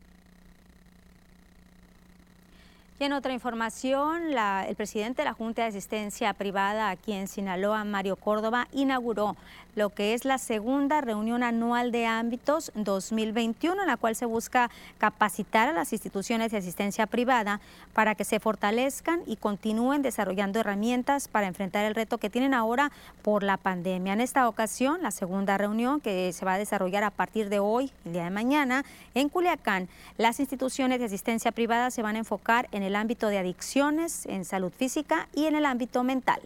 Y 2.97 3.03
en 3.03 3.11
otra 3.11 3.33
información, 3.33 4.37
el 4.37 4.75
presidente 4.77 5.21
de 5.21 5.25
la 5.25 5.33
Junta 5.33 5.63
de 5.63 5.67
Asistencia 5.67 6.31
Privada 6.31 6.89
aquí 6.89 7.11
en 7.11 7.27
Sinaloa, 7.27 7.83
Mario 7.83 8.15
Córdoba, 8.15 8.69
inauguró 8.71 9.35
lo 9.75 9.89
que 9.89 10.13
es 10.13 10.23
la 10.23 10.37
segunda 10.37 11.01
reunión 11.01 11.43
anual 11.43 11.91
de 11.91 12.05
ámbitos 12.05 12.71
2021, 12.73 13.81
en 13.81 13.87
la 13.87 13.97
cual 13.97 14.15
se 14.15 14.25
busca 14.25 14.71
capacitar 14.97 15.67
a 15.67 15.73
las 15.73 15.91
instituciones 15.91 16.53
de 16.53 16.57
asistencia 16.59 17.07
privada 17.07 17.59
para 17.93 18.15
que 18.15 18.23
se 18.23 18.39
fortalezcan 18.39 19.23
y 19.25 19.35
continúen 19.35 20.01
desarrollando 20.01 20.61
herramientas 20.61 21.27
para 21.27 21.47
enfrentar 21.47 21.83
el 21.83 21.95
reto 21.95 22.17
que 22.17 22.29
tienen 22.29 22.53
ahora 22.53 22.93
por 23.21 23.43
la 23.43 23.57
pandemia. 23.57 24.13
En 24.13 24.21
esta 24.21 24.47
ocasión, 24.47 25.01
la 25.01 25.11
segunda 25.11 25.57
reunión 25.57 25.99
que 25.99 26.31
se 26.31 26.45
va 26.45 26.53
a 26.53 26.57
desarrollar 26.57 27.03
a 27.03 27.11
partir 27.11 27.49
de 27.49 27.59
hoy, 27.59 27.91
el 28.05 28.13
día 28.13 28.23
de 28.23 28.29
mañana, 28.29 28.85
en 29.13 29.27
Culiacán, 29.27 29.89
las 30.17 30.39
instituciones 30.39 30.99
de 30.99 31.05
asistencia 31.05 31.51
privada 31.51 31.91
se 31.91 32.01
van 32.01 32.15
a 32.15 32.19
enfocar 32.19 32.69
en 32.71 32.84
el 32.85 32.95
ámbito 32.95 33.27
de 33.27 33.39
adicciones, 33.39 34.25
en 34.25 34.45
salud 34.45 34.71
física 34.71 35.27
y 35.33 35.45
en 35.45 35.55
el 35.55 35.65
ámbito 35.65 36.03
mental. 36.03 36.41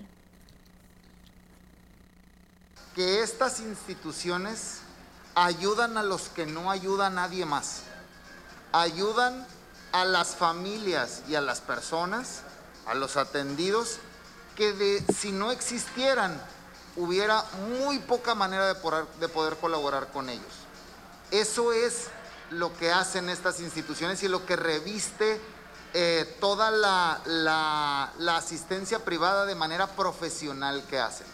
que 2.99 3.21
estas 3.21 3.61
instituciones 3.61 4.79
ayudan 5.33 5.97
a 5.97 6.03
los 6.03 6.23
que 6.23 6.45
no 6.45 6.69
ayuda 6.69 7.07
a 7.07 7.09
nadie 7.09 7.45
más. 7.45 7.83
Ayudan 8.73 9.47
a 9.93 10.03
las 10.03 10.35
familias 10.35 11.23
y 11.29 11.35
a 11.35 11.41
las 11.41 11.61
personas, 11.61 12.41
a 12.85 12.95
los 12.95 13.15
atendidos, 13.15 13.99
que 14.57 14.73
de, 14.73 15.01
si 15.17 15.31
no 15.31 15.51
existieran, 15.51 16.41
hubiera 16.97 17.45
muy 17.69 17.99
poca 17.99 18.35
manera 18.35 18.67
de 18.67 18.75
poder, 18.75 19.05
de 19.21 19.29
poder 19.29 19.55
colaborar 19.55 20.11
con 20.11 20.29
ellos. 20.29 20.65
Eso 21.31 21.71
es 21.71 22.07
lo 22.49 22.75
que 22.75 22.91
hacen 22.91 23.29
estas 23.29 23.61
instituciones 23.61 24.21
y 24.23 24.27
lo 24.27 24.45
que 24.45 24.57
reviste 24.57 25.39
eh, 25.93 26.25
toda 26.39 26.71
la, 26.71 28.11
la 28.17 28.37
asistencia 28.37 29.03
privada 29.05 29.45
de 29.45 29.55
manera 29.55 29.87
profesional 29.87 30.83
que 30.89 30.99
hacen. 30.99 31.27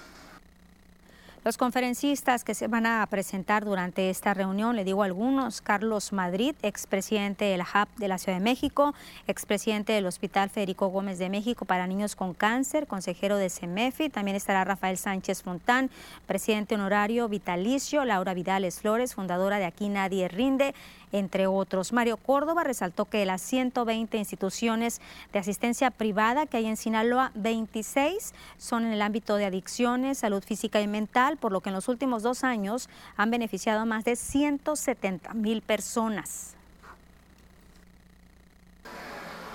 Los 1.46 1.58
conferencistas 1.58 2.44
que 2.44 2.56
se 2.56 2.66
van 2.66 2.88
a 2.88 3.06
presentar 3.06 3.66
durante 3.66 4.10
esta 4.10 4.34
reunión, 4.34 4.76
le 4.76 4.84
digo 4.84 5.04
algunos, 5.04 5.62
Carlos 5.62 6.12
Madrid, 6.12 6.56
expresidente 6.64 7.46
del 7.46 7.62
HAP 7.62 7.88
de 7.98 8.08
la 8.08 8.18
Ciudad 8.18 8.40
de 8.40 8.44
México, 8.44 8.96
expresidente 9.28 9.94
del 9.94 10.08
Hospital 10.08 10.50
Federico 10.50 10.88
Gómez 10.88 11.20
de 11.20 11.30
México 11.30 11.66
para 11.66 11.86
Niños 11.86 12.16
con 12.16 12.34
Cáncer, 12.34 12.88
consejero 12.88 13.38
de 13.38 13.52
CEMEFI, 13.52 14.10
también 14.10 14.36
estará 14.36 14.64
Rafael 14.64 14.98
Sánchez 14.98 15.44
Fontán, 15.44 15.92
presidente 16.26 16.74
honorario 16.74 17.30
vitalicio, 17.30 18.06
Laura 18.06 18.34
Vidales 18.34 18.80
Flores, 18.80 19.14
fundadora 19.14 19.60
de 19.60 19.66
Aquí 19.66 19.88
Nadie 19.88 20.28
Rinde, 20.28 20.74
entre 21.12 21.48
otros. 21.48 21.94
Mario 21.94 22.18
Córdoba 22.18 22.64
resaltó 22.64 23.06
que 23.06 23.20
de 23.20 23.26
las 23.26 23.42
120 23.42 24.18
instituciones 24.18 25.02
de 25.34 25.40
asistencia 25.40 25.92
privada 25.92 26.46
que 26.46 26.58
hay 26.58 26.66
en 26.66 26.78
Sinaloa, 26.78 27.32
26 27.36 28.34
son 28.58 28.86
en 28.86 28.94
el 28.94 29.02
ámbito 29.02 29.36
de 29.36 29.46
adicciones, 29.46 30.20
salud 30.20 30.44
física 30.44 30.82
y 30.82 30.88
mental, 30.88 31.38
por 31.38 31.52
lo 31.52 31.62
que 31.62 31.70
en 31.70 31.76
los 31.76 31.88
últimos 31.88 32.24
dos 32.24 32.44
años 32.44 32.90
han 33.18 33.32
beneficiado 33.32 33.82
a 33.82 33.86
más 33.86 34.04
de 34.04 34.16
170 34.16 35.34
mil 35.34 35.62
personas. 35.62 36.56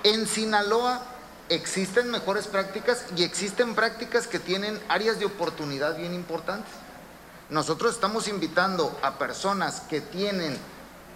En 0.03 0.25
Sinaloa 0.25 1.03
existen 1.49 2.09
mejores 2.09 2.47
prácticas 2.47 3.05
y 3.15 3.23
existen 3.23 3.75
prácticas 3.75 4.25
que 4.25 4.39
tienen 4.39 4.79
áreas 4.87 5.19
de 5.19 5.25
oportunidad 5.25 5.97
bien 5.97 6.13
importantes. 6.13 6.73
Nosotros 7.49 7.93
estamos 7.93 8.27
invitando 8.27 8.97
a 9.03 9.19
personas 9.19 9.81
que 9.81 9.99
tienen 9.99 10.57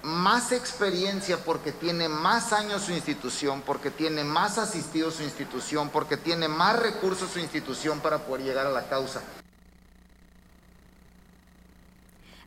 más 0.06 0.52
experiencia 0.52 1.44
porque 1.44 1.72
tiene 1.72 2.08
más 2.08 2.54
años 2.54 2.84
su 2.84 2.92
institución, 2.92 3.64
porque 3.66 3.90
tiene 3.90 4.24
más 4.24 4.60
asistidos 4.60 5.16
su 5.16 5.24
institución, 5.24 5.90
porque 5.90 6.16
tiene 6.16 6.48
más 6.48 6.80
recursos 6.80 7.32
su 7.32 7.40
institución 7.40 8.00
para 8.02 8.20
poder 8.20 8.46
llegar 8.46 8.68
a 8.68 8.70
la 8.70 8.88
causa. 8.88 9.24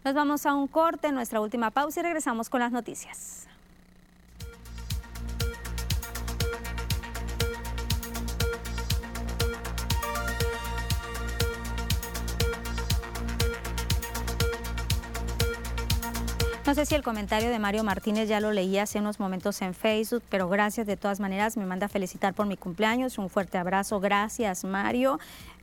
Nos 0.04 0.14
vamos 0.14 0.46
a 0.46 0.54
un 0.54 0.68
corte, 0.68 1.11
nuestra 1.11 1.40
última 1.40 1.72
pausa 1.72 1.98
y 1.98 2.04
regresamos 2.04 2.48
con 2.48 2.61
las 2.61 2.70
noticias. 2.70 3.47
No 16.69 16.75
sé 16.75 16.85
si 16.85 16.95
el 16.95 17.03
comentario 17.03 17.49
de 17.49 17.59
Mario 17.59 17.83
Martínez 17.83 18.29
ya 18.29 18.41
lo 18.41 18.53
leí 18.53 18.77
hace 18.77 18.99
unos 18.99 19.19
momentos 19.19 19.62
en 19.62 19.73
Facebook, 19.73 20.23
pero 20.29 20.51
gracias 20.51 20.87
de 20.87 20.99
todas 20.99 21.19
maneras. 21.19 21.57
Me 21.57 21.64
manda 21.64 21.87
a 21.87 21.89
felicitar 21.89 22.35
por 22.35 22.45
mi 22.45 22.59
cumpleaños. 22.59 23.16
Un 23.16 23.31
fuerte 23.31 23.57
abrazo. 23.57 24.01
Gracias, 24.01 24.64
Mario. 24.64 25.19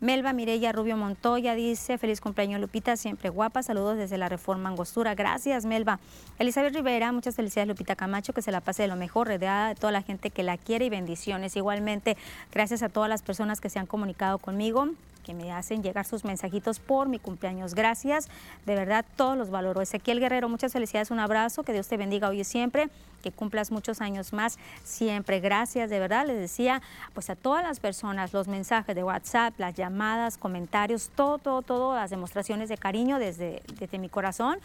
Melba 0.05 0.33
Mireya 0.33 0.71
Rubio 0.71 0.95
Montoya 0.97 1.55
dice, 1.55 1.97
feliz 1.97 2.21
cumpleaños 2.21 2.61
Lupita, 2.61 2.95
siempre 2.95 3.29
guapa. 3.29 3.63
Saludos 3.63 3.97
desde 3.97 4.19
la 4.19 4.29
Reforma 4.29 4.69
Angostura. 4.69 5.15
Gracias, 5.15 5.65
Melba. 5.65 5.99
Elizabeth 6.37 6.75
Rivera, 6.75 7.11
muchas 7.11 7.35
felicidades 7.35 7.69
Lupita 7.69 7.95
Camacho, 7.95 8.31
que 8.31 8.43
se 8.43 8.51
la 8.51 8.61
pase 8.61 8.83
de 8.83 8.87
lo 8.87 8.97
mejor, 8.97 9.27
rodeada 9.29 9.69
de 9.69 9.73
toda 9.73 9.91
la 9.91 10.03
gente 10.03 10.29
que 10.29 10.43
la 10.43 10.59
quiere 10.59 10.85
y 10.85 10.89
bendiciones. 10.91 11.55
Igualmente, 11.55 12.17
gracias 12.51 12.83
a 12.83 12.89
todas 12.89 13.09
las 13.09 13.23
personas 13.23 13.59
que 13.59 13.71
se 13.71 13.79
han 13.79 13.87
comunicado 13.87 14.37
conmigo 14.37 14.89
que 15.25 15.33
me 15.33 15.51
hacen 15.51 15.81
llegar 15.81 16.05
sus 16.05 16.23
mensajitos 16.23 16.79
por 16.79 17.09
mi 17.09 17.17
cumpleaños. 17.17 17.73
Gracias, 17.73 18.29
de 18.67 18.75
verdad 18.75 19.03
todos 19.15 19.35
los 19.35 19.49
valoro. 19.49 19.81
Ezequiel 19.81 20.19
Guerrero, 20.19 20.49
muchas 20.49 20.71
felicidades, 20.71 21.09
un 21.09 21.19
abrazo, 21.19 21.63
que 21.63 21.73
Dios 21.73 21.87
te 21.87 21.97
bendiga 21.97 22.29
hoy 22.29 22.41
y 22.41 22.43
siempre, 22.43 22.89
que 23.25 23.31
cumplas 23.31 23.71
muchos 23.71 24.01
años 24.01 24.33
más 24.33 24.59
siempre. 24.83 25.39
Gracias, 25.39 25.89
de 25.89 25.97
verdad, 25.97 26.27
les 26.27 26.37
decía, 26.37 26.83
pues 27.15 27.31
a 27.31 27.35
todas 27.35 27.63
las 27.63 27.79
personas, 27.79 28.33
los 28.33 28.47
mensajes 28.47 28.95
de 28.95 29.03
WhatsApp, 29.03 29.55
las 29.57 29.73
llamadas, 29.73 30.37
comentarios, 30.37 31.09
todo, 31.15 31.39
todo, 31.39 31.63
todo, 31.63 31.95
las 31.95 32.11
demostraciones 32.11 32.69
de 32.69 32.77
cariño 32.77 33.17
desde, 33.17 33.63
desde 33.79 33.97
mi 33.97 34.09
corazón. 34.09 34.59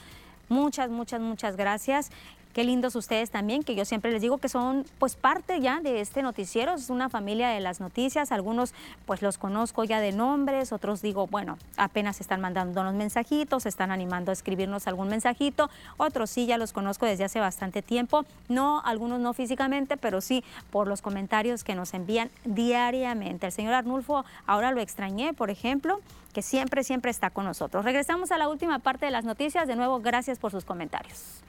Muchas, 0.51 0.91
muchas, 0.91 1.23
muchas 1.23 1.57
gracias 1.57 2.11
Qué 2.53 2.65
lindos 2.65 2.97
ustedes 2.97 3.31
también, 3.31 3.63
que 3.63 3.77
yo 3.77 3.85
siempre 3.85 4.11
les 4.11 4.21
digo 4.21 4.39
que 4.39 4.49
son 4.49 4.85
pues 4.99 5.15
parte 5.15 5.61
ya 5.61 5.81
de 5.81 6.01
este 6.01 6.21
noticiero, 6.21 6.75
es 6.75 6.91
una 6.91 7.09
familia 7.09 7.49
de 7.51 7.61
las 7.61 7.79
noticias, 7.79 8.33
algunos 8.33 8.75
pues 9.07 9.23
los 9.23 9.39
conozco 9.39 9.85
ya 9.85 10.01
de 10.01 10.11
nombres, 10.11 10.73
otros 10.73 11.01
digo, 11.01 11.29
bueno, 11.29 11.59
apenas 11.77 12.21
están 12.21 12.41
mandando 12.41 12.83
los 12.83 12.95
mensajitos, 12.95 13.67
están 13.67 13.93
animando 13.93 14.33
a 14.33 14.35
escribirnos 14.35 14.89
algún 14.89 15.07
mensajito, 15.09 15.71
otros 15.97 16.31
sí 16.31 16.47
ya 16.47 16.59
los 16.59 16.73
conozco 16.73 17.07
desde 17.07 17.23
hace 17.23 17.39
bastante 17.39 17.83
tiempo, 17.83 18.25
no, 18.49 18.83
algunos 18.85 19.21
no 19.21 19.33
físicamente, 19.33 19.97
pero 19.97 20.21
sí 20.21 20.43
por 20.73 20.89
los 20.89 21.03
comentarios 21.03 21.63
que 21.63 21.77
nos 21.77 21.95
envían 21.95 22.31
diariamente. 22.45 23.47
El 23.47 23.53
señor 23.53 23.75
Arnulfo 23.75 24.25
ahora 24.47 24.73
lo 24.73 24.81
extrañé, 24.81 25.35
por 25.35 25.51
ejemplo, 25.51 26.01
que 26.33 26.43
siempre, 26.43 26.83
siempre 26.83 27.13
está 27.13 27.31
con 27.31 27.45
nosotros. 27.45 27.85
Regresamos 27.85 28.33
a 28.33 28.39
la 28.39 28.49
última 28.49 28.81
parte 28.81 29.07
de 29.07 29.13
las 29.13 29.25
noticias, 29.25 29.69
de 29.69 29.77
nuevo, 29.77 30.01
gracias 30.01 30.41
por 30.41 30.51
sus 30.51 30.65
comentarios. 30.65 31.43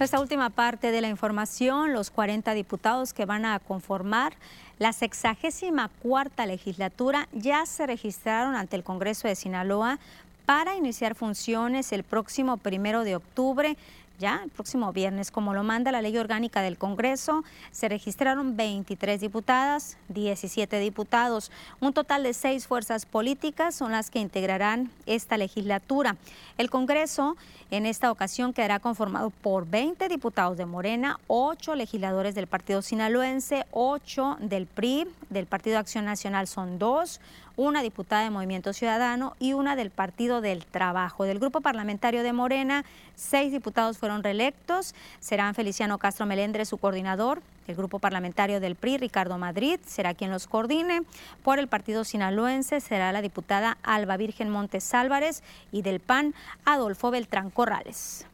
Esta 0.00 0.18
última 0.18 0.48
parte 0.48 0.92
de 0.92 1.02
la 1.02 1.08
información, 1.08 1.92
los 1.92 2.08
40 2.08 2.54
diputados 2.54 3.12
que 3.12 3.26
van 3.26 3.44
a 3.44 3.58
conformar 3.58 4.32
la 4.78 4.94
sexagésima 4.94 5.90
cuarta 6.02 6.46
legislatura 6.46 7.28
ya 7.32 7.66
se 7.66 7.86
registraron 7.86 8.54
ante 8.54 8.76
el 8.76 8.82
Congreso 8.82 9.28
de 9.28 9.34
Sinaloa 9.34 9.98
para 10.46 10.74
iniciar 10.74 11.14
funciones 11.14 11.92
el 11.92 12.02
próximo 12.02 12.56
primero 12.56 13.04
de 13.04 13.16
octubre 13.16 13.76
ya 14.20 14.42
el 14.44 14.50
próximo 14.50 14.92
viernes, 14.92 15.30
como 15.30 15.54
lo 15.54 15.64
manda 15.64 15.90
la 15.90 16.02
ley 16.02 16.16
orgánica 16.16 16.60
del 16.60 16.76
Congreso, 16.76 17.42
se 17.72 17.88
registraron 17.88 18.56
23 18.56 19.20
diputadas, 19.20 19.96
17 20.08 20.78
diputados. 20.78 21.50
Un 21.80 21.92
total 21.92 22.22
de 22.22 22.34
seis 22.34 22.66
fuerzas 22.66 23.06
políticas 23.06 23.74
son 23.74 23.92
las 23.92 24.10
que 24.10 24.20
integrarán 24.20 24.90
esta 25.06 25.38
legislatura. 25.38 26.16
El 26.58 26.70
Congreso 26.70 27.36
en 27.70 27.86
esta 27.86 28.12
ocasión 28.12 28.52
quedará 28.52 28.78
conformado 28.78 29.30
por 29.30 29.66
20 29.66 30.08
diputados 30.08 30.58
de 30.58 30.66
Morena, 30.66 31.18
8 31.28 31.74
legisladores 31.74 32.34
del 32.34 32.46
Partido 32.46 32.82
Sinaloense, 32.82 33.64
8 33.70 34.36
del 34.40 34.66
PRI, 34.66 35.06
del 35.30 35.46
Partido 35.46 35.78
Acción 35.78 36.04
Nacional 36.04 36.46
son 36.46 36.78
2, 36.78 37.20
una 37.60 37.82
diputada 37.82 38.22
de 38.22 38.30
Movimiento 38.30 38.72
Ciudadano 38.72 39.36
y 39.38 39.52
una 39.52 39.76
del 39.76 39.90
Partido 39.90 40.40
del 40.40 40.64
Trabajo. 40.64 41.24
Del 41.24 41.38
grupo 41.38 41.60
parlamentario 41.60 42.22
de 42.22 42.32
Morena, 42.32 42.86
seis 43.16 43.52
diputados 43.52 43.98
fueron 43.98 44.22
reelectos. 44.22 44.94
Serán 45.20 45.54
Feliciano 45.54 45.98
Castro 45.98 46.24
Melendre 46.24 46.64
su 46.64 46.78
coordinador. 46.78 47.42
El 47.66 47.76
grupo 47.76 47.98
parlamentario 47.98 48.60
del 48.60 48.76
PRI, 48.76 48.96
Ricardo 48.96 49.36
Madrid, 49.36 49.78
será 49.84 50.14
quien 50.14 50.30
los 50.30 50.46
coordine. 50.46 51.02
Por 51.42 51.58
el 51.58 51.68
Partido 51.68 52.04
Sinaloense 52.04 52.80
será 52.80 53.12
la 53.12 53.20
diputada 53.20 53.76
Alba 53.82 54.16
Virgen 54.16 54.48
Montes 54.48 54.94
Álvarez 54.94 55.42
y 55.70 55.82
del 55.82 56.00
PAN, 56.00 56.34
Adolfo 56.64 57.10
Beltrán 57.10 57.50
Corrales. 57.50 58.24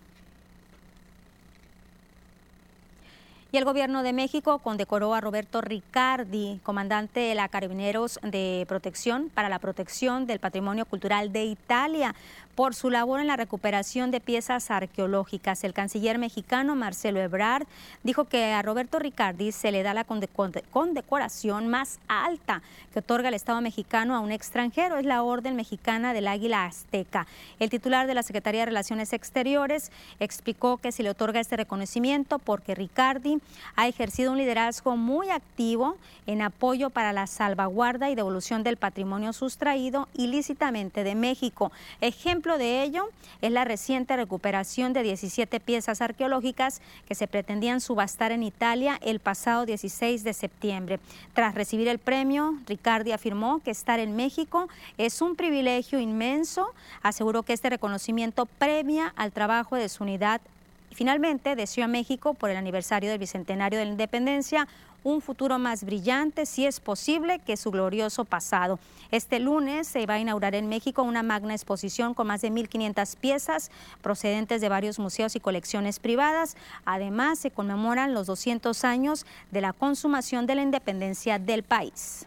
Y 3.57 3.59
el 3.59 3.65
gobierno 3.65 4.03
de 4.03 4.13
México 4.13 4.59
condecoró 4.59 5.15
a 5.15 5.23
Roberto 5.23 5.63
Ricardi, 5.63 6.61
comandante 6.63 7.21
de 7.21 7.35
la 7.35 7.49
Carabineros 7.49 8.21
de 8.23 8.67
Protección 8.69 9.31
para 9.33 9.49
la 9.49 9.61
Protección 9.61 10.27
del 10.27 10.41
Patrimonio 10.41 10.85
Cultural 10.85 11.33
de 11.33 11.47
Italia, 11.47 12.15
por 12.57 12.75
su 12.75 12.89
labor 12.89 13.21
en 13.21 13.27
la 13.27 13.37
recuperación 13.37 14.11
de 14.11 14.19
piezas 14.19 14.71
arqueológicas. 14.71 15.63
El 15.63 15.75
canciller 15.75 16.17
mexicano 16.17 16.75
Marcelo 16.75 17.21
Ebrard 17.21 17.67
dijo 18.03 18.25
que 18.25 18.53
a 18.53 18.63
Roberto 18.63 18.99
Ricardi 18.99 19.53
se 19.53 19.71
le 19.71 19.83
da 19.83 19.93
la 19.93 20.05
condecoración 20.05 21.69
más 21.69 22.01
alta 22.09 22.63
que 22.95 23.01
otorga 23.01 23.29
el 23.29 23.35
Estado 23.35 23.61
mexicano 23.61 24.17
a 24.17 24.21
un 24.21 24.33
extranjero. 24.33 24.97
Es 24.97 25.05
la 25.05 25.23
Orden 25.23 25.55
Mexicana 25.55 26.15
del 26.15 26.27
Águila 26.27 26.65
Azteca. 26.65 27.27
El 27.61 27.69
titular 27.69 28.07
de 28.07 28.15
la 28.15 28.23
Secretaría 28.23 28.61
de 28.61 28.67
Relaciones 28.67 29.13
Exteriores 29.13 29.93
explicó 30.19 30.79
que 30.79 30.93
se 30.93 31.03
le 31.03 31.11
otorga 31.11 31.41
este 31.41 31.59
reconocimiento 31.59 32.39
porque 32.39 32.75
Ricardi 32.75 33.39
ha 33.77 33.87
ejercido 33.87 34.33
un 34.33 34.39
liderazgo 34.39 34.97
muy 34.97 35.29
activo 35.29 35.99
en 36.27 36.41
apoyo 36.41 36.89
para 36.89 37.13
la 37.13 37.27
salvaguarda 37.27 38.09
y 38.09 38.15
devolución 38.15 38.63
del 38.63 38.79
patrimonio 38.79 39.35
sustraído 39.35 40.09
ilícitamente 40.15 41.05
de 41.05 41.15
México. 41.15 41.71
Ejemplo 42.01 42.46
de 42.47 42.83
ello 42.83 43.09
es 43.43 43.51
la 43.51 43.65
reciente 43.65 44.17
recuperación 44.17 44.93
de 44.93 45.03
17 45.03 45.59
piezas 45.59 46.01
arqueológicas 46.01 46.81
que 47.09 47.17
se 47.17 47.27
pretendían 47.27 47.81
subastar 47.81 48.31
en 48.31 48.45
Italia 48.45 48.99
el 49.03 49.19
pasado 49.19 49.67
16 49.67 50.23
de 50.23 50.33
septiembre. 50.33 51.01
Tras 51.35 51.57
recibir 51.57 51.89
el 51.89 51.99
premio, 51.99 52.55
Ricardi 52.67 53.11
afirmó 53.11 53.61
que 53.65 53.73
estar 53.73 53.99
en 53.99 54.15
México 54.15 54.69
es 54.97 55.21
un 55.21 55.35
privilegio 55.35 55.99
inmenso. 55.99 56.73
Aseguró 57.03 57.43
que 57.43 57.53
este 57.53 57.69
reconocimiento 57.69 58.47
premia 58.47 59.13
al 59.17 59.33
trabajo 59.33 59.75
de 59.75 59.89
su 59.89 60.05
unidad 60.05 60.41
Finalmente, 60.97 61.57
deseó 61.57 61.85
a 61.85 61.89
México, 61.89 62.33
por 62.33 62.49
el 62.49 62.57
aniversario 62.57 63.11
del 63.11 63.19
Bicentenario 63.19 63.79
de 63.79 63.85
la 63.85 63.91
Independencia, 63.91 64.67
un 65.07 65.21
futuro 65.21 65.61
más 65.61 65.85
brillante, 65.85 66.47
si 66.47 66.67
es 66.67 66.81
posible, 66.81 67.39
que 67.39 67.57
su 67.57 67.71
glorioso 67.71 68.25
pasado. 68.25 68.81
Este 69.13 69.39
lunes 69.39 69.87
se 69.87 70.05
va 70.05 70.15
a 70.15 70.19
inaugurar 70.19 70.57
en 70.57 70.69
México 70.69 71.05
una 71.05 71.23
magna 71.23 71.55
exposición 71.55 72.13
con 72.13 72.27
más 72.27 72.41
de 72.43 72.51
1.500 72.51 73.15
piezas 73.17 73.71
procedentes 74.03 74.61
de 74.61 74.69
varios 74.69 74.99
museos 74.99 75.37
y 75.37 75.41
colecciones 75.41 76.01
privadas. 76.01 76.57
Además, 76.85 77.39
se 77.39 77.53
conmemoran 77.53 78.15
los 78.15 78.27
200 78.27 78.85
años 78.85 79.27
de 79.53 79.61
la 79.61 79.73
consumación 79.73 80.45
de 80.47 80.57
la 80.57 80.63
independencia 80.63 81.39
del 81.39 81.63
país. 81.63 82.27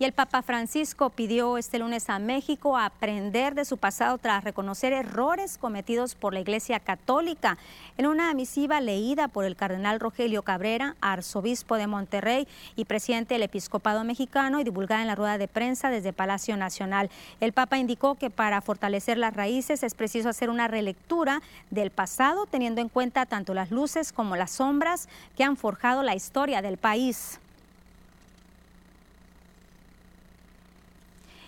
Y 0.00 0.04
el 0.04 0.14
Papa 0.14 0.40
Francisco 0.40 1.10
pidió 1.10 1.58
este 1.58 1.78
lunes 1.78 2.08
a 2.08 2.18
México 2.18 2.78
aprender 2.78 3.54
de 3.54 3.66
su 3.66 3.76
pasado 3.76 4.16
tras 4.16 4.44
reconocer 4.44 4.94
errores 4.94 5.58
cometidos 5.58 6.14
por 6.14 6.32
la 6.32 6.40
Iglesia 6.40 6.80
Católica. 6.80 7.58
En 7.98 8.06
una 8.06 8.32
misiva 8.32 8.80
leída 8.80 9.28
por 9.28 9.44
el 9.44 9.56
cardenal 9.56 10.00
Rogelio 10.00 10.40
Cabrera, 10.40 10.96
arzobispo 11.02 11.74
de 11.74 11.86
Monterrey 11.86 12.48
y 12.76 12.86
presidente 12.86 13.34
del 13.34 13.42
Episcopado 13.42 14.02
Mexicano 14.02 14.58
y 14.58 14.64
divulgada 14.64 15.02
en 15.02 15.06
la 15.06 15.16
rueda 15.16 15.36
de 15.36 15.48
prensa 15.48 15.90
desde 15.90 16.14
Palacio 16.14 16.56
Nacional, 16.56 17.10
el 17.40 17.52
Papa 17.52 17.76
indicó 17.76 18.14
que 18.14 18.30
para 18.30 18.62
fortalecer 18.62 19.18
las 19.18 19.36
raíces 19.36 19.82
es 19.82 19.92
preciso 19.92 20.30
hacer 20.30 20.48
una 20.48 20.66
relectura 20.66 21.42
del 21.68 21.90
pasado 21.90 22.46
teniendo 22.46 22.80
en 22.80 22.88
cuenta 22.88 23.26
tanto 23.26 23.52
las 23.52 23.70
luces 23.70 24.12
como 24.12 24.34
las 24.34 24.52
sombras 24.52 25.10
que 25.36 25.44
han 25.44 25.58
forjado 25.58 26.02
la 26.02 26.14
historia 26.14 26.62
del 26.62 26.78
país. 26.78 27.38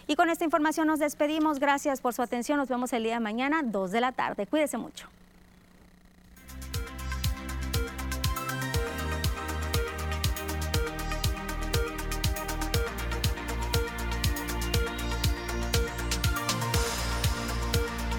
Y 0.07 0.16
con 0.16 0.30
esta 0.30 0.44
información 0.44 0.86
nos 0.86 0.98
despedimos. 0.98 1.59
Gracias 1.59 2.00
por 2.00 2.14
su 2.14 2.22
atención. 2.22 2.59
Nos 2.59 2.68
vemos 2.68 2.92
el 2.92 3.05
día 3.05 3.14
de 3.14 3.20
mañana, 3.20 3.62
2 3.62 3.90
de 3.90 4.00
la 4.00 4.12
tarde. 4.12 4.46
Cuídese 4.46 4.78
mucho. 4.78 5.09